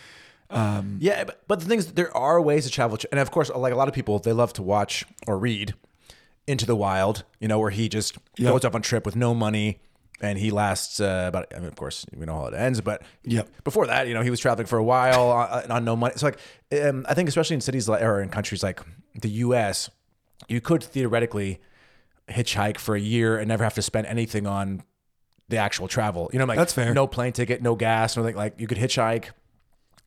Um, 0.50 0.98
Yeah, 1.00 1.24
but, 1.24 1.42
but 1.48 1.60
the 1.60 1.66
thing 1.66 1.78
is, 1.78 1.92
there 1.92 2.14
are 2.16 2.40
ways 2.40 2.64
to 2.64 2.70
travel, 2.70 2.98
and 3.10 3.20
of 3.20 3.30
course, 3.30 3.50
like 3.50 3.72
a 3.72 3.76
lot 3.76 3.88
of 3.88 3.94
people, 3.94 4.18
they 4.18 4.32
love 4.32 4.52
to 4.54 4.62
watch 4.62 5.04
or 5.26 5.38
read 5.38 5.74
Into 6.46 6.66
the 6.66 6.76
Wild. 6.76 7.24
You 7.38 7.48
know, 7.48 7.58
where 7.58 7.70
he 7.70 7.88
just 7.88 8.18
Yep. 8.36 8.52
goes 8.52 8.64
up 8.64 8.74
on 8.74 8.82
trip 8.82 9.06
with 9.06 9.16
no 9.16 9.34
money, 9.34 9.78
and 10.20 10.38
he 10.38 10.50
lasts 10.50 11.00
uh, 11.00 11.24
about. 11.28 11.52
I 11.54 11.58
mean, 11.58 11.68
of 11.68 11.76
course, 11.76 12.06
we 12.14 12.26
know 12.26 12.34
how 12.34 12.46
it 12.46 12.54
ends, 12.54 12.80
but 12.80 13.02
Yep. 13.24 13.48
before 13.64 13.86
that, 13.86 14.08
you 14.08 14.14
know, 14.14 14.22
he 14.22 14.30
was 14.30 14.40
traveling 14.40 14.66
for 14.66 14.78
a 14.78 14.84
while 14.84 15.30
on, 15.30 15.70
on 15.70 15.84
no 15.84 15.96
money. 15.96 16.14
So, 16.16 16.26
like, 16.26 16.38
um, 16.84 17.06
I 17.08 17.14
think 17.14 17.28
especially 17.28 17.54
in 17.54 17.60
cities 17.60 17.88
like 17.88 18.02
or 18.02 18.20
in 18.20 18.28
countries 18.28 18.62
like 18.62 18.80
the 19.14 19.30
U.S., 19.30 19.90
you 20.48 20.60
could 20.60 20.82
theoretically 20.82 21.60
hitchhike 22.28 22.78
for 22.78 22.94
a 22.94 23.00
year 23.00 23.38
and 23.38 23.48
never 23.48 23.64
have 23.64 23.74
to 23.74 23.82
spend 23.82 24.06
anything 24.06 24.46
on 24.46 24.82
the 25.48 25.56
actual 25.56 25.88
travel. 25.88 26.30
You 26.32 26.38
know, 26.38 26.44
like 26.44 26.58
That's 26.58 26.72
fair. 26.72 26.94
No 26.94 27.06
plane 27.06 27.32
ticket, 27.32 27.60
no 27.62 27.74
gas, 27.74 28.16
nothing. 28.16 28.36
Like 28.36 28.60
you 28.60 28.66
could 28.66 28.78
hitchhike, 28.78 29.30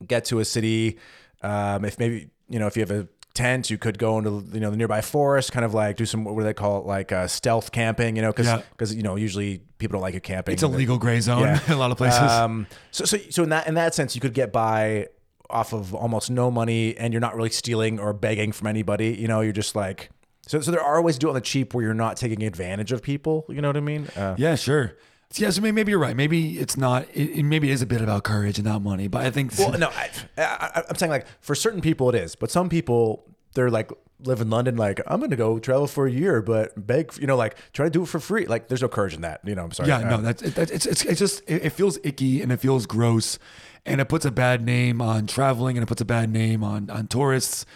get 0.06 0.24
to 0.26 0.40
a 0.40 0.44
city. 0.44 0.98
Um, 1.42 1.84
if 1.84 1.98
maybe 1.98 2.30
you 2.48 2.58
know 2.58 2.66
if 2.66 2.76
you 2.76 2.80
have 2.80 2.90
a 2.90 3.08
tent, 3.34 3.68
you 3.70 3.76
could 3.78 3.98
go 3.98 4.18
into 4.18 4.44
you 4.52 4.60
know 4.60 4.70
the 4.70 4.76
nearby 4.76 5.00
forest, 5.00 5.52
kind 5.52 5.64
of 5.64 5.74
like 5.74 5.96
do 5.96 6.06
some 6.06 6.24
what 6.24 6.36
do 6.36 6.44
they 6.44 6.54
call 6.54 6.80
it, 6.80 6.86
like 6.86 7.12
uh, 7.12 7.26
stealth 7.26 7.72
camping. 7.72 8.16
You 8.16 8.22
know, 8.22 8.32
because 8.32 8.46
Yeah. 8.92 8.96
you 8.96 9.02
know 9.02 9.16
usually 9.16 9.58
people 9.78 9.94
don't 9.94 10.02
like 10.02 10.14
you 10.14 10.20
camping. 10.20 10.52
it's 10.54 10.62
a 10.62 10.68
legal 10.68 10.98
gray 10.98 11.20
zone 11.20 11.40
Yeah. 11.42 11.58
in 11.66 11.72
a 11.72 11.76
lot 11.76 11.90
of 11.90 11.96
places. 11.98 12.20
Um, 12.20 12.66
so, 12.90 13.04
so, 13.04 13.18
so 13.30 13.42
in 13.42 13.48
that 13.50 13.66
in 13.66 13.74
that 13.74 13.94
sense, 13.94 14.14
you 14.14 14.20
could 14.20 14.34
get 14.34 14.52
by 14.52 15.08
off 15.50 15.72
of 15.74 15.94
almost 15.94 16.30
no 16.30 16.50
money, 16.50 16.96
and 16.96 17.12
you're 17.12 17.20
not 17.20 17.36
really 17.36 17.50
stealing 17.50 17.98
or 18.00 18.12
begging 18.12 18.50
from 18.52 18.66
anybody. 18.68 19.14
You 19.14 19.28
know, 19.28 19.40
you're 19.40 19.52
just 19.52 19.74
like 19.76 20.10
so. 20.46 20.60
So 20.60 20.70
there 20.70 20.82
are 20.82 21.02
ways 21.02 21.14
to 21.16 21.20
do 21.20 21.26
it 21.26 21.30
on 21.30 21.34
the 21.34 21.40
cheap 21.40 21.74
where 21.74 21.84
you're 21.84 21.94
not 21.94 22.16
taking 22.16 22.42
advantage 22.42 22.92
of 22.92 23.02
people. 23.02 23.44
You 23.48 23.60
know 23.60 23.68
what 23.68 23.76
I 23.76 23.80
mean? 23.80 24.06
Uh, 24.16 24.34
Yeah, 24.38 24.54
sure. 24.54 24.94
Yeah, 25.36 25.50
so 25.50 25.60
may- 25.60 25.72
maybe 25.72 25.90
you're 25.90 25.98
right. 25.98 26.16
Maybe 26.16 26.58
it's 26.58 26.76
not. 26.76 27.06
It, 27.12 27.44
maybe 27.44 27.70
it 27.70 27.72
is 27.74 27.82
a 27.82 27.86
bit 27.86 28.00
about 28.00 28.22
courage 28.24 28.58
and 28.58 28.66
not 28.66 28.82
money. 28.82 29.08
But 29.08 29.26
I 29.26 29.30
think 29.30 29.52
well, 29.58 29.76
no, 29.78 29.88
I, 29.88 30.10
I, 30.38 30.82
I'm 30.88 30.96
saying 30.96 31.10
like 31.10 31.26
for 31.40 31.54
certain 31.54 31.80
people 31.80 32.08
it 32.10 32.14
is, 32.14 32.36
but 32.36 32.50
some 32.50 32.68
people 32.68 33.24
they're 33.54 33.70
like 33.70 33.90
live 34.20 34.40
in 34.40 34.48
London. 34.50 34.76
Like 34.76 35.00
I'm 35.08 35.20
gonna 35.20 35.34
go 35.36 35.58
travel 35.58 35.86
for 35.88 36.06
a 36.06 36.10
year, 36.10 36.40
but 36.40 36.86
beg. 36.86 37.12
You 37.20 37.26
know, 37.26 37.36
like 37.36 37.56
try 37.72 37.86
to 37.86 37.90
do 37.90 38.02
it 38.04 38.06
for 38.06 38.20
free. 38.20 38.46
Like 38.46 38.68
there's 38.68 38.82
no 38.82 38.88
courage 38.88 39.14
in 39.14 39.22
that. 39.22 39.40
You 39.44 39.54
know, 39.56 39.64
I'm 39.64 39.72
sorry. 39.72 39.88
yeah, 39.88 39.98
Uh, 39.98 40.10
no, 40.16 40.22
that's 40.22 40.42
it, 40.42 40.54
that's- 40.54 40.70
it's, 40.70 40.86
it's 40.86 41.04
it's 41.04 41.18
just 41.18 41.42
it, 41.48 41.64
it 41.64 41.70
feels 41.70 41.98
icky 42.04 42.40
and 42.40 42.52
it 42.52 42.58
feels 42.60 42.86
gross, 42.86 43.38
and 43.84 44.00
it 44.00 44.08
puts 44.08 44.24
a 44.24 44.30
bad 44.30 44.64
name 44.64 45.00
on 45.02 45.26
traveling 45.26 45.76
and 45.76 45.82
it 45.82 45.86
puts 45.86 46.00
a 46.00 46.04
bad 46.06 46.30
name 46.30 46.62
on 46.62 46.90
on 46.90 47.08
tourists, 47.08 47.66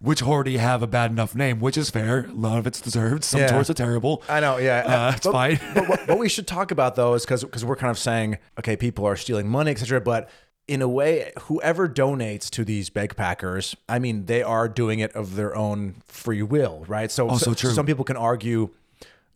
which 0.00 0.22
already 0.22 0.56
have 0.58 0.82
a 0.82 0.86
bad 0.86 1.10
enough 1.10 1.34
name, 1.34 1.60
which 1.60 1.76
is 1.76 1.90
fair. 1.90 2.26
A 2.28 2.32
lot 2.32 2.58
of 2.58 2.66
it's 2.66 2.80
deserved. 2.80 3.24
Some 3.24 3.40
Yeah. 3.40 3.48
tourists 3.48 3.70
are 3.70 3.74
terrible. 3.74 4.22
I 4.28 4.40
know, 4.40 4.58
yeah. 4.58 5.08
Uh, 5.08 5.12
it's 5.16 5.26
but, 5.26 5.32
fine. 5.32 5.60
but 5.74 5.88
what, 5.88 6.08
what 6.08 6.18
we 6.18 6.28
should 6.28 6.46
talk 6.46 6.70
about 6.70 6.94
though 6.96 7.14
is 7.14 7.24
because 7.24 7.44
because 7.44 7.64
we're 7.64 7.76
kind 7.76 7.90
of 7.90 7.98
saying 7.98 8.38
okay, 8.58 8.76
people 8.76 9.04
are 9.04 9.16
stealing 9.16 9.48
money, 9.48 9.70
etc. 9.70 10.00
But 10.00 10.28
in 10.68 10.82
a 10.82 10.88
way, 10.88 11.30
whoever 11.42 11.88
donates 11.88 12.50
to 12.50 12.64
these 12.64 12.90
backpackers, 12.90 13.76
I 13.88 13.98
mean, 14.00 14.26
they 14.26 14.42
are 14.42 14.68
doing 14.68 14.98
it 14.98 15.12
of 15.14 15.36
their 15.36 15.54
own 15.54 15.96
free 16.06 16.42
will, 16.42 16.84
right? 16.88 17.08
So, 17.10 17.36
so 17.36 17.52
some 17.54 17.86
people 17.86 18.04
can 18.04 18.16
argue, 18.16 18.70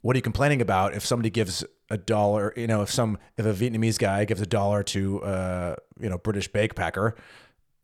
what 0.00 0.16
are 0.16 0.18
you 0.18 0.22
complaining 0.22 0.60
about 0.60 0.92
if 0.94 1.06
somebody 1.06 1.30
gives 1.30 1.64
a 1.88 1.96
dollar? 1.96 2.52
You 2.56 2.66
know, 2.66 2.82
if 2.82 2.90
some 2.90 3.16
if 3.36 3.46
a 3.46 3.52
Vietnamese 3.52 3.96
guy 3.98 4.24
gives 4.24 4.40
a 4.40 4.46
dollar 4.46 4.82
to 4.84 5.22
uh 5.22 5.76
you 6.00 6.08
know 6.08 6.18
British 6.18 6.50
backpacker, 6.50 7.12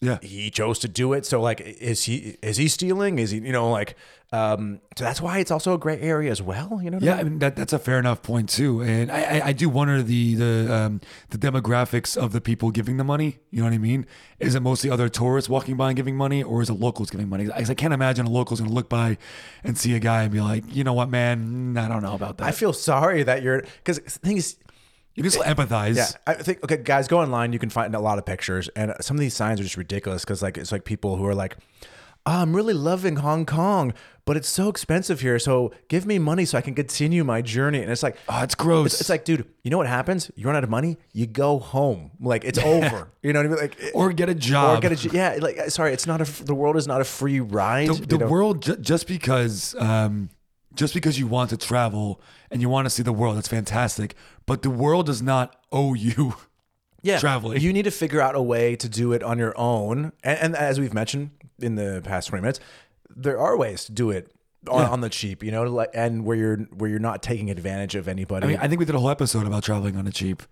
yeah, 0.00 0.18
he 0.20 0.50
chose 0.50 0.78
to 0.80 0.88
do 0.88 1.12
it. 1.14 1.24
So 1.24 1.40
like, 1.40 1.61
is 1.61 2.04
he 2.04 2.37
is 2.42 2.59
he 2.59 2.68
stealing? 2.68 3.18
Is 3.18 3.30
he 3.30 3.38
you 3.38 3.52
know 3.52 3.70
like 3.70 3.96
um 4.32 4.80
so 4.96 5.04
that's 5.04 5.20
why 5.20 5.38
it's 5.38 5.50
also 5.50 5.72
a 5.72 5.78
gray 5.78 6.00
area 6.00 6.30
as 6.30 6.42
well. 6.42 6.80
You 6.82 6.90
know? 6.90 6.96
What 6.96 7.04
Yeah. 7.04 7.16
I 7.16 7.22
mean 7.22 7.38
that 7.38 7.56
that's 7.56 7.72
a 7.72 7.78
fair 7.78 7.98
enough 7.98 8.22
point 8.22 8.48
too, 8.50 8.82
and 8.82 9.11
I 9.11 9.22
I, 9.22 9.46
I 9.46 9.52
do 9.52 9.68
wonder 9.68 10.02
the 10.02 10.35
the 10.35 10.74
um, 10.74 11.00
the 11.30 11.38
demographics 11.38 12.16
of 12.16 12.32
the 12.32 12.40
people 12.40 12.70
giving 12.70 12.96
the 12.96 13.04
money. 13.04 13.38
You 13.50 13.61
know 13.61 13.66
what 13.66 13.74
I 13.74 13.78
mean? 13.78 14.04
Is 14.38 14.54
it 14.54 14.61
mostly 14.61 14.90
other 14.90 15.09
tourists 15.09 15.48
walking 15.48 15.76
by 15.76 15.88
and 15.88 15.96
giving 15.96 16.16
money, 16.16 16.42
or 16.42 16.61
is 16.61 16.68
it 16.68 16.74
locals 16.74 17.09
giving 17.09 17.28
money? 17.28 17.50
I, 17.50 17.61
I 17.61 17.74
can't 17.74 17.94
imagine 17.94 18.26
a 18.26 18.30
local's 18.30 18.61
going 18.61 18.68
to 18.70 18.74
look 18.74 18.90
by 18.90 19.16
and 19.64 19.78
see 19.78 19.94
a 19.94 19.98
guy 19.98 20.24
and 20.24 20.32
be 20.32 20.40
like, 20.40 20.64
you 20.74 20.85
know 20.85 20.92
what, 20.92 21.09
man, 21.09 21.74
mm, 21.74 21.82
I 21.82 21.88
don't 21.88 22.02
know 22.02 22.14
about 22.14 22.37
that. 22.38 22.44
I 22.44 22.52
feel 22.52 22.74
sorry 22.74 23.22
that 23.22 23.42
you're 23.42 23.62
because 23.62 23.98
the 24.00 24.11
thing 24.11 24.37
is, 24.37 24.56
you 25.16 25.22
can 25.22 25.33
still 25.33 25.42
empathize. 25.44 25.96
yeah, 25.96 26.09
I 26.26 26.35
think 26.35 26.62
okay, 26.62 26.76
guys, 26.76 27.09
go 27.09 27.18
online. 27.18 27.52
You 27.52 27.59
can 27.59 27.70
find 27.70 27.94
a 27.94 28.00
lot 28.00 28.18
of 28.18 28.24
pictures, 28.26 28.68
and 28.76 28.94
some 29.00 29.16
of 29.16 29.20
these 29.20 29.35
signs 29.35 29.59
are 29.61 29.64
just 29.64 29.76
ridiculous 29.76 30.24
because 30.24 30.42
like 30.42 30.57
it's 30.57 30.70
like 30.70 30.85
people 30.85 31.16
who 31.16 31.26
are 31.26 31.35
like, 31.35 31.57
"Oh, 32.26 32.42
I'm 32.42 32.55
really 32.55 32.74
loving 32.74 33.16
Hong 33.16 33.46
Kong, 33.46 33.94
but 34.26 34.37
it's 34.37 34.48
so 34.48 34.68
expensive 34.68 35.20
here. 35.20 35.38
So 35.38 35.72
give 35.88 36.05
me 36.05 36.18
money 36.18 36.44
so 36.44 36.59
I 36.59 36.61
can 36.61 36.74
continue 36.74 37.22
my 37.22 37.40
journey. 37.42 37.81
And 37.81 37.90
it's 37.92 38.02
like, 38.02 38.16
Oh, 38.29 38.42
it's 38.42 38.57
gross. 38.57 38.87
It's, 38.87 39.02
it's 39.02 39.11
like, 39.11 39.24
dude, 39.24 39.46
you 39.62 39.70
know 39.70 39.79
what 39.79 39.87
happens? 39.87 40.33
You 40.35 40.46
run 40.46 40.57
out 40.57 40.64
of 40.64 40.70
money, 40.70 40.96
you 41.12 41.26
go 41.26 41.61
home. 41.61 42.11
Like 42.20 42.44
it's 42.44 42.59
over. 42.59 43.09
You 43.22 43.33
know 43.33 43.40
what 43.40 43.46
I 43.46 43.48
mean? 43.48 43.59
Like 43.59 43.90
or 43.94 44.12
get 44.12 44.29
a 44.29 44.35
job. 44.35 44.79
or 44.79 44.81
get 44.88 45.05
a 45.05 45.09
yeah. 45.09 45.38
Like 45.40 45.70
sorry, 45.70 45.92
it's 45.92 46.07
not 46.07 46.20
a. 46.20 46.44
The 46.44 46.55
world 46.55 46.76
is 46.76 46.87
not 46.87 47.00
a 47.00 47.05
free 47.05 47.40
ride. 47.40 47.88
the, 47.88 48.07
the 48.07 48.18
know? 48.18 48.29
world 48.29 48.62
ju- 48.62 48.76
just 48.76 49.07
because 49.07 49.74
um, 49.76 50.31
just 50.76 50.94
because 50.94 51.18
you 51.18 51.26
want 51.26 51.50
to 51.50 51.56
travel 51.56 52.20
and 52.50 52.60
you 52.62 52.68
want 52.68 52.86
to 52.86 52.90
see 52.90 53.02
the 53.02 53.12
world 53.12 53.36
that's 53.36 53.48
fantastic 53.48 54.14
but 54.46 54.62
the 54.62 54.70
world 54.70 55.06
does 55.06 55.20
not 55.22 55.56
owe 55.72 55.94
you 55.94 56.34
yeah, 57.02 57.18
traveling. 57.20 57.60
You 57.60 57.72
need 57.72 57.84
to 57.84 57.92
figure 57.92 58.20
out 58.20 58.34
a 58.34 58.42
way 58.42 58.74
to 58.76 58.88
do 58.88 59.12
it 59.12 59.22
on 59.22 59.38
your 59.38 59.56
own. 59.56 60.10
And, 60.24 60.38
and 60.40 60.56
as 60.56 60.80
we've 60.80 60.94
mentioned 60.94 61.30
in 61.60 61.76
the 61.76 62.00
past 62.04 62.26
twenty 62.28 62.42
minutes, 62.42 62.58
there 63.14 63.38
are 63.38 63.56
ways 63.56 63.84
to 63.84 63.92
do 63.92 64.10
it 64.10 64.32
on, 64.68 64.80
Yeah. 64.82 64.88
on 64.88 65.02
the 65.02 65.08
cheap. 65.08 65.44
You 65.44 65.52
know, 65.52 65.62
like 65.64 65.90
and 65.94 66.24
where 66.24 66.36
you're 66.36 66.56
where 66.74 66.90
you're 66.90 66.98
not 66.98 67.22
taking 67.22 67.48
advantage 67.50 67.94
of 67.94 68.08
anybody. 68.08 68.46
i 68.46 68.48
mean 68.48 68.58
i 68.60 68.66
think 68.66 68.80
we 68.80 68.86
did 68.86 68.94
a 68.96 68.98
whole 68.98 69.10
episode 69.10 69.46
about 69.46 69.62
traveling 69.62 69.96
on 69.96 70.04
the 70.04 70.10
cheap 70.10 70.42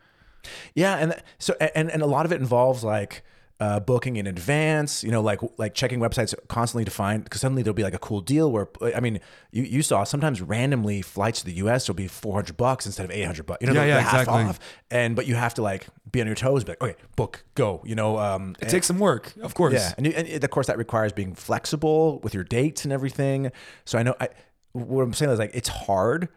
Yeah, 0.75 0.95
and 0.97 1.21
so 1.39 1.55
and 1.75 1.91
and 1.91 2.03
a 2.03 2.07
lot 2.07 2.25
of 2.27 2.31
it 2.33 2.41
involves 2.41 2.85
like 2.85 3.25
uh, 3.61 3.81
booking 3.81 4.17
in 4.17 4.27
advance. 4.27 5.05
You 5.05 5.11
know, 5.11 5.21
like 5.21 5.41
like 5.59 5.75
checking 5.75 6.01
websites 6.01 6.35
constantly 6.49 6.85
to 6.85 6.91
find 6.91 7.23
because 7.25 7.41
suddenly 7.41 7.63
there'll 7.63 7.75
be 7.75 7.83
like 7.85 7.95
a 7.95 7.99
cool 7.99 8.21
deal 8.21 8.51
where 8.51 8.69
I 8.95 9.01
mean, 9.01 9.21
you, 9.53 9.63
you 9.63 9.83
saw 9.83 10.05
sometimes 10.05 10.43
randomly 10.43 11.03
flights 11.03 11.41
to 11.41 11.47
the 11.47 11.53
U.S. 11.55 11.89
will 11.89 11.95
be 11.95 12.09
four 12.09 12.35
hundred 12.35 12.57
bucks 12.57 12.87
instead 12.87 13.05
of 13.05 13.11
eight 13.11 13.25
hundred 13.25 13.47
bucks. 13.47 13.61
You 13.61 13.69
know, 13.73 13.75
Yeah, 13.75 13.87
yeah, 13.87 14.01
half 14.01 14.23
exactly. 14.23 14.45
off. 14.45 14.61
And 14.91 15.15
but 15.17 15.27
you 15.27 15.35
have 15.37 15.55
to 15.55 15.63
like 15.63 15.87
be 16.11 16.21
on 16.21 16.27
your 16.27 16.37
toes. 16.37 16.65
Be 16.65 16.73
like, 16.73 16.83
okay, 16.83 16.97
book, 17.17 17.45
go. 17.55 17.83
You 17.85 17.95
know, 17.95 18.19
um, 18.19 18.57
it 18.61 18.69
takes 18.69 18.87
some 18.87 18.99
work 18.99 19.33
of 19.41 19.55
course 19.55 19.75
yeah, 19.75 19.95
and, 19.97 20.07
you, 20.07 20.13
and 20.13 20.43
of 20.45 20.51
course 20.51 20.67
that 20.67 20.79
requires 20.79 21.13
being 21.13 21.35
flexible 21.35 22.19
with 22.21 22.35
your 22.35 22.45
dates 22.45 22.85
and 22.85 22.93
everything. 22.93 23.53
So 23.85 23.99
I 23.99 24.03
know 24.03 24.15
I, 24.21 24.29
what 24.73 25.03
I'm 25.03 25.13
saying 25.15 25.31
is 25.31 25.39
like 25.39 25.53
it's 25.55 25.69
hard, 25.69 26.29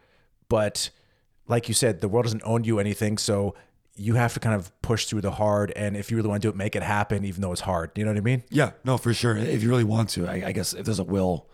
but 0.49 0.91
like 1.47 1.67
you 1.67 1.73
said, 1.73 2.01
the 2.01 2.07
world 2.09 2.25
doesn't 2.25 2.43
own 2.43 2.63
you 2.63 2.79
anything, 2.79 3.17
so 3.17 3.55
you 3.97 4.13
have 4.13 4.33
to 4.35 4.39
kind 4.39 4.55
of 4.55 4.71
push 4.81 5.05
through 5.05 5.21
the 5.21 5.31
hard. 5.31 5.71
And 5.75 5.97
if 5.97 6.11
you 6.11 6.17
really 6.17 6.29
want 6.29 6.41
to 6.41 6.47
do 6.47 6.49
it, 6.49 6.55
make 6.55 6.75
it 6.75 6.83
happen, 6.83 7.25
even 7.25 7.41
though 7.41 7.51
it's 7.51 7.61
hard. 7.61 7.91
You 7.95 8.05
know 8.05 8.11
what 8.11 8.17
I 8.17 8.21
mean? 8.21 8.43
yeah 8.49 8.71
no 8.83 8.97
for 8.97 9.13
sure 9.13 9.35
if 9.35 9.61
you 9.63 9.69
really 9.69 9.83
want 9.83 10.09
to 10.09 10.27
i, 10.27 10.47
I 10.47 10.51
guess 10.51 10.73
if 10.73 10.85
there's 10.85 10.99
a 10.99 11.03
will 11.03 11.47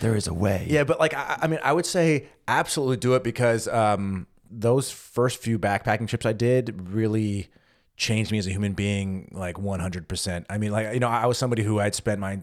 there 0.00 0.14
is 0.16 0.26
a 0.26 0.34
way 0.34 0.66
Yeah, 0.68 0.84
but 0.84 1.00
like 1.00 1.14
I, 1.14 1.38
I 1.42 1.46
mean, 1.48 1.60
I 1.62 1.72
would 1.72 1.86
say 1.86 2.28
absolutely 2.46 2.98
do 2.98 3.14
it 3.14 3.24
because 3.24 3.66
um, 3.66 4.26
those 4.50 4.90
first 4.90 5.42
few 5.42 5.58
backpacking 5.58 6.06
trips 6.08 6.24
I 6.24 6.32
did 6.32 6.88
really 6.90 7.48
changed 7.96 8.30
me 8.30 8.38
as 8.38 8.46
a 8.46 8.50
human 8.50 8.74
being, 8.74 9.28
like 9.32 9.56
100%. 9.56 10.44
I 10.48 10.58
mean, 10.58 10.70
like 10.70 10.94
you 10.94 11.00
know, 11.00 11.08
I 11.08 11.26
was 11.26 11.36
somebody 11.36 11.64
who 11.64 11.80
I'd 11.80 11.96
spent 11.96 12.20
my 12.20 12.40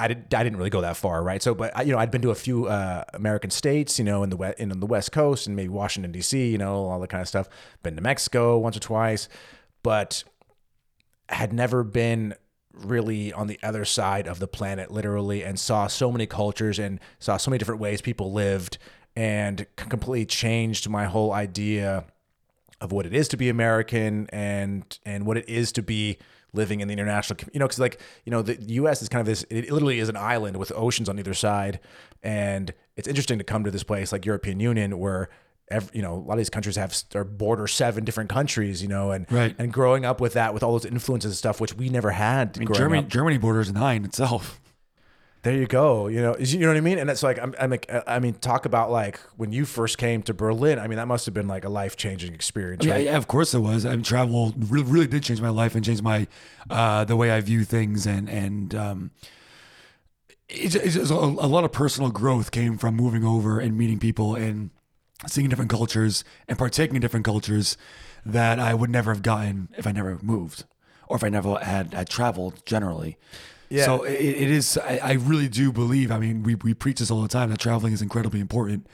I 0.00 0.08
didn't 0.08 0.32
I 0.34 0.42
didn't 0.42 0.58
really 0.58 0.70
go 0.70 0.80
that 0.80 0.96
far, 0.96 1.22
right? 1.22 1.42
So, 1.42 1.54
but 1.54 1.86
you 1.86 1.92
know, 1.92 1.98
I'd 1.98 2.10
been 2.10 2.22
to 2.22 2.30
a 2.30 2.34
few 2.34 2.66
uh, 2.66 3.04
American 3.12 3.50
states, 3.50 3.98
you 3.98 4.04
know, 4.04 4.22
in 4.22 4.30
the 4.30 4.36
west 4.36 4.58
in 4.58 4.68
the 4.80 4.86
West 4.86 5.12
Coast 5.12 5.46
and 5.46 5.54
maybe 5.54 5.68
Washington 5.68 6.10
D.C., 6.10 6.50
you 6.50 6.58
know, 6.58 6.86
all 6.86 6.98
that 7.00 7.08
kind 7.08 7.20
of 7.22 7.28
stuff. 7.28 7.48
Been 7.82 7.96
to 7.96 8.02
Mexico 8.02 8.58
once 8.58 8.76
or 8.76 8.80
twice, 8.80 9.28
but 9.82 10.24
had 11.28 11.52
never 11.52 11.84
been 11.84 12.34
really 12.72 13.32
on 13.32 13.46
the 13.46 13.58
other 13.62 13.84
side 13.84 14.26
of 14.26 14.38
the 14.38 14.48
planet, 14.48 14.90
literally, 14.90 15.44
and 15.44 15.60
saw 15.60 15.86
so 15.86 16.10
many 16.10 16.26
cultures 16.26 16.78
and 16.78 16.98
saw 17.18 17.36
so 17.36 17.50
many 17.50 17.58
different 17.58 17.80
ways 17.80 18.00
people 18.00 18.32
lived, 18.32 18.78
and 19.14 19.66
completely 19.76 20.24
changed 20.24 20.88
my 20.88 21.04
whole 21.04 21.32
idea 21.32 22.04
of 22.80 22.92
what 22.92 23.04
it 23.04 23.12
is 23.12 23.28
to 23.28 23.36
be 23.36 23.48
American 23.48 24.28
and 24.32 24.98
and 25.04 25.26
what 25.26 25.36
it 25.36 25.48
is 25.48 25.72
to 25.72 25.82
be 25.82 26.16
living 26.52 26.80
in 26.80 26.88
the 26.88 26.92
international 26.92 27.38
you 27.52 27.60
know 27.60 27.66
because 27.66 27.78
like 27.78 28.00
you 28.24 28.30
know 28.30 28.42
the 28.42 28.60
US 28.74 29.02
is 29.02 29.08
kind 29.08 29.20
of 29.20 29.26
this 29.26 29.44
it 29.50 29.70
literally 29.70 29.98
is 30.00 30.08
an 30.08 30.16
island 30.16 30.56
with 30.56 30.72
oceans 30.74 31.08
on 31.08 31.18
either 31.18 31.34
side 31.34 31.80
and 32.22 32.72
it's 32.96 33.08
interesting 33.08 33.38
to 33.38 33.44
come 33.44 33.64
to 33.64 33.70
this 33.70 33.82
place 33.82 34.12
like 34.12 34.26
European 34.26 34.60
Union 34.60 34.98
where 34.98 35.28
every, 35.70 35.90
you 35.94 36.02
know 36.02 36.14
a 36.14 36.16
lot 36.16 36.32
of 36.34 36.38
these 36.38 36.50
countries 36.50 36.76
have 36.76 36.94
or 37.14 37.24
border 37.24 37.66
seven 37.66 38.04
different 38.04 38.28
countries 38.30 38.82
you 38.82 38.88
know 38.88 39.10
and 39.12 39.26
Right. 39.30 39.54
and 39.58 39.72
growing 39.72 40.04
up 40.04 40.20
with 40.20 40.32
that 40.34 40.52
with 40.52 40.62
all 40.62 40.72
those 40.72 40.84
influences 40.84 41.30
and 41.32 41.36
stuff 41.36 41.60
which 41.60 41.74
we 41.74 41.88
never 41.88 42.10
had 42.10 42.54
growing 42.54 42.74
Germany 42.74 42.98
up. 43.02 43.08
Germany 43.08 43.38
borders 43.38 43.72
nine 43.72 44.04
itself. 44.04 44.59
There 45.42 45.54
you 45.54 45.66
go. 45.66 46.08
You 46.08 46.20
know, 46.20 46.36
you 46.38 46.58
know 46.58 46.68
what 46.68 46.76
I 46.76 46.82
mean. 46.82 46.98
And 46.98 47.08
it's 47.08 47.22
like 47.22 47.38
I'm, 47.38 47.54
I'm 47.58 47.70
like, 47.70 47.90
I 48.06 48.18
mean, 48.18 48.34
talk 48.34 48.66
about 48.66 48.90
like 48.90 49.18
when 49.36 49.52
you 49.52 49.64
first 49.64 49.96
came 49.96 50.22
to 50.24 50.34
Berlin. 50.34 50.78
I 50.78 50.86
mean, 50.86 50.96
that 50.96 51.08
must 51.08 51.24
have 51.24 51.34
been 51.34 51.48
like 51.48 51.64
a 51.64 51.70
life 51.70 51.96
changing 51.96 52.34
experience, 52.34 52.84
Yeah, 52.84 52.92
right? 52.94 53.04
yeah, 53.06 53.16
of 53.16 53.26
course 53.26 53.54
it 53.54 53.60
was. 53.60 53.86
I 53.86 53.90
mean, 53.90 54.02
travel 54.02 54.54
really, 54.58 54.84
really 54.84 55.06
did 55.06 55.22
change 55.22 55.40
my 55.40 55.48
life 55.48 55.74
and 55.74 55.84
change 55.84 56.02
my 56.02 56.26
uh, 56.68 57.04
the 57.04 57.16
way 57.16 57.30
I 57.30 57.40
view 57.40 57.64
things, 57.64 58.06
and 58.06 58.28
and 58.28 58.74
um, 58.74 59.10
it's, 60.48 60.74
it's 60.74 60.94
just 60.94 61.10
a, 61.10 61.14
a 61.14 61.48
lot 61.48 61.64
of 61.64 61.72
personal 61.72 62.10
growth 62.10 62.50
came 62.50 62.76
from 62.76 62.96
moving 62.96 63.24
over 63.24 63.60
and 63.60 63.78
meeting 63.78 63.98
people 63.98 64.34
and 64.34 64.70
seeing 65.26 65.48
different 65.48 65.70
cultures 65.70 66.24
and 66.48 66.58
partaking 66.58 66.96
in 66.96 67.02
different 67.02 67.24
cultures 67.24 67.76
that 68.26 68.58
I 68.58 68.74
would 68.74 68.90
never 68.90 69.12
have 69.12 69.22
gotten 69.22 69.68
if 69.76 69.86
I 69.86 69.92
never 69.92 70.18
moved 70.22 70.64
or 71.08 71.16
if 71.16 71.24
I 71.24 71.28
never 71.28 71.58
had, 71.58 71.92
had 71.94 72.08
traveled 72.08 72.64
generally. 72.64 73.16
Yeah. 73.70 73.84
So 73.84 74.02
it, 74.02 74.20
it 74.20 74.50
is. 74.50 74.76
I, 74.78 75.00
I 75.02 75.12
really 75.12 75.48
do 75.48 75.72
believe. 75.72 76.10
I 76.10 76.18
mean, 76.18 76.42
we 76.42 76.56
we 76.56 76.74
preach 76.74 76.98
this 76.98 77.10
all 77.10 77.22
the 77.22 77.28
time 77.28 77.50
that 77.50 77.58
traveling 77.58 77.92
is 77.92 78.02
incredibly 78.02 78.40
important, 78.40 78.86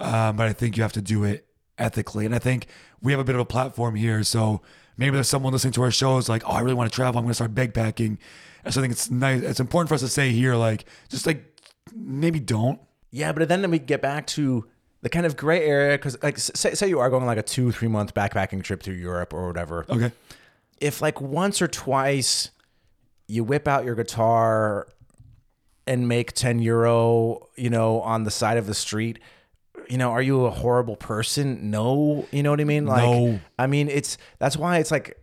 um, 0.00 0.36
but 0.36 0.48
I 0.48 0.52
think 0.52 0.76
you 0.76 0.82
have 0.82 0.94
to 0.94 1.02
do 1.02 1.24
it 1.24 1.46
ethically. 1.78 2.24
And 2.24 2.34
I 2.34 2.38
think 2.38 2.66
we 3.02 3.12
have 3.12 3.20
a 3.20 3.24
bit 3.24 3.34
of 3.34 3.40
a 3.40 3.44
platform 3.44 3.94
here, 3.94 4.24
so 4.24 4.62
maybe 4.96 5.14
there's 5.14 5.28
someone 5.28 5.52
listening 5.52 5.74
to 5.74 5.82
our 5.82 5.90
shows 5.90 6.28
like, 6.28 6.42
oh, 6.46 6.52
I 6.52 6.60
really 6.60 6.74
want 6.74 6.90
to 6.90 6.94
travel. 6.94 7.18
I'm 7.18 7.24
going 7.24 7.30
to 7.30 7.34
start 7.34 7.54
backpacking. 7.54 8.18
And 8.64 8.72
so 8.72 8.80
I 8.80 8.82
think 8.82 8.92
it's 8.92 9.10
nice. 9.10 9.42
It's 9.42 9.60
important 9.60 9.88
for 9.88 9.94
us 9.94 10.00
to 10.00 10.08
say 10.08 10.30
here, 10.30 10.56
like, 10.56 10.86
just 11.10 11.26
like 11.26 11.60
maybe 11.94 12.40
don't. 12.40 12.80
Yeah, 13.10 13.32
but 13.32 13.48
then 13.48 13.70
we 13.70 13.78
get 13.78 14.00
back 14.00 14.26
to 14.28 14.66
the 15.02 15.10
kind 15.10 15.26
of 15.26 15.36
gray 15.36 15.64
area 15.64 15.98
because, 15.98 16.20
like, 16.22 16.38
say, 16.38 16.74
say 16.74 16.88
you 16.88 16.98
are 16.98 17.10
going 17.10 17.26
like 17.26 17.38
a 17.38 17.42
two, 17.42 17.72
three 17.72 17.88
month 17.88 18.14
backpacking 18.14 18.62
trip 18.62 18.82
through 18.82 18.94
Europe 18.94 19.34
or 19.34 19.46
whatever. 19.46 19.84
Okay. 19.88 20.12
If 20.80 21.02
like 21.02 21.20
once 21.20 21.60
or 21.60 21.68
twice 21.68 22.50
you 23.26 23.44
whip 23.44 23.66
out 23.68 23.84
your 23.84 23.94
guitar 23.94 24.86
and 25.86 26.08
make 26.08 26.32
10 26.32 26.58
euro, 26.60 27.48
you 27.56 27.70
know, 27.70 28.00
on 28.00 28.24
the 28.24 28.30
side 28.30 28.56
of 28.56 28.66
the 28.66 28.74
street, 28.74 29.18
you 29.88 29.98
know, 29.98 30.10
are 30.10 30.22
you 30.22 30.44
a 30.46 30.50
horrible 30.50 30.96
person? 30.96 31.70
No. 31.70 32.26
You 32.30 32.42
know 32.42 32.50
what 32.50 32.60
I 32.60 32.64
mean? 32.64 32.86
Like, 32.86 33.02
No. 33.02 33.40
I 33.58 33.66
mean, 33.66 33.88
it's 33.88 34.16
that's 34.38 34.56
why 34.56 34.78
it's 34.78 34.90
like, 34.90 35.20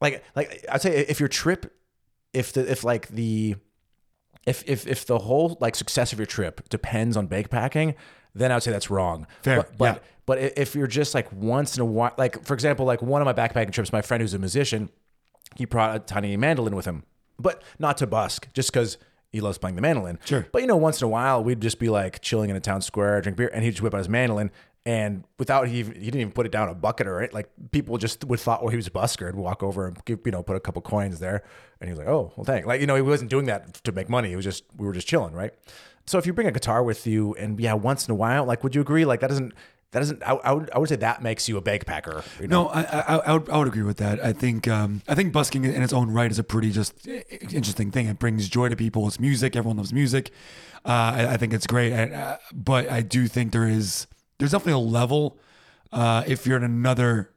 like, 0.00 0.24
like 0.34 0.64
I'd 0.70 0.80
say 0.82 0.98
if 1.08 1.20
your 1.20 1.28
trip, 1.28 1.74
if 2.32 2.52
the, 2.54 2.70
if 2.70 2.84
like 2.84 3.08
the, 3.08 3.56
if 4.46 4.64
if 4.66 4.86
if 4.86 5.06
the 5.06 5.18
whole 5.18 5.56
like 5.60 5.76
success 5.76 6.12
of 6.12 6.18
your 6.18 6.26
trip 6.26 6.68
depends 6.68 7.16
on 7.16 7.28
begpacking, 7.28 7.94
then 8.34 8.50
I 8.50 8.56
would 8.56 8.62
say 8.62 8.72
that's 8.72 8.90
wrong. 8.90 9.26
Fair, 9.42 9.58
But 9.58 9.78
but, 9.78 9.84
yeah. 9.96 9.98
but 10.26 10.38
if 10.58 10.74
you're 10.74 10.86
just 10.88 11.14
like 11.14 11.30
once 11.32 11.76
in 11.76 11.82
a 11.82 11.84
while, 11.84 12.12
like 12.16 12.42
for 12.44 12.54
example, 12.54 12.86
like 12.86 13.02
one 13.02 13.20
of 13.22 13.26
my 13.26 13.34
backpacking 13.34 13.72
trips, 13.72 13.92
my 13.92 14.02
friend 14.02 14.20
who's 14.22 14.34
a 14.34 14.38
musician, 14.38 14.88
he 15.54 15.64
brought 15.66 15.94
a 15.94 15.98
tiny 16.00 16.36
mandolin 16.36 16.74
with 16.74 16.86
him, 16.86 17.04
but 17.38 17.62
not 17.78 17.96
to 17.98 18.06
busk, 18.06 18.48
just 18.52 18.72
because 18.72 18.98
he 19.30 19.40
loves 19.40 19.58
playing 19.58 19.76
the 19.76 19.82
mandolin. 19.82 20.18
Sure. 20.24 20.46
But 20.52 20.62
you 20.62 20.68
know, 20.68 20.76
once 20.76 21.00
in 21.00 21.06
a 21.06 21.08
while, 21.08 21.42
we'd 21.42 21.60
just 21.60 21.78
be 21.78 21.88
like 21.88 22.20
chilling 22.20 22.50
in 22.50 22.56
a 22.56 22.60
town 22.60 22.82
square, 22.82 23.20
drink 23.20 23.38
beer, 23.38 23.50
and 23.52 23.64
he'd 23.64 23.70
just 23.72 23.82
whip 23.82 23.94
out 23.94 23.98
his 23.98 24.08
mandolin. 24.08 24.50
And 24.84 25.24
without 25.38 25.68
he, 25.68 25.78
even, 25.78 25.94
he 25.94 26.06
didn't 26.06 26.20
even 26.20 26.32
put 26.32 26.44
it 26.44 26.50
down 26.50 26.68
a 26.68 26.74
bucket 26.74 27.06
or 27.06 27.22
it. 27.22 27.32
Like 27.32 27.48
people 27.70 27.98
just 27.98 28.24
would 28.24 28.40
thought, 28.40 28.62
well, 28.62 28.70
he 28.70 28.76
was 28.76 28.88
a 28.88 28.90
busker 28.90 29.28
and 29.28 29.38
walk 29.38 29.62
over 29.62 29.86
and 29.86 30.04
give, 30.04 30.20
you 30.24 30.32
know, 30.32 30.42
put 30.42 30.56
a 30.56 30.60
couple 30.60 30.82
coins 30.82 31.20
there. 31.20 31.44
And 31.80 31.88
he 31.88 31.92
was 31.92 31.98
like, 31.98 32.08
oh, 32.08 32.32
well, 32.36 32.44
thank. 32.44 32.66
Like 32.66 32.80
you 32.80 32.86
know, 32.86 32.96
he 32.96 33.02
wasn't 33.02 33.30
doing 33.30 33.46
that 33.46 33.74
to 33.84 33.92
make 33.92 34.08
money. 34.08 34.32
It 34.32 34.36
was 34.36 34.44
just 34.44 34.64
we 34.76 34.86
were 34.86 34.92
just 34.92 35.06
chilling, 35.06 35.34
right? 35.34 35.52
So 36.06 36.18
if 36.18 36.26
you 36.26 36.32
bring 36.32 36.48
a 36.48 36.52
guitar 36.52 36.82
with 36.82 37.06
you, 37.06 37.34
and 37.34 37.58
yeah, 37.60 37.74
once 37.74 38.08
in 38.08 38.12
a 38.12 38.16
while, 38.16 38.44
like, 38.44 38.64
would 38.64 38.74
you 38.74 38.80
agree? 38.80 39.04
Like 39.04 39.20
that 39.20 39.28
doesn't 39.28 39.54
that 39.92 40.00
doesn't. 40.00 40.22
I, 40.22 40.32
I 40.32 40.52
would 40.52 40.70
I 40.70 40.78
would 40.78 40.88
say 40.88 40.96
that 40.96 41.22
makes 41.22 41.48
you 41.48 41.58
a 41.58 41.62
backpacker. 41.62 42.24
You 42.40 42.48
know? 42.48 42.64
No, 42.64 42.68
I, 42.70 42.82
I, 42.82 43.16
I, 43.16 43.32
would, 43.34 43.50
I 43.50 43.58
would 43.58 43.68
agree 43.68 43.82
with 43.82 43.98
that. 43.98 44.24
I 44.24 44.32
think 44.32 44.66
um, 44.66 45.02
I 45.06 45.14
think 45.14 45.32
busking 45.34 45.64
in 45.64 45.82
its 45.82 45.92
own 45.92 46.10
right 46.10 46.30
is 46.30 46.38
a 46.38 46.44
pretty 46.44 46.70
just 46.70 47.06
interesting 47.06 47.90
thing. 47.90 48.06
It 48.06 48.18
brings 48.18 48.48
joy 48.48 48.70
to 48.70 48.76
people. 48.76 49.06
It's 49.06 49.20
music. 49.20 49.54
Everyone 49.54 49.76
loves 49.76 49.92
music. 49.92 50.30
Uh, 50.84 50.88
I, 51.16 51.26
I 51.34 51.36
think 51.36 51.52
it's 51.52 51.66
great. 51.66 51.92
And, 51.92 52.14
uh, 52.14 52.38
but 52.52 52.90
I 52.90 53.02
do 53.02 53.28
think 53.28 53.52
there 53.52 53.68
is 53.68 54.06
there's 54.38 54.52
definitely 54.52 54.72
a 54.72 54.90
level 54.90 55.38
uh, 55.92 56.24
if 56.26 56.46
you're 56.46 56.56
in 56.56 56.64
another 56.64 57.30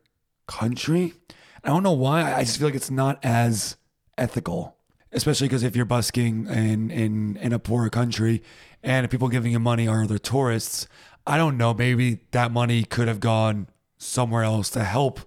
country. 0.48 1.14
I 1.62 1.68
don't 1.68 1.84
know 1.84 1.92
why. 1.92 2.34
I 2.34 2.46
just 2.46 2.58
feel 2.58 2.68
like 2.68 2.76
it's 2.76 2.92
not 2.92 3.20
as 3.22 3.76
ethical, 4.18 4.78
especially 5.12 5.48
because 5.48 5.64
if 5.64 5.76
you're 5.76 5.84
busking 5.84 6.48
in 6.48 6.90
in 6.90 7.36
in 7.36 7.52
a 7.52 7.60
poorer 7.60 7.90
country, 7.90 8.42
and 8.82 9.10
people 9.10 9.28
giving 9.28 9.52
you 9.52 9.60
money 9.60 9.90
are 9.90 10.04
other 10.04 10.20
tourists. 10.20 10.88
I 11.28 11.38
don't 11.38 11.58
know. 11.58 11.74
Maybe 11.74 12.20
that 12.32 12.52
money 12.52 12.84
could 12.84 13.08
have 13.08 13.20
gone 13.20 13.68
somewhere 13.98 14.44
else 14.44 14.70
to 14.72 14.84
help 14.84 15.22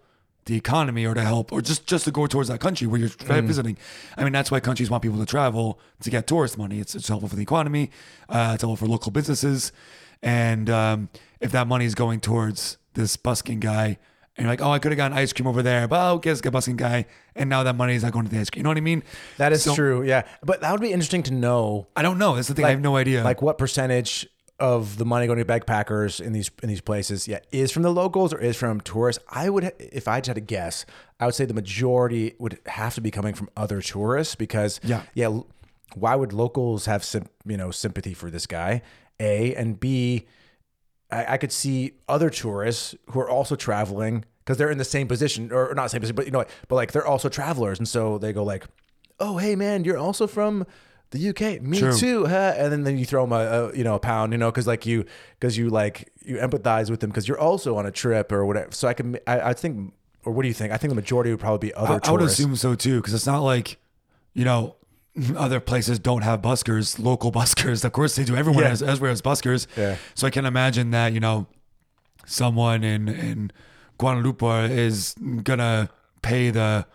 the 0.45 0.57
economy 0.57 1.05
or 1.05 1.13
to 1.13 1.21
help 1.21 1.53
or 1.53 1.61
just 1.61 1.87
just 1.87 2.05
to 2.07 2.11
go 2.11 2.27
towards 2.27 2.49
that 2.49 2.59
country 2.61 2.87
where 2.87 2.99
you're 3.01 3.09
visiting. 3.43 3.77
I 4.17 4.25
mean, 4.25 4.33
that's 4.33 4.51
why 4.51 4.61
countries 4.61 4.89
want 4.89 5.03
people 5.03 5.19
to 5.19 5.27
travel 5.27 5.79
to 6.01 6.11
get 6.11 6.27
tourist 6.27 6.57
money. 6.57 6.81
It's, 6.81 6.95
it's 6.95 7.09
helpful 7.09 7.29
for 7.29 7.37
the 7.37 7.43
economy. 7.43 7.91
Uh, 8.29 8.53
it's 8.55 8.63
helpful 8.63 8.77
for 8.77 8.87
local 8.87 9.13
businesses. 9.13 9.73
And 10.23 10.71
um, 10.71 11.09
if 11.41 11.53
that 11.53 11.67
money 11.67 11.85
is 11.85 11.95
going 11.95 12.21
towards 12.21 12.79
this 12.95 13.17
busking 13.17 13.61
guy, 13.61 13.99
and 14.37 14.45
you're 14.45 14.49
like, 14.53 14.63
oh, 14.63 14.71
I 14.71 14.79
could 14.79 14.93
have 14.93 14.97
gotten 14.97 15.17
ice 15.19 15.33
cream 15.33 15.47
over 15.47 15.63
there, 15.63 15.87
but 15.89 15.99
I'll 16.01 16.19
guess 16.19 16.45
a 16.45 16.51
busking 16.51 16.77
guy, 16.77 17.07
and 17.35 17.51
now 17.51 17.65
that 17.65 17.75
money 17.77 17.95
is 17.95 18.03
not 18.05 18.13
going 18.13 18.25
to 18.25 18.31
the 18.31 18.41
ice 18.41 18.51
cream. 18.51 18.61
You 18.61 18.65
know 18.65 18.71
what 18.71 18.77
I 18.79 18.83
mean? 18.83 19.03
that 19.37 19.53
is 19.53 19.65
So, 19.65 19.75
true. 19.75 20.03
Yeah, 20.03 20.23
but 20.43 20.61
that 20.61 20.71
would 20.73 20.81
be 20.81 20.93
interesting 20.93 21.25
to 21.25 21.35
know. 21.35 21.89
I 21.97 22.03
don't 22.03 22.19
know. 22.19 22.37
That's 22.37 22.49
the 22.49 22.55
thing. 22.55 22.65
I 22.65 22.71
have 22.71 22.81
no 22.81 22.97
idea. 22.97 23.23
Like 23.25 23.43
what 23.43 23.59
percentage 23.59 24.29
of 24.61 24.99
the 24.99 25.05
money 25.05 25.27
going 25.27 25.39
to 25.39 25.45
backpackers 25.45 26.21
in 26.21 26.33
these 26.33 26.51
in 26.63 26.69
these 26.69 26.81
places, 26.81 27.29
yeah, 27.29 27.39
is 27.53 27.71
from 27.71 27.83
the 27.85 27.93
locals 27.93 28.33
or 28.33 28.39
is 28.41 28.57
from 28.57 28.81
tourists? 28.81 29.23
I 29.29 29.49
would, 29.51 29.73
if 29.79 30.09
I 30.09 30.15
had 30.17 30.25
to 30.25 30.41
guess, 30.41 30.85
I 31.21 31.27
would 31.27 31.35
say 31.35 31.45
the 31.45 31.55
majority 31.55 32.35
would 32.39 32.59
have 32.67 32.95
to 32.97 33.01
be 33.01 33.11
coming 33.11 33.35
from 33.35 33.49
other 33.57 33.81
tourists 33.81 34.35
because, 34.35 34.81
Yeah. 34.83 35.03
yeah. 35.15 35.41
Why 35.95 36.15
would 36.17 36.35
locals 36.35 36.85
have 36.85 37.03
sim, 37.03 37.27
you 37.47 37.57
know 37.57 37.71
sympathy 37.71 38.13
for 38.15 38.31
this 38.31 38.47
guy? 38.47 38.83
A 39.21 39.55
and 39.55 39.81
B, 39.81 40.27
I, 41.11 41.35
I 41.35 41.37
could 41.39 41.51
see 41.53 41.93
other 42.09 42.29
tourists 42.29 42.95
who 43.11 43.21
are 43.21 43.31
also 43.31 43.57
traveling 43.57 44.25
because 44.45 44.59
they're 44.59 44.71
in 44.71 44.77
the 44.79 44.85
same 44.85 45.09
position 45.09 45.51
or, 45.51 45.71
or 45.71 45.75
not 45.75 45.91
same 45.91 46.01
position, 46.01 46.15
but 46.17 46.27
you 46.27 46.31
know, 46.33 46.45
but 46.69 46.75
like 46.75 46.93
they're 46.93 47.07
also 47.07 47.29
travelers, 47.31 47.79
and 47.79 47.89
so 47.89 48.19
they 48.19 48.33
go 48.35 48.45
like, 48.45 48.65
"Oh, 49.19 49.39
hey 49.39 49.57
man, 49.57 49.85
you're 49.85 49.97
also 49.99 50.27
from 50.27 50.67
the 51.11 51.29
UK, 51.31 51.63
me 51.63 51.79
True. 51.79 51.97
too," 51.97 52.27
huh? 52.27 52.55
and 52.57 52.71
then, 52.73 52.85
then 52.85 52.99
you 52.99 53.05
throw 53.07 53.23
them 53.25 53.33
a, 53.33 53.37
a 53.71 53.77
you 53.77 53.85
know 53.85 53.95
a 53.95 53.99
pound, 53.99 54.33
you 54.33 54.39
know, 54.39 54.51
because 54.51 54.67
like 54.67 54.85
you 54.87 55.05
because 55.39 55.57
you 55.57 55.69
like 55.71 56.13
you 56.25 56.37
empathize 56.37 56.91
with 56.91 57.01
them 57.01 57.11
because 57.11 57.27
you're 57.29 57.41
also 57.41 57.77
on 57.77 57.87
a 57.87 57.91
trip 57.91 58.31
or 58.33 58.45
whatever. 58.45 58.69
So 58.73 58.89
I 58.89 58.95
can 58.95 59.19
I, 59.27 59.41
I 59.41 59.53
think, 59.55 59.95
or 60.25 60.33
what 60.33 60.43
do 60.43 60.49
you 60.49 60.55
think? 60.55 60.73
I 60.73 60.77
think 60.77 60.91
the 60.91 60.95
majority 60.95 61.31
would 61.31 61.41
probably 61.41 61.69
be 61.69 61.75
other 61.75 62.01
I, 62.05 62.09
I 62.09 62.13
would 62.13 62.23
assume 62.23 62.57
so 62.57 62.75
too, 62.75 62.97
because 63.01 63.15
it's 63.15 63.27
not 63.27 63.41
like, 63.41 63.79
you 64.35 64.45
know, 64.45 64.77
other 65.37 65.61
places 65.61 65.99
don't 65.99 66.23
have 66.23 66.43
buskers, 66.43 66.99
local 67.03 67.33
buskers. 67.41 67.85
Of 67.85 67.93
course 67.93 68.17
they 68.17 68.25
do. 68.25 68.37
Everyone 68.37 68.63
Yeah. 68.65 68.71
has 68.71 68.83
everywhere 68.83 69.11
has 69.11 69.23
buskers. 69.23 69.67
Yeah. 69.77 69.97
So 70.15 70.27
I 70.27 70.31
can 70.31 70.45
imagine 70.45 70.91
that 70.91 71.13
you 71.13 71.21
know, 71.21 71.47
someone 72.27 72.85
in 72.85 73.09
in 73.09 73.51
Guadalupe 73.99 74.71
is 74.77 75.15
gonna 75.43 75.91
pay 76.23 76.51
the 76.51 76.87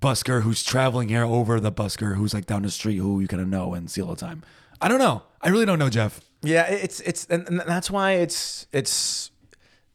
busker 0.00 0.42
who's 0.42 0.62
traveling 0.62 1.08
here 1.08 1.24
over 1.24 1.58
the 1.60 1.72
busker 1.72 2.16
who's 2.16 2.32
like 2.34 2.46
down 2.46 2.62
the 2.62 2.70
street 2.70 2.96
who 2.96 3.20
you 3.20 3.28
kind 3.28 3.42
of 3.42 3.48
know 3.48 3.74
and 3.74 3.90
see 3.90 4.00
all 4.02 4.10
the 4.10 4.16
time. 4.16 4.42
I 4.80 4.88
don't 4.88 4.98
know. 5.00 5.22
I 5.42 5.48
really 5.48 5.66
don't 5.66 5.78
know, 5.78 5.90
Jeff. 5.90 6.20
Yeah, 6.42 6.66
it's 6.68 7.00
it's 7.00 7.26
and 7.26 7.46
and 7.48 7.60
that's 7.60 7.90
why 7.90 8.12
it's 8.12 8.66
it's 8.72 9.30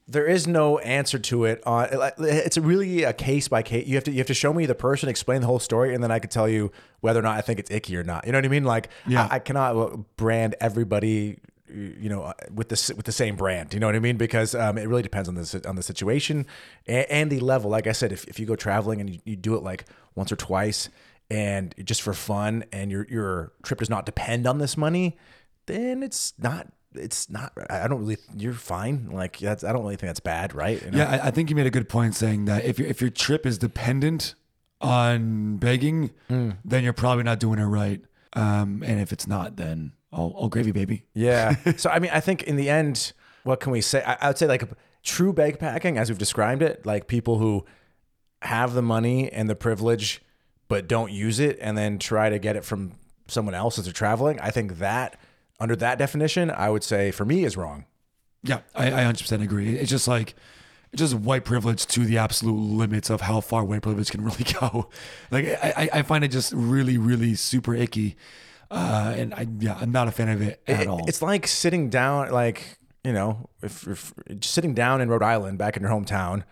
there 0.06 0.26
is 0.26 0.46
no 0.46 0.80
answer 0.80 1.18
to 1.18 1.46
it 1.46 1.64
on 1.66 1.88
it's 2.20 2.58
really 2.58 3.04
a 3.04 3.14
case 3.14 3.48
by 3.48 3.64
case 3.64 3.88
you 3.88 3.96
have 3.96 4.04
to 4.04 4.12
you 4.12 4.18
have 4.18 4.28
to 4.28 4.34
show 4.34 4.52
me 4.52 4.66
the 4.66 4.76
person 4.76 5.08
explain 5.08 5.40
the 5.40 5.48
whole 5.48 5.60
story 5.60 5.96
and 5.96 6.04
then 6.04 6.12
i 6.12 6.20
could 6.20 6.30
tell 6.30 6.50
you 6.50 6.70
whether 7.00 7.22
or 7.22 7.24
not 7.24 7.38
i 7.38 7.42
think 7.42 7.58
it's 7.58 7.72
icky 7.72 7.96
or 7.96 8.04
not 8.04 8.26
you 8.26 8.34
know 8.34 8.38
what 8.38 8.44
i 8.44 8.50
mean 8.50 8.66
like 8.66 8.90
Yeah. 9.08 9.30
I, 9.32 9.36
I 9.36 9.40
cannot 9.40 9.78
uh, 9.78 9.96
brand 10.18 10.56
everybody 10.60 11.40
you 11.74 12.10
know 12.10 12.34
with 12.54 12.70
the 12.70 12.94
with 12.96 13.06
the 13.06 13.12
same 13.12 13.36
brand 13.36 13.74
you 13.74 13.80
know 13.80 13.88
what 13.88 13.96
i 13.96 14.00
mean 14.00 14.18
because 14.18 14.54
um, 14.56 14.78
it 14.78 14.88
really 14.88 15.02
depends 15.02 15.28
on 15.28 15.36
the 15.36 15.62
on 15.68 15.76
the 15.76 15.84
situation 15.84 16.46
and, 16.86 17.06
and 17.10 17.32
the 17.32 17.40
level 17.40 17.70
like 17.72 17.88
i 17.88 17.92
said 17.92 18.12
if, 18.12 18.24
if 18.26 18.40
you 18.40 18.46
go 18.46 18.56
traveling 18.56 19.02
and 19.02 19.10
you, 19.10 19.20
you 19.26 19.36
do 19.36 19.56
it 19.56 19.64
like 19.64 19.86
once 20.16 20.32
or 20.32 20.36
twice 20.36 20.90
and 21.32 21.74
just 21.84 22.02
for 22.02 22.14
fun, 22.14 22.64
and 22.72 22.92
your 22.92 23.08
your 23.10 23.54
trip 23.64 23.80
does 23.80 23.90
not 23.90 24.06
depend 24.06 24.46
on 24.46 24.60
this 24.60 24.76
money, 24.78 25.18
then 25.66 26.04
it's 26.04 26.34
not. 26.38 26.68
It's 26.94 27.28
not. 27.30 27.54
I 27.72 27.88
don't 27.88 28.02
really. 28.02 28.18
You're 28.36 28.54
fine. 28.54 29.10
Like 29.10 29.40
that's. 29.40 29.64
I 29.64 29.72
don't 29.72 29.82
really 29.84 29.96
think 29.96 30.10
that's 30.10 30.20
bad, 30.20 30.54
right? 30.54 30.84
You 30.84 30.92
know? 30.92 30.98
Yeah, 30.98 31.10
I, 31.10 31.28
I 31.28 31.32
think 31.32 31.50
you 31.50 31.56
made 31.56 31.66
a 31.66 31.72
good 31.72 31.88
point 31.90 32.14
saying 32.14 32.46
that 32.46 32.66
if 32.66 32.78
your 32.78 32.88
if 32.90 33.00
your 33.02 33.10
trip 33.10 33.46
is 33.48 33.58
dependent 33.58 34.36
on 34.82 35.58
begging, 35.58 36.12
Mm. 36.30 36.58
then 36.64 36.84
you're 36.84 36.94
probably 36.94 37.24
not 37.24 37.40
doing 37.40 37.58
it 37.58 37.66
right. 37.66 38.02
Um, 38.34 38.84
and 38.86 39.00
if 39.00 39.12
it's 39.14 39.26
not, 39.26 39.56
then 39.56 39.94
all, 40.14 40.32
all 40.32 40.50
gravy, 40.50 40.72
baby. 40.72 41.06
Yeah. 41.14 41.56
so 41.78 41.90
I 41.90 42.00
mean, 42.00 42.12
I 42.14 42.20
think 42.20 42.44
in 42.44 42.56
the 42.56 42.70
end, 42.70 43.14
what 43.44 43.60
can 43.60 43.72
we 43.72 43.82
say? 43.82 44.04
I, 44.04 44.18
I 44.22 44.28
would 44.28 44.38
say 44.38 44.48
like 44.48 44.64
true 45.04 45.34
begpacking, 45.34 45.98
as 45.98 46.10
we've 46.10 46.18
described 46.18 46.62
it, 46.62 46.86
like 46.86 47.08
people 47.08 47.38
who 47.40 47.66
have 48.42 48.74
the 48.74 48.82
money 48.82 49.32
and 49.32 49.50
the 49.50 49.56
privilege, 49.56 50.22
but 50.68 50.88
don't 50.88 51.12
use 51.12 51.40
it, 51.40 51.58
and 51.62 51.78
then 51.78 51.98
try 52.00 52.30
to 52.30 52.40
get 52.40 52.56
it 52.56 52.64
from 52.66 52.94
someone 53.28 53.56
else 53.56 53.78
as 53.80 53.86
they're 53.86 53.94
traveling. 53.94 54.40
I 54.40 54.50
think 54.52 54.78
that 54.80 55.20
under 55.60 55.76
that 55.78 55.98
definition, 55.98 56.52
I 56.52 56.70
would 56.70 56.84
say 56.84 57.12
for 57.12 57.26
me 57.26 57.44
is 57.46 57.56
wrong. 57.56 57.86
Yeah, 58.44 58.60
I, 58.76 58.88
I 58.88 59.04
100% 59.06 59.42
agree. 59.42 59.76
It's 59.78 59.90
just 59.90 60.08
like, 60.08 60.36
it's 60.92 61.00
just 61.00 61.14
white 61.16 61.46
privilege 61.46 61.86
to 61.88 62.02
the 62.02 62.18
absolute 62.18 62.54
limits 62.60 63.10
of 63.10 63.22
how 63.22 63.40
far 63.40 63.64
white 63.64 63.82
privilege 63.82 64.12
can 64.12 64.22
really 64.24 64.44
go. 64.60 64.90
Like, 65.32 65.46
I, 65.64 65.74
I- 65.78 66.00
I 66.00 66.02
find 66.02 66.24
it 66.26 66.28
just 66.30 66.52
really, 66.54 66.98
really 66.98 67.36
super 67.36 67.74
icky. 67.74 68.18
Uh, 68.76 69.14
and 69.18 69.34
I, 69.34 69.46
yeah, 69.60 69.78
I'm 69.80 69.92
not 69.92 70.08
a 70.08 70.12
fan 70.12 70.30
of 70.30 70.42
it 70.42 70.62
at 70.68 70.82
It- 70.82 70.88
all. 70.88 71.06
It's 71.08 71.22
like 71.22 71.48
sitting 71.48 71.90
down, 71.90 72.32
like 72.32 72.78
you 73.04 73.14
know, 73.14 73.50
if, 73.62 73.86
if 73.88 74.14
sitting 74.42 74.74
down 74.74 75.02
in 75.02 75.10
Rhode 75.10 75.24
Island, 75.24 75.58
back 75.58 75.76
in 75.78 75.84
your 75.84 75.92
hometown, 75.92 76.44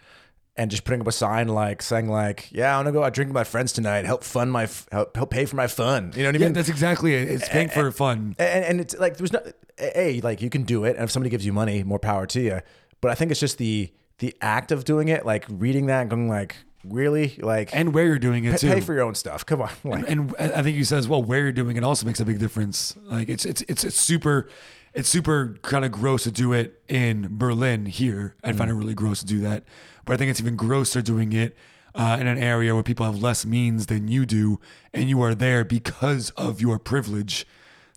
and 0.58 0.70
just 0.70 0.84
putting 0.84 1.00
up 1.02 1.08
a 1.08 1.12
sign 1.12 1.48
like 1.48 1.82
saying 1.82 2.10
like, 2.10 2.50
"Yeah, 2.52 2.78
I'm 2.78 2.84
gonna 2.84 2.92
go 2.94 3.04
out 3.04 3.14
drinking 3.14 3.34
with 3.34 3.40
my 3.40 3.44
friends 3.46 3.72
tonight. 3.72 4.06
Help 4.06 4.24
fund 4.24 4.52
my 4.52 4.64
f- 4.64 4.86
help, 4.92 5.16
help 5.16 5.30
pay 5.32 5.46
for 5.46 5.56
my 5.56 5.68
fun." 5.68 6.12
You 6.16 6.24
know 6.24 6.30
what 6.30 6.36
I 6.36 6.40
yeah, 6.40 6.46
mean? 6.48 6.54
that's 6.54 6.70
exactly 6.70 7.16
it. 7.16 7.30
It's 7.30 7.48
paying 7.50 7.70
for 7.70 7.90
fun. 7.92 8.36
and, 8.38 8.66
and 8.66 8.82
it's 8.82 8.96
like 8.98 9.18
there's 9.18 9.32
no 9.34 9.40
a 9.80 10.22
like 10.22 10.42
you 10.42 10.50
can 10.50 10.64
do 10.64 10.84
it 10.84 10.96
and 10.96 11.06
if 11.06 11.10
somebody 11.12 11.30
gives 11.32 11.44
you 11.46 11.54
money 11.54 11.82
more 11.84 11.98
power 11.98 12.28
to 12.28 12.40
you 12.40 12.60
but 13.00 13.10
i 13.10 13.16
think 13.16 13.32
it's 13.32 13.40
just 13.40 13.58
the 13.58 13.92
the 14.20 14.36
act 14.40 14.72
of 14.72 14.84
doing 14.86 15.08
it 15.08 15.26
like 15.26 15.44
reading 15.50 15.88
that 15.88 16.02
and 16.02 16.10
going 16.12 16.30
like 16.30 16.56
really 16.84 17.38
like 17.40 17.70
And 17.74 17.94
where 17.94 18.06
you're 18.06 18.20
doing 18.20 18.46
it 18.46 18.60
too. 18.60 18.70
pay 18.70 18.82
for 18.82 18.94
your 18.94 19.04
own 19.04 19.16
stuff 19.16 19.46
come 19.46 19.62
on 19.62 19.70
like, 19.84 20.10
and 20.10 20.34
I 20.40 20.62
think 20.62 20.78
you 20.78 20.84
said 20.84 21.00
as 21.00 21.08
well 21.08 21.22
where 21.24 21.40
you're 21.40 21.52
doing 21.52 21.78
it 21.78 21.84
also 21.84 22.06
makes 22.06 22.20
a 22.20 22.26
big 22.26 22.40
difference. 22.40 22.96
Like 23.04 23.30
it's 23.30 23.46
it's 23.46 23.62
it's, 23.64 23.84
it's 23.84 24.00
super 24.00 24.50
it's 24.94 25.08
super 25.08 25.58
kind 25.62 25.86
of 25.86 25.92
gross 25.92 26.24
to 26.24 26.32
do 26.32 26.54
it 26.54 26.82
in 26.88 27.28
Berlin 27.32 27.86
here. 27.86 28.36
I 28.44 28.52
find 28.54 28.70
it 28.70 28.74
really 28.74 28.94
gross 28.94 29.20
to 29.20 29.26
do 29.26 29.40
that, 29.42 29.64
but 30.06 30.14
I 30.14 30.18
think 30.18 30.32
it's 30.32 30.42
even 30.42 30.56
grosser 30.56 31.02
doing 31.02 31.34
it 31.34 31.56
uh, 31.96 32.18
in 32.20 32.28
an 32.28 32.38
area 32.38 32.74
where 32.74 32.84
people 32.84 33.06
have 33.06 33.22
less 33.22 33.46
means 33.46 33.86
than 33.86 34.08
you 34.08 34.26
do, 34.26 34.60
and 34.94 35.10
you 35.10 35.22
are 35.22 35.36
there 35.36 35.64
because 35.64 36.32
of 36.32 36.62
your 36.62 36.80
privilege. 36.80 37.46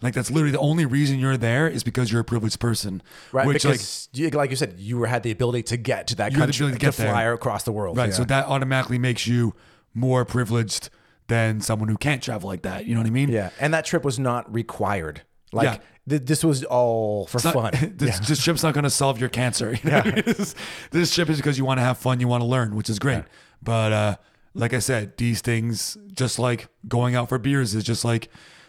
Like 0.04 0.14
that's 0.14 0.30
literally 0.30 0.52
the 0.52 0.60
only 0.60 0.84
reason 0.86 1.18
you're 1.18 1.36
there 1.36 1.66
is 1.66 1.82
because 1.82 2.12
you're 2.12 2.20
a 2.20 2.24
privileged 2.24 2.60
person. 2.60 3.02
right 3.32 3.46
Which 3.46 3.64
like 3.64 3.72
because 3.74 4.08
you, 4.12 4.28
like 4.30 4.50
you 4.50 4.56
said 4.56 4.74
you 4.78 5.02
had 5.04 5.22
the 5.24 5.30
ability 5.32 5.62
to 5.64 5.76
get 5.76 6.06
to 6.08 6.16
that 6.16 6.32
You 6.32 6.38
had 6.38 6.48
the 6.48 6.52
country 6.52 6.66
ability 6.66 6.78
to 6.78 6.86
get 6.86 6.94
there. 6.96 7.10
fly 7.12 7.22
across 7.24 7.64
the 7.64 7.72
world 7.72 7.96
Right. 7.96 8.10
yeah. 8.10 8.14
So 8.14 8.24
that 8.24 8.46
automatically 8.46 8.98
makes 8.98 9.26
you 9.26 9.54
more 9.94 10.24
privileged 10.24 10.90
than 11.26 11.60
someone 11.62 11.88
who 11.88 11.96
can't 11.96 12.22
travel 12.22 12.48
like 12.48 12.62
that. 12.62 12.84
You 12.86 12.94
know 12.94 13.00
what 13.00 13.06
I 13.06 13.10
mean? 13.10 13.30
yeah 13.30 13.50
and 13.58 13.72
that 13.74 13.84
trip 13.84 14.04
was 14.04 14.18
not 14.18 14.52
required 14.54 15.22
like 15.52 15.64
Yeah. 15.66 15.78
th- 16.08 16.26
this 16.26 16.44
was 16.44 16.64
all 16.64 17.26
for 17.26 17.40
Not- 17.42 17.54
fun 17.54 17.94
this, 17.96 18.18
this 18.20 18.42
trip's 18.44 18.62
not 18.62 18.74
going 18.74 18.84
to 18.84 18.90
solve 18.90 19.18
your 19.18 19.30
cancer. 19.30 19.74
You 19.82 19.90
know 19.90 20.02
mean? 20.04 20.22
this, 20.26 20.54
this 20.90 21.14
trip 21.14 21.30
is 21.30 21.38
because 21.38 21.56
you 21.56 21.64
want 21.64 21.78
to 21.78 21.84
have 21.84 21.96
fun, 21.96 22.20
you 22.20 22.28
want 22.28 22.42
to 22.42 22.46
learn, 22.46 22.76
which 22.76 22.90
is 22.90 22.98
great. 22.98 23.24
But 23.62 23.92
uh, 23.92 24.16
like 24.52 24.74
I 24.74 24.80
said, 24.80 25.16
these 25.16 25.40
things, 25.40 25.96
just 26.12 26.38
like 26.38 26.68
going 26.86 27.14
out 27.14 27.30
for 27.30 27.38
beers, 27.38 27.74
is 27.74 27.84
just 27.84 28.04
like 28.04 28.28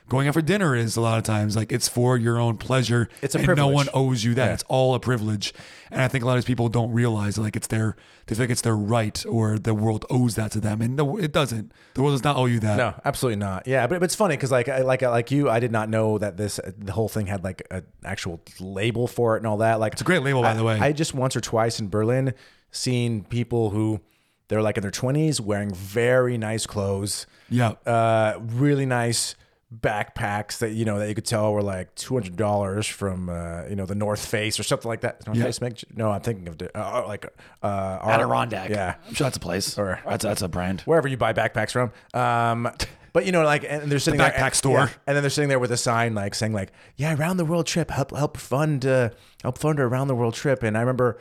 going 0.09 0.27
out 0.27 0.33
for 0.35 0.41
dinner 0.41 0.75
is 0.75 0.95
a 0.95 1.01
lot 1.01 1.17
of 1.17 1.23
times. 1.23 1.55
Like 1.55 1.71
it's 1.71 1.87
for 1.87 2.17
your 2.17 2.39
own 2.39 2.57
pleasure. 2.57 3.09
It's 3.21 3.35
a 3.35 3.39
and 3.39 3.55
no 3.55 3.67
one 3.67 3.87
owes 3.93 4.23
you 4.23 4.33
that. 4.35 4.51
It's 4.53 4.63
all 4.67 4.93
a 4.95 4.99
privilege. 4.99 5.53
And 5.91 6.01
I 6.01 6.07
think 6.07 6.23
a 6.23 6.27
lot 6.27 6.33
of 6.33 6.37
these 6.43 6.45
people 6.45 6.69
don't 6.69 6.91
realize 6.91 7.37
like 7.37 7.55
it's 7.55 7.67
their 7.67 7.95
they 8.27 8.35
think 8.35 8.49
it's 8.51 8.61
their 8.61 8.75
right 8.75 9.23
or 9.27 9.57
the 9.59 9.73
world 9.73 10.05
owes 10.09 10.35
that 10.35 10.51
to 10.53 10.59
them, 10.59 10.81
and 10.81 10.95
no, 10.95 11.17
it 11.17 11.31
doesn't. 11.31 11.71
The 11.93 12.01
world 12.01 12.13
does 12.15 12.23
not 12.23 12.37
owe 12.37 12.45
you 12.47 12.59
that. 12.61 12.77
No, 12.77 12.93
absolutely 13.05 13.37
not. 13.37 13.67
Yeah, 13.67 13.85
but, 13.87 13.99
but 13.99 14.05
it's 14.05 14.15
funny 14.15 14.35
because 14.35 14.51
like 14.51 14.67
I- 14.67 14.81
like 14.81 15.01
like 15.03 15.29
you, 15.31 15.49
I 15.49 15.59
did 15.59 15.71
not 15.71 15.89
know 15.89 16.17
that 16.17 16.35
this 16.37 16.59
the 16.77 16.91
whole 16.91 17.07
thing 17.09 17.27
had 17.27 17.43
like 17.43 17.65
an 17.71 17.85
actual 18.03 18.41
label 18.59 19.07
for 19.07 19.35
it 19.35 19.39
and 19.39 19.47
all 19.47 19.57
that. 19.57 19.79
Like 19.79 19.93
it's 19.93 20.01
a 20.01 20.05
great 20.05 20.23
label, 20.23 20.41
by 20.41 20.51
I, 20.51 20.53
the 20.55 20.63
way. 20.63 20.79
I 20.79 20.91
just 20.91 21.13
once 21.13 21.35
or 21.35 21.41
twice 21.41 21.79
in 21.79 21.89
Berlin 21.89 22.33
seen 22.71 23.23
people 23.23 23.69
who 23.69 24.01
they're 24.47 24.61
like 24.61 24.77
in 24.77 24.81
their 24.81 24.91
twenties 24.91 25.39
wearing 25.39 25.73
very 25.73 26.37
nice 26.37 26.65
clothes, 26.67 27.25
Yeah. 27.49 27.73
uh, 27.85 28.39
really 28.41 28.85
nice 28.85 29.35
backpacks 29.81 30.59
that 30.59 30.71
you 30.71 30.85
know 30.85 30.99
that 30.99 31.09
you 31.09 31.15
could 31.15 31.25
tell 31.25 31.51
were 31.53 31.61
like 31.61 31.93
two 31.95 32.13
hundred 32.13 32.35
dollars 32.35 32.87
from 32.87 33.29
uh, 33.29 33.63
you 33.67 33.75
know 33.75 33.85
the 33.85 33.95
North 33.95 34.25
Face 34.25 34.59
or 34.59 34.63
something 34.63 34.87
like 34.89 35.01
that. 35.01 35.25
North 35.25 35.37
Yeah. 35.37 35.43
Face 35.45 35.61
make 35.61 35.83
no, 35.97 36.11
I'm 36.11 36.21
thinking 36.21 36.47
of 36.47 36.61
uh, 36.75 37.03
like 37.07 37.25
uh, 37.63 37.67
our- 37.67 38.11
Adirondack. 38.13 38.69
Yeah, 38.69 38.95
I'm 39.07 39.13
sure 39.13 39.25
that's 39.25 39.37
a 39.37 39.39
place. 39.41 39.77
Or- 39.77 39.99
that's, 40.05 40.23
that's 40.23 40.41
a 40.41 40.47
brand. 40.47 40.81
wherever 40.81 41.07
you 41.07 41.17
buy 41.17 41.33
backpacks 41.33 41.71
from. 41.71 41.91
Um, 42.19 42.71
but 43.13 43.25
you 43.25 43.31
know, 43.31 43.43
like, 43.43 43.65
and 43.67 43.89
they're 43.91 43.99
sitting 43.99 44.17
there, 44.19 44.29
backpack 44.31 44.45
and- 44.47 44.55
store. 44.55 44.77
yeah, 44.79 44.89
and 45.07 45.15
then 45.15 45.23
they're 45.23 45.29
sitting 45.29 45.49
there 45.49 45.59
with 45.59 45.71
a 45.71 45.77
sign 45.77 46.13
like 46.15 46.35
saying 46.35 46.53
like, 46.53 46.71
"Yeah, 46.97 47.15
around 47.15 47.37
the 47.37 47.45
world 47.45 47.65
trip, 47.67 47.89
help 47.91 48.11
help 48.15 48.37
fund 48.37 48.85
uh, 48.85 49.09
help 49.41 49.57
fund 49.57 49.79
a 49.79 49.83
around 49.83 50.07
the 50.09 50.15
world 50.15 50.33
trip." 50.33 50.63
And 50.63 50.77
I 50.77 50.81
remember 50.81 51.19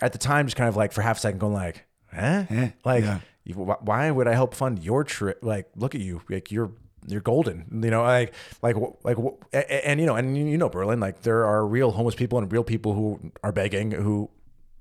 at 0.00 0.12
the 0.12 0.18
time 0.18 0.46
just 0.46 0.56
kind 0.56 0.68
of 0.68 0.76
like 0.76 0.92
for 0.92 1.02
half 1.02 1.18
a 1.18 1.20
second 1.20 1.38
going 1.40 1.52
like, 1.52 1.84
"Huh? 2.12 2.44
Eh, 2.50 2.70
like, 2.84 3.04
yeah. 3.04 3.20
you- 3.44 3.54
why 3.54 4.10
would 4.10 4.26
I 4.26 4.32
help 4.34 4.54
fund 4.54 4.82
your 4.82 5.04
trip? 5.04 5.38
Like, 5.42 5.68
look 5.76 5.94
at 5.94 6.00
you, 6.00 6.22
like 6.30 6.50
you're." 6.50 6.72
You're 7.06 7.20
golden, 7.20 7.66
you 7.82 7.90
know. 7.90 8.02
Like, 8.02 8.32
like, 8.62 8.76
like, 9.02 9.16
and, 9.52 9.64
and 9.64 10.00
you 10.00 10.06
know, 10.06 10.14
and 10.14 10.36
you 10.36 10.56
know, 10.56 10.68
Berlin. 10.68 11.00
Like, 11.00 11.22
there 11.22 11.44
are 11.44 11.66
real 11.66 11.90
homeless 11.90 12.14
people 12.14 12.38
and 12.38 12.50
real 12.52 12.64
people 12.64 12.94
who 12.94 13.32
are 13.42 13.52
begging, 13.52 13.90
who 13.90 14.30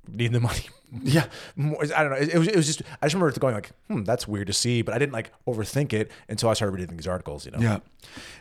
need 0.07 0.31
the 0.33 0.39
money. 0.49 0.69
Yeah. 1.03 1.25
I 1.57 2.03
don't 2.03 2.09
know. 2.09 2.17
It, 2.17 2.33
it 2.33 2.37
was, 2.37 2.47
it 2.47 2.55
was 2.55 2.67
just, 2.67 2.81
I 3.01 3.05
just 3.05 3.15
remember 3.15 3.37
going 3.39 3.55
like, 3.55 3.71
hmm, 3.87 4.03
that's 4.03 4.27
weird 4.27 4.47
to 4.47 4.53
see, 4.53 4.81
but 4.81 4.93
I 4.93 4.99
didn't 4.99 5.13
like 5.13 5.31
overthink 5.47 5.93
it 5.93 6.11
until 6.27 6.49
I 6.49 6.53
started 6.53 6.75
reading 6.77 6.97
these 6.97 7.07
articles, 7.07 7.45
you 7.45 7.51
know? 7.51 7.59
Yeah, 7.59 7.79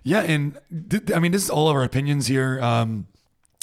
yeah, 0.02 0.22
and 0.22 0.58
th- 0.90 1.12
I 1.14 1.20
mean, 1.20 1.32
this 1.32 1.44
is 1.44 1.50
all 1.50 1.68
of 1.68 1.76
our 1.76 1.84
opinions 1.84 2.26
here. 2.26 2.60
Um, 2.60 3.06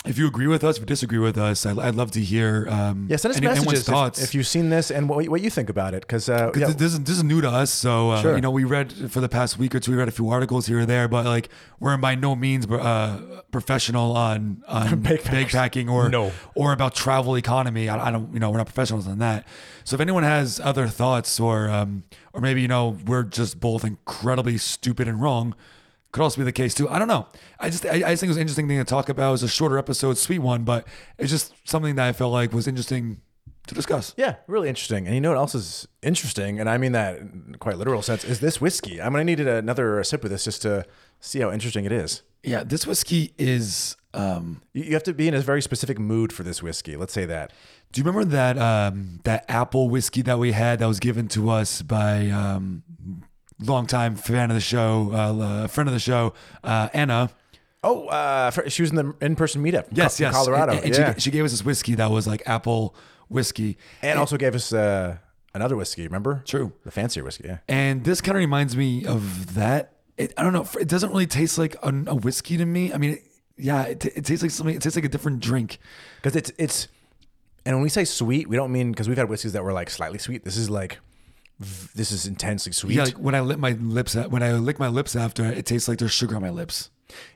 if 0.05 0.17
you 0.17 0.27
agree 0.27 0.47
with 0.47 0.63
us, 0.63 0.77
if 0.77 0.81
you 0.81 0.85
disagree 0.85 1.17
with 1.17 1.37
us, 1.37 1.65
I'd, 1.65 1.77
I'd 1.79 1.95
love 1.95 2.11
to 2.11 2.21
hear. 2.21 2.67
Um, 2.69 3.07
Yeah, 3.09 3.17
send 3.17 3.31
us 3.31 3.37
any- 3.37 3.47
anyone's 3.47 3.65
messages 3.65 3.89
thoughts. 3.89 4.19
if, 4.19 4.25
if 4.29 4.35
you've 4.35 4.47
seen 4.47 4.69
this 4.69 4.89
and 4.91 5.09
what, 5.09 5.27
what 5.27 5.41
you 5.41 5.49
think 5.49 5.69
about 5.69 5.93
it. 5.93 6.01
Because, 6.01 6.29
uh, 6.29 6.51
yeah, 6.55 6.67
This, 6.67 6.75
this 6.75 6.93
is 6.93 6.99
this 7.01 7.17
is 7.17 7.23
new 7.23 7.41
to 7.41 7.49
us, 7.49 7.71
so 7.71 8.11
uh, 8.11 8.21
Sure. 8.21 8.35
you 8.35 8.41
know 8.41 8.51
we 8.51 8.63
read 8.63 8.93
for 9.11 9.19
the 9.21 9.27
past 9.27 9.57
week 9.57 9.73
or 9.75 9.79
two. 9.79 9.91
We 9.91 9.97
read 9.97 10.07
a 10.07 10.11
few 10.11 10.29
articles 10.29 10.67
here 10.67 10.79
or 10.81 10.85
there, 10.85 11.07
but 11.07 11.25
like 11.25 11.49
we're 11.79 11.97
by 11.97 12.15
no 12.15 12.35
means 12.35 12.67
uh, 12.67 13.41
professional 13.51 14.15
on 14.15 14.63
on 14.67 14.87
Backpacks. 15.03 15.49
backpacking 15.49 15.91
or 15.91 16.07
No. 16.09 16.31
or 16.55 16.71
about 16.73 16.93
travel 16.95 17.35
economy. 17.35 17.89
I, 17.89 18.07
I 18.07 18.11
don't, 18.11 18.31
you 18.33 18.39
know, 18.39 18.51
we're 18.51 18.57
not 18.59 18.67
professionals 18.67 19.07
on 19.07 19.17
that. 19.19 19.45
So 19.83 19.95
if 19.95 19.99
anyone 19.99 20.23
has 20.23 20.59
other 20.59 20.87
thoughts, 20.87 21.39
or 21.39 21.69
um, 21.69 22.03
or 22.33 22.39
maybe 22.39 22.61
you 22.61 22.67
know 22.69 22.97
we're 23.07 23.23
just 23.23 23.59
both 23.59 23.83
incredibly 23.83 24.57
stupid 24.57 25.07
and 25.07 25.19
wrong, 25.21 25.55
could 26.11 26.23
also 26.23 26.37
be 26.37 26.45
the 26.45 26.51
case 26.51 26.73
too. 26.73 26.89
I 26.89 26.99
don't 26.99 27.07
know. 27.07 27.27
I 27.59 27.69
just 27.69 27.85
I, 27.85 27.89
I 27.95 27.99
just 27.99 28.19
think 28.21 28.23
it 28.23 28.27
was 28.29 28.37
an 28.37 28.41
interesting 28.41 28.67
thing 28.67 28.77
to 28.77 28.83
talk 28.85 29.09
about. 29.09 29.29
It 29.29 29.31
was 29.31 29.43
a 29.43 29.47
shorter 29.47 29.77
episode, 29.77 30.17
sweet 30.17 30.39
one, 30.39 30.63
but 30.63 30.87
it's 31.17 31.31
just 31.31 31.53
something 31.67 31.95
that 31.95 32.07
I 32.07 32.13
felt 32.13 32.31
like 32.31 32.53
was 32.53 32.67
interesting 32.67 33.21
to 33.67 33.75
discuss. 33.75 34.13
yeah, 34.17 34.35
really 34.47 34.69
interesting. 34.69 35.05
And 35.05 35.13
you 35.13 35.21
know 35.21 35.29
what 35.29 35.37
else 35.37 35.53
is 35.53 35.87
interesting? 36.01 36.59
And 36.59 36.69
I 36.69 36.77
mean 36.77 36.93
that 36.93 37.17
in 37.19 37.55
quite 37.59 37.77
literal 37.77 38.01
sense 38.01 38.23
is 38.23 38.39
this 38.39 38.61
whiskey. 38.61 39.01
I'm 39.01 39.13
to 39.13 39.23
need 39.23 39.41
another 39.41 40.01
sip 40.03 40.23
of 40.23 40.29
this 40.29 40.45
just 40.45 40.61
to 40.61 40.85
see 41.19 41.41
how 41.41 41.51
interesting 41.51 41.83
it 41.85 41.91
is. 41.91 42.23
Yeah, 42.43 42.63
this 42.63 42.87
whiskey 42.87 43.33
is. 43.37 43.95
Um, 44.13 44.61
You, 44.73 44.83
you 44.83 44.93
have 44.93 45.03
to 45.03 45.13
be 45.13 45.27
in 45.27 45.33
a 45.33 45.41
very 45.41 45.61
specific 45.61 45.99
mood 45.99 46.31
for 46.31 46.43
this 46.43 46.63
whiskey. 46.63 46.95
Let's 46.95 47.13
say 47.13 47.25
that. 47.25 47.51
Do 47.91 47.99
you 47.99 48.05
remember 48.05 48.25
that 48.29 48.57
um, 48.57 49.19
that 49.25 49.45
apple 49.49 49.89
whiskey 49.89 50.21
that 50.23 50.39
we 50.39 50.53
had 50.53 50.79
that 50.79 50.87
was 50.87 50.99
given 50.99 51.27
to 51.29 51.49
us 51.49 51.81
by 51.81 52.29
um, 52.29 52.83
longtime 53.59 54.15
fan 54.15 54.49
of 54.51 54.55
the 54.55 54.61
show, 54.61 55.11
uh, 55.11 55.67
friend 55.67 55.87
of 55.87 55.93
the 55.93 55.99
show, 55.99 56.33
uh, 56.63 56.89
Anna? 56.93 57.29
Oh, 57.83 58.07
uh, 58.07 58.51
she 58.67 58.81
was 58.81 58.89
in 58.91 58.95
the 58.95 59.15
in-person 59.21 59.63
meetup. 59.63 59.85
Yes, 59.91 60.17
Co- 60.17 60.23
yes, 60.25 60.33
Colorado. 60.33 60.73
And, 60.73 60.85
and 60.85 60.95
yeah. 60.95 61.13
she, 61.13 61.21
she 61.21 61.31
gave 61.31 61.45
us 61.45 61.51
this 61.51 61.63
whiskey 61.63 61.95
that 61.95 62.11
was 62.11 62.27
like 62.27 62.43
apple 62.45 62.95
whiskey. 63.29 63.77
and 64.01 64.19
also 64.19 64.35
gave 64.37 64.55
us 64.55 64.73
uh, 64.73 65.17
another 65.53 65.75
whiskey. 65.75 66.03
Remember? 66.03 66.43
True. 66.45 66.73
The 66.83 66.91
fancier 66.91 67.23
whiskey. 67.23 67.45
Yeah. 67.47 67.57
And 67.67 68.03
this 68.03 68.19
kind 68.19 68.35
of 68.35 68.39
reminds 68.39 68.75
me 68.75 69.05
of 69.05 69.53
that. 69.55 69.93
It, 70.17 70.33
I 70.37 70.43
don't 70.43 70.53
know. 70.53 70.67
It 70.79 70.87
doesn't 70.87 71.11
really 71.11 71.27
taste 71.27 71.57
like 71.57 71.75
a, 71.83 71.89
a 72.07 72.15
whiskey 72.15 72.57
to 72.57 72.65
me. 72.65 72.91
I 72.91 72.97
mean, 72.97 73.13
it, 73.13 73.23
yeah, 73.57 73.83
it, 73.83 73.99
t- 73.99 74.11
it 74.15 74.25
tastes 74.25 74.41
like 74.41 74.51
something. 74.51 74.75
It 74.75 74.81
tastes 74.81 74.95
like 74.95 75.05
a 75.05 75.09
different 75.09 75.39
drink. 75.39 75.79
because 76.17 76.35
it's 76.35 76.51
it's 76.57 76.87
and 77.65 77.75
when 77.75 77.83
we 77.83 77.89
say 77.89 78.05
sweet 78.05 78.47
we 78.47 78.55
don't 78.55 78.71
mean 78.71 78.91
because 78.91 79.07
we've 79.07 79.17
had 79.17 79.29
whiskeys 79.29 79.53
that 79.53 79.63
were 79.63 79.73
like 79.73 79.89
slightly 79.89 80.17
sweet 80.17 80.45
this 80.45 80.55
is 80.55 80.69
like 80.69 80.99
this 81.59 82.11
is 82.11 82.25
intensely 82.27 82.71
sweet 82.71 82.95
Yeah, 82.95 83.05
like 83.05 83.15
when 83.15 83.33
I 83.35 83.39
lick 83.41 83.57
my 83.57 83.71
lips, 83.71 84.15
when 84.15 84.43
I 84.43 84.53
lick 84.53 84.79
my 84.79 84.87
lips 84.89 85.15
after, 85.15 85.45
it 85.45 85.65
tastes 85.65 85.87
like 85.87 85.97
there's 85.99 86.11
sugar 86.11 86.35
on 86.35 86.41
my 86.41 86.49
lips. 86.51 86.89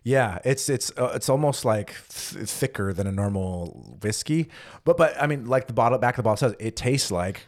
Yeah, 0.04 0.40
it's 0.44 0.70
it's 0.70 0.92
uh, 0.98 1.14
it's 1.16 1.30
almost 1.30 1.66
like 1.66 1.88
th- 2.10 2.48
thicker 2.48 2.94
than 2.94 3.08
a 3.08 3.12
normal 3.12 3.98
whiskey 4.02 4.50
but 4.84 4.98
but 4.98 5.16
i 5.22 5.26
mean 5.28 5.46
like 5.46 5.68
the 5.68 5.74
bottle 5.74 5.98
back 5.98 6.16
of 6.16 6.18
the 6.18 6.24
bottle 6.24 6.38
says 6.50 6.56
it 6.60 6.76
tastes 6.76 7.10
like 7.10 7.48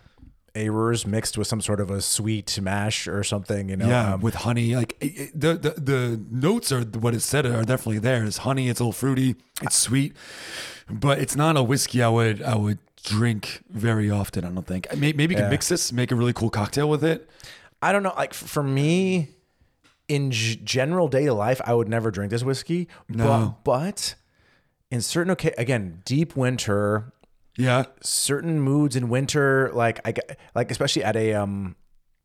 Ayrer's 0.56 1.06
mixed 1.08 1.36
with 1.38 1.48
some 1.48 1.62
sort 1.62 1.80
of 1.80 1.90
a 1.90 2.00
sweet 2.00 2.62
mash 2.62 3.08
or 3.08 3.24
something. 3.24 3.70
You 3.70 3.76
know, 3.78 3.88
Yeah, 3.88 4.14
Um, 4.14 4.22
with 4.22 4.36
honey. 4.36 4.76
Like 4.76 4.96
it- 5.02 5.06
it- 5.20 5.40
the, 5.40 5.56
the 5.56 5.70
the 5.82 6.22
notes 6.30 6.72
are 6.72 6.82
what 6.82 7.16
it 7.16 7.22
said 7.22 7.46
are 7.48 7.64
definitely 7.64 7.98
there. 8.00 8.24
It's 8.24 8.38
honey. 8.38 8.70
It's 8.70 8.80
a 8.80 8.84
little 8.84 8.94
fruity. 8.94 9.36
It's 9.64 9.76
sweet, 9.76 10.14
but 10.90 11.18
it's 11.18 11.36
not 11.36 11.58
a 11.58 11.64
whiskey 11.64 12.04
I 12.04 12.10
would 12.10 12.42
I 12.44 12.56
would 12.56 12.78
drink 13.04 13.62
very 13.70 14.10
often. 14.10 14.46
I 14.46 14.50
don't 14.50 14.66
think. 14.66 14.88
Maybe, 14.96 15.18
maybe 15.18 15.34
you 15.36 15.40
Yeah. 15.40 15.46
can 15.46 15.52
mix 15.52 15.70
this, 15.70 15.92
make 15.92 16.12
a 16.12 16.16
really 16.16 16.34
cool 16.34 16.50
cocktail 16.50 16.90
with 16.90 17.04
it. 17.04 17.30
I 17.82 17.92
don't 17.92 18.04
know. 18.04 18.14
Like 18.16 18.32
f- 18.32 18.38
for 18.38 18.64
me, 18.64 19.30
in 20.08 20.32
g- 20.32 20.60
general 20.64 21.10
to 21.10 21.34
life, 21.34 21.62
I 21.66 21.74
would 21.74 21.88
never 21.90 22.12
drink 22.12 22.32
this 22.32 22.44
whiskey. 22.44 22.88
No. 23.10 23.58
But, 23.64 23.64
but 23.64 24.16
in 24.92 25.02
certain 25.02 25.32
occasions, 25.32 25.56
again, 25.60 26.02
deep 26.06 26.36
winter, 26.36 27.14
Yeah, 27.58 27.84
certain 28.02 28.60
moods 28.62 28.96
in 28.96 29.10
winter, 29.10 29.70
like 29.74 30.00
I 30.08 30.14
like 30.56 30.72
especially 30.72 31.04
at 31.04 31.16
a 31.16 31.34
um 31.34 31.76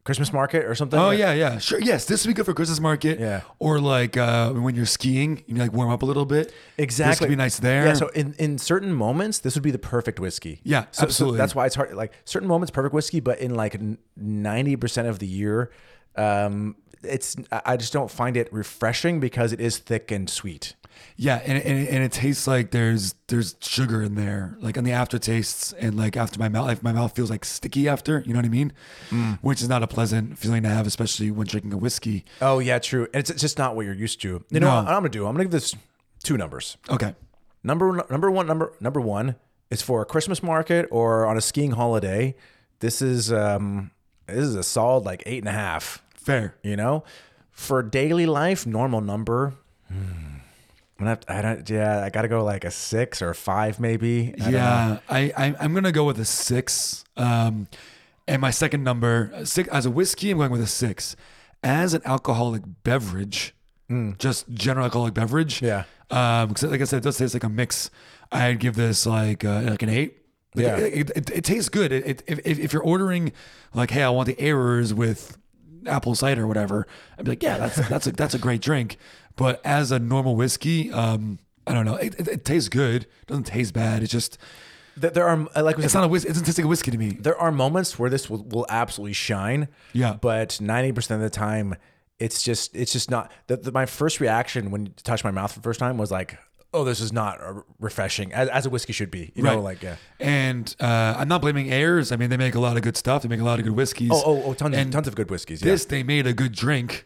Christmas 0.09 0.33
market 0.33 0.65
or 0.65 0.75
something. 0.75 0.99
Oh 0.99 1.11
yeah, 1.11 1.35
yeah, 1.35 1.59
sure. 1.59 1.79
Yes, 1.81 2.07
this 2.07 2.25
would 2.25 2.31
be 2.31 2.35
good 2.35 2.47
for 2.47 2.55
Christmas 2.55 2.81
market. 2.81 3.21
Yeah. 3.21 3.43
Or 3.59 3.79
like 3.79 4.17
uh, 4.17 4.53
when 4.53 4.75
you're 4.75 4.87
skiing, 4.87 5.45
you 5.47 5.55
like 5.57 5.75
warm 5.75 5.91
up 5.91 6.01
a 6.01 6.07
little 6.07 6.25
bit. 6.25 6.51
Exactly. 6.79 7.11
This 7.11 7.19
could 7.19 7.29
be 7.29 7.37
nice 7.37 7.59
there. 7.59 7.85
Yeah. 7.89 7.93
So 7.93 8.09
in, 8.09 8.33
in 8.39 8.57
certain 8.57 8.95
moments, 8.95 9.41
this 9.41 9.55
would 9.55 9.63
be 9.63 9.71
the 9.71 9.79
perfect 9.79 10.19
whiskey. 10.19 10.61
Yeah, 10.65 10.87
So- 10.93 11.03
so 11.03 11.05
absolutely. 11.09 11.39
that's 11.39 11.55
why 11.55 11.67
it's 11.67 11.75
hard. 11.75 11.93
Like 11.95 12.13
certain 12.25 12.49
moments, 12.49 12.71
perfect 12.71 12.95
whiskey, 12.95 13.21
but 13.21 13.39
in 13.39 13.55
like 13.55 13.79
ninety 14.17 14.77
percent 14.77 15.09
of 15.09 15.19
the 15.19 15.27
year, 15.27 15.71
um, 16.17 16.77
it's 17.03 17.37
I 17.53 17.77
just 17.77 17.93
don't 17.93 18.11
find 18.11 18.35
it 18.37 18.51
refreshing 18.51 19.21
because 19.21 19.53
it 19.53 19.61
is 19.61 19.77
thick 19.77 20.11
and 20.11 20.29
sweet. 20.31 20.75
Yeah, 21.17 21.41
and, 21.45 21.59
and 21.63 21.89
and 21.89 22.05
it 22.05 22.13
tastes 22.13 22.47
like 22.47 22.71
there's 22.71 23.15
there's 23.27 23.57
sugar 23.61 24.03
in 24.03 24.15
there, 24.15 24.57
like 24.61 24.79
on 24.79 24.85
the 24.85 24.91
aftertastes, 24.93 25.75
and 25.79 25.97
like 25.97 26.17
after 26.17 26.39
my 26.39 26.49
mouth, 26.49 26.67
like 26.67 26.83
my 26.83 26.93
mouth 26.93 27.15
feels 27.15 27.31
like 27.31 27.45
sticky 27.45 27.89
after. 27.89 28.23
You 28.27 28.33
know 28.35 28.39
what 28.39 28.47
I 28.47 28.51
mean? 28.51 28.73
Mm. 29.11 29.39
Which 29.43 29.61
is 29.63 29.69
not 29.69 29.83
a 29.83 29.87
pleasant 29.87 30.39
feeling 30.39 30.63
to 30.63 30.69
have, 30.69 30.87
especially 30.87 31.31
when 31.31 31.47
drinking 31.47 31.73
a 31.73 31.77
whiskey. 31.77 32.25
Oh 32.41 32.59
yeah, 32.61 32.79
true. 32.79 33.05
And 33.13 33.21
it's, 33.21 33.31
it's 33.31 33.41
just 33.41 33.59
not 33.59 33.75
what 33.77 33.85
you're 33.87 33.95
used 33.95 34.21
to. 34.23 34.45
You 34.51 34.61
know 34.61 34.69
No. 34.69 34.77
what 34.77 34.87
I'm 34.89 34.95
gonna 35.01 35.09
do? 35.09 35.27
I'm 35.27 35.33
gonna 35.35 35.45
give 35.45 35.53
this 35.53 35.75
two 36.23 36.37
numbers. 36.37 36.77
Okay. 36.89 37.15
Number 37.65 38.05
number 38.11 38.31
one 38.31 38.47
number 38.47 38.73
number 38.81 39.01
one 39.01 39.35
is 39.71 39.83
for 39.83 40.01
a 40.03 40.05
Christmas 40.05 40.43
market 40.43 40.87
or 40.91 41.27
on 41.27 41.37
a 41.37 41.41
skiing 41.41 41.73
holiday. 41.73 42.35
This 42.81 43.03
is 43.03 43.33
um 43.33 43.91
this 44.27 44.39
is 44.45 44.55
a 44.55 44.63
solid 44.63 45.05
like 45.05 45.23
eight 45.27 45.39
and 45.39 45.49
a 45.49 45.53
half. 45.53 46.03
Fair. 46.15 46.55
You 46.63 46.77
know, 46.77 47.03
for 47.51 47.83
daily 47.83 48.27
life, 48.27 48.67
normal 48.67 49.01
number. 49.01 49.55
hmm, 49.89 50.28
I'm 50.99 51.05
gonna 51.05 51.11
have 51.11 51.21
to, 51.21 51.33
I 51.33 51.43
don't. 51.43 51.71
Yeah, 51.71 52.03
I 52.05 52.11
gotta 52.11 52.27
go 52.29 52.43
like 52.45 52.65
a 52.65 52.71
six 52.73 53.23
or 53.23 53.31
a 53.31 53.35
five, 53.35 53.79
maybe. 53.79 54.35
I. 54.43 54.49
Yeah, 54.51 54.99
I, 55.09 55.33
I 55.37 55.55
I'm 55.61 55.73
gonna 55.75 55.93
go 55.93 56.05
with 56.05 56.19
a 56.19 56.25
six. 56.25 57.05
Um, 57.17 57.69
and 58.27 58.43
my 58.43 58.51
second 58.51 58.83
number 58.85 59.31
six 59.45 59.69
as 59.71 59.87
a 59.87 59.91
whiskey, 59.91 60.31
I'm 60.33 60.39
going 60.39 60.51
with 60.51 60.61
a 60.61 60.67
six. 60.67 61.15
As 61.63 61.95
an 61.95 62.03
alcoholic 62.05 62.63
beverage, 62.85 63.55
just 64.19 64.49
general 64.51 64.85
alcoholic 64.85 65.15
beverage. 65.15 65.63
Yeah. 65.63 65.85
Um, 66.11 66.53
'cause 66.55 66.65
like 66.65 66.81
I 66.81 66.85
said, 66.85 66.99
it 66.99 67.03
does 67.05 67.17
taste 67.19 67.35
like 67.35 67.45
a 67.45 67.49
mix. 67.49 67.91
I'd 68.33 68.59
give 68.61 68.75
this 68.77 69.07
like 69.07 69.45
uh, 69.45 69.63
like 69.63 69.83
an 69.83 69.89
eight. 69.89 70.17
Like, 70.55 70.67
Yeah. 70.67 70.77
it, 70.79 71.11
it, 71.17 71.31
it 71.31 71.45
tastes 71.45 71.69
good. 71.69 71.93
It, 71.93 72.07
it, 72.07 72.23
if, 72.27 72.39
if 72.45 72.59
if 72.59 72.73
you're 72.73 72.83
ordering 72.83 73.33
like, 73.73 73.91
hey, 73.91 74.03
I 74.03 74.11
want 74.11 74.27
the 74.27 74.41
Ayrer's 74.41 74.93
with 74.93 75.39
apple 75.87 76.15
cider 76.15 76.43
or 76.45 76.47
whatever, 76.47 76.87
I'd 77.19 77.25
be 77.25 77.31
like, 77.33 77.43
yeah, 77.43 77.57
that's 77.59 77.89
that's 77.89 78.07
a 78.09 78.13
that's 78.13 78.35
a 78.35 78.39
great 78.39 78.61
drink. 78.63 78.99
But 79.39 79.65
as 79.65 79.91
a 79.93 79.99
normal 79.99 80.37
whiskey, 80.37 80.91
um, 80.93 81.39
I 81.67 81.73
don't 81.73 81.87
know. 81.87 81.95
It, 81.97 82.15
it, 82.21 82.29
it 82.29 82.45
tastes 82.45 82.69
good. 82.69 83.05
It 83.05 83.27
doesn't 83.27 83.45
taste 83.45 83.73
bad. 83.73 84.03
It's 84.03 84.13
just 84.13 84.37
Th- 85.01 85.13
There 85.13 85.27
are 85.27 85.49
uh, 85.57 85.63
like 85.63 85.77
we 85.79 85.85
it's 85.85 85.93
said, 85.95 86.01
not 86.01 86.05
a 86.07 86.09
whiskey. 86.09 86.29
It 86.29 86.33
doesn't 86.33 86.45
taste 86.45 86.59
like 86.59 86.65
a 86.65 86.69
whiskey 86.69 86.91
to 86.91 86.99
me. 86.99 87.11
there 87.21 87.39
are 87.39 87.51
moments 87.53 87.99
where 87.99 88.11
this 88.11 88.29
will, 88.29 88.43
will 88.45 88.67
absolutely 88.69 89.13
shine. 89.15 89.69
Yeah. 89.93 90.15
But 90.21 90.61
ninety 90.61 90.93
percent 90.93 91.23
of 91.23 91.31
the 91.31 91.35
time, 91.35 91.77
it's 92.19 92.43
just 92.43 92.75
it's 92.77 92.93
just 92.93 93.11
not. 93.11 93.31
The, 93.47 93.57
the, 93.59 93.73
my 93.73 93.87
first 93.87 94.19
reaction 94.21 94.71
when 94.73 94.89
it 94.89 94.97
touched 95.05 95.23
my 95.25 95.31
mouth 95.31 95.53
for 95.53 95.61
the 95.61 95.63
first 95.63 95.79
time 95.79 95.99
was 95.99 96.11
like, 96.11 96.37
"Oh, 96.75 96.83
this 96.83 96.99
is 97.01 97.13
not 97.13 97.41
uh, 97.41 97.61
refreshing," 97.79 98.33
as, 98.33 98.49
as 98.49 98.67
a 98.67 98.71
whiskey 98.71 98.93
should 98.93 99.13
be. 99.13 99.31
You 99.37 99.45
know, 99.45 99.55
Right. 99.57 99.63
like 99.63 99.83
yeah. 99.85 99.97
And 100.19 100.75
uh, 100.81 101.15
I'm 101.17 101.29
not 101.29 101.43
blaming 101.43 101.71
Ayrer's. 101.73 102.11
I 102.11 102.17
mean, 102.17 102.29
they 102.31 102.37
make 102.37 102.57
a 102.57 102.61
lot 102.61 102.77
of 102.77 102.83
good 102.83 102.97
stuff. 102.97 103.23
They 103.23 103.29
make 103.29 103.41
a 103.41 103.45
lot 103.45 103.61
of 103.61 103.65
good 103.67 103.77
whiskeys. 103.77 104.11
Oh, 104.13 104.21
oh, 104.27 104.43
oh, 104.47 104.55
tons, 104.55 104.75
And 104.77 104.91
tons 104.91 105.07
of 105.07 105.15
good 105.15 105.31
whiskeys. 105.31 105.63
Yeah. 105.63 105.71
This 105.73 105.85
they 105.85 106.03
made 106.03 106.27
a 106.27 106.33
good 106.33 106.53
drink, 106.57 107.05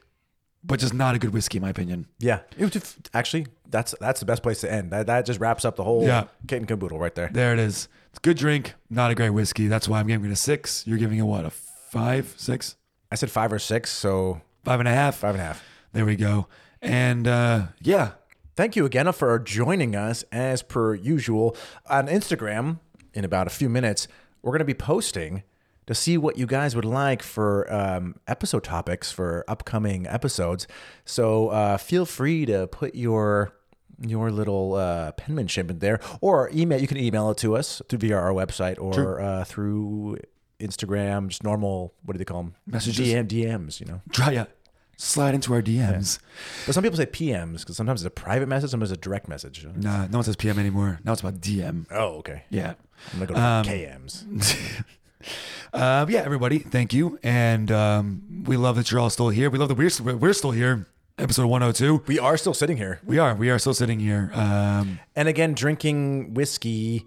but 0.64 0.78
just 0.80 0.94
not 0.94 1.14
a 1.14 1.18
good 1.18 1.32
whiskey 1.32 1.58
in 1.58 1.62
my 1.62 1.70
opinion. 1.70 2.06
yeah. 2.18 2.40
It 2.56 2.72
was- 2.74 2.96
Actually, 3.14 3.46
that's 3.68 3.94
that's 4.00 4.20
the 4.20 4.26
best 4.26 4.42
place 4.42 4.60
to 4.60 4.72
end. 4.72 4.90
That 4.92 5.06
that 5.06 5.26
just 5.26 5.40
wraps 5.40 5.64
up 5.64 5.76
the 5.76 5.84
whole 5.84 6.04
Yeah. 6.06 6.24
kit 6.46 6.58
and 6.58 6.68
caboodle 6.68 6.98
right 6.98 7.14
there. 7.14 7.30
There 7.32 7.52
it 7.52 7.58
is. 7.58 7.88
It's 8.10 8.18
a 8.18 8.20
good 8.22 8.36
drink, 8.36 8.74
not 8.90 9.10
a 9.10 9.14
great 9.14 9.30
whiskey. 9.30 9.66
That's 9.68 9.88
why 9.88 9.98
I'm 10.00 10.06
giving 10.06 10.28
it 10.30 10.32
a 10.32 10.36
six. 10.36 10.86
You're 10.86 10.98
giving 10.98 11.18
it 11.18 11.22
what 11.22 11.44
a 11.44 11.50
five, 11.50 12.34
six, 12.36 12.76
I 13.10 13.14
said 13.16 13.30
five 13.30 13.52
or 13.52 13.58
six, 13.58 13.90
so 13.90 14.40
five 14.64 14.80
and 14.80 14.88
a 14.88 14.92
half. 14.92 15.16
five 15.16 15.34
and 15.34 15.42
a 15.42 15.46
half. 15.46 15.64
There 15.92 16.04
we 16.06 16.16
go. 16.16 16.46
And 16.80 17.26
uh, 17.28 17.66
yeah, 17.80 18.12
Thank 18.54 18.76
you 18.76 18.84
again 18.84 19.10
for 19.12 19.38
joining 19.38 19.96
us 19.96 20.24
as 20.30 20.62
per 20.62 20.94
usual 20.94 21.56
on 21.88 22.06
Instagram. 22.06 22.80
In 23.14 23.24
about 23.24 23.46
a 23.46 23.50
few 23.50 23.70
minutes, 23.70 24.08
we're 24.42 24.52
going 24.52 24.58
to 24.58 24.64
be 24.66 24.74
posting 24.74 25.42
to 25.86 25.94
see 25.94 26.16
what 26.16 26.38
you 26.38 26.46
guys 26.46 26.76
would 26.76 26.84
like 26.84 27.22
for 27.22 27.72
um, 27.72 28.16
episode 28.26 28.64
topics 28.64 29.10
for 29.10 29.44
upcoming 29.48 30.06
episodes. 30.06 30.66
So 31.04 31.48
uh, 31.48 31.76
feel 31.76 32.06
free 32.06 32.46
to 32.46 32.66
put 32.68 32.94
your 32.94 33.52
your 34.04 34.30
little 34.32 34.74
uh, 34.74 35.12
penmanship 35.12 35.70
in 35.70 35.78
there, 35.78 36.00
or 36.20 36.50
email. 36.52 36.80
You 36.80 36.88
can 36.88 36.96
email 36.98 37.30
it 37.30 37.36
to 37.38 37.56
us 37.56 37.80
through 37.88 37.98
via 38.00 38.16
our 38.16 38.32
website 38.32 38.80
or 38.80 39.20
uh, 39.20 39.44
through 39.44 40.18
Instagram, 40.60 41.28
just 41.28 41.44
normal. 41.44 41.94
What 42.04 42.12
do 42.14 42.18
they 42.18 42.24
call 42.24 42.42
them? 42.42 42.54
Messages. 42.66 43.06
DM, 43.08 43.26
DMs. 43.28 43.80
You 43.80 43.86
know. 43.86 44.00
try 44.12 44.32
it. 44.32 44.50
Slide 44.98 45.34
into 45.34 45.52
our 45.52 45.62
DMs. 45.62 46.20
But 46.64 46.74
some 46.74 46.82
people 46.84 46.96
say 46.96 47.06
PMs 47.06 47.60
because 47.60 47.76
sometimes 47.76 48.02
it's 48.02 48.06
a 48.06 48.10
private 48.10 48.46
message, 48.46 48.70
sometimes 48.70 48.92
it's 48.92 48.98
a 48.98 49.00
direct 49.00 49.26
message. 49.26 49.66
Nah, 49.74 50.06
no 50.06 50.18
one 50.18 50.22
says 50.24 50.36
PM 50.36 50.58
anymore. 50.60 51.00
Now 51.02 51.12
it's 51.12 51.22
about 51.22 51.40
DM. 51.40 51.86
Oh, 51.90 52.18
okay. 52.18 52.44
Yeah. 52.50 52.74
I'm 53.12 53.18
gonna 53.18 53.26
go 53.26 53.34
to 53.34 53.40
Um, 53.40 53.64
KMs. 53.64 54.84
Uh, 55.72 56.06
yeah, 56.08 56.20
everybody, 56.20 56.58
thank 56.58 56.92
you, 56.92 57.18
and 57.22 57.70
um, 57.72 58.44
we 58.46 58.56
love 58.56 58.76
that 58.76 58.90
you're 58.90 59.00
all 59.00 59.10
still 59.10 59.30
here. 59.30 59.48
We 59.48 59.58
love 59.58 59.68
that 59.68 59.78
we're 59.78 60.16
we're 60.16 60.32
still 60.32 60.50
here. 60.50 60.86
Episode 61.18 61.46
102. 61.46 62.04
We 62.06 62.18
are 62.18 62.36
still 62.36 62.54
sitting 62.54 62.78
here, 62.78 62.98
We 63.04 63.18
are. 63.18 63.34
We 63.34 63.50
are 63.50 63.58
still 63.58 63.74
sitting 63.74 64.00
here. 64.00 64.30
Um, 64.34 64.98
and 65.14 65.28
again, 65.28 65.52
drinking 65.54 66.34
whiskey 66.34 67.06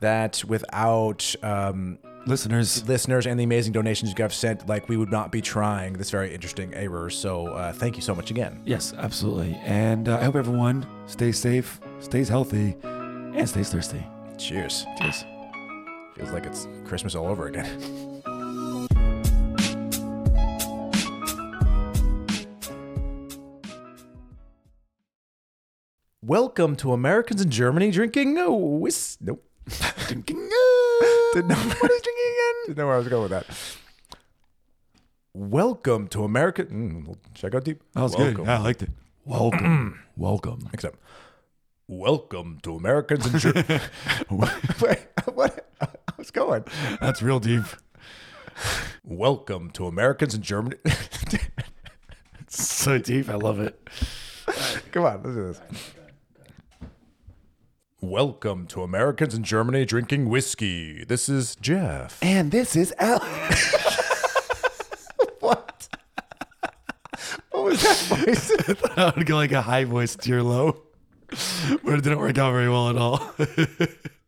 that 0.00 0.42
without 0.46 1.34
um, 1.42 1.98
listeners, 2.26 2.86
listeners 2.88 3.26
and 3.26 3.38
the 3.38 3.44
amazing 3.44 3.72
donations 3.72 4.10
you 4.10 4.16
guys 4.16 4.24
have 4.24 4.34
sent, 4.34 4.68
like 4.68 4.88
we 4.88 4.96
would 4.96 5.10
not 5.10 5.30
be 5.30 5.40
trying 5.40 5.94
this 5.94 6.10
very 6.10 6.34
interesting 6.34 6.74
error. 6.74 7.08
So 7.10 7.46
uh, 7.46 7.72
thank 7.72 7.96
you 7.96 8.02
so 8.02 8.14
much 8.14 8.30
again. 8.30 8.60
yes, 8.64 8.92
absolutely. 8.98 9.58
And 9.64 10.08
uh, 10.08 10.18
I 10.18 10.24
hope 10.24 10.34
everyone 10.34 10.84
stays 11.06 11.38
safe, 11.38 11.80
stays 12.00 12.28
healthy, 12.28 12.76
and 12.82 13.48
stays 13.48 13.70
thirsty. 13.70 14.04
Cheers. 14.36 14.84
Cheers. 14.98 15.24
Feels 16.14 16.30
like 16.30 16.46
it's 16.46 16.68
Christmas 16.84 17.14
all 17.14 17.26
over 17.26 17.46
again. 17.46 18.22
Welcome 26.22 26.76
to 26.76 26.92
Americans 26.92 27.42
in 27.42 27.50
Germany 27.50 27.90
drinking 27.90 28.34
no 28.34 28.54
whis. 28.54 29.18
Nope. 29.20 29.44
Drinking. 30.06 30.36
Didn't 31.34 31.48
know 31.48 31.54
what 31.56 31.66
I 31.66 31.70
was 31.82 32.02
drinking 32.02 32.30
again. 32.32 32.54
Didn't 32.66 32.78
know 32.78 32.86
where 32.86 32.94
I 32.94 32.98
was 32.98 33.08
going 33.08 33.22
with 33.22 33.30
that. 33.32 33.46
Welcome 35.34 36.08
to 36.08 36.24
America. 36.24 36.64
Mm, 36.64 37.16
check 37.34 37.54
out 37.54 37.64
deep. 37.64 37.82
That 37.94 38.02
was 38.02 38.16
Welcome. 38.16 38.44
good. 38.44 38.48
I 38.48 38.58
liked 38.58 38.82
it. 38.82 38.90
Welcome. 39.24 40.00
Welcome. 40.16 40.68
Except, 40.72 40.98
welcome 41.88 42.58
to 42.62 42.74
Americans 42.76 43.26
in 43.26 43.38
Germany. 43.38 43.80
Wait, 44.80 45.06
what? 45.32 45.70
I 45.80 45.86
was 46.16 46.30
going. 46.30 46.64
That's 47.00 47.22
real 47.22 47.40
deep. 47.40 47.64
Welcome 49.04 49.70
to 49.72 49.86
Americans 49.86 50.34
in 50.34 50.42
Germany. 50.42 50.76
So 52.48 52.98
deep. 52.98 53.28
I 53.28 53.34
love 53.34 53.58
it. 53.58 53.88
Come 54.92 55.04
on, 55.04 55.22
let's 55.22 55.34
do 55.34 55.46
this. 55.48 55.60
Welcome 58.00 58.66
to 58.68 58.82
Americans 58.82 59.34
in 59.34 59.42
Germany 59.42 59.84
drinking 59.84 60.28
whiskey. 60.28 61.04
This 61.04 61.28
is 61.28 61.56
Jeff. 61.56 62.18
And 62.22 62.50
this 62.50 62.76
is 62.76 62.94
Al. 62.98 63.20
What? 65.40 65.88
what 67.50 67.64
was 67.64 67.82
that 67.82 67.96
voice? 68.24 68.50
I 68.96 69.12
would 69.14 69.26
go 69.26 69.36
like 69.36 69.52
a 69.52 69.60
high 69.60 69.84
voice 69.84 70.16
to 70.16 70.28
your 70.30 70.42
low, 70.42 70.83
but 71.84 71.94
it 71.94 72.02
didn't 72.02 72.18
work 72.18 72.38
out 72.38 72.52
very 72.52 72.68
well 72.68 72.90
at 72.90 72.96
all. 72.96 73.34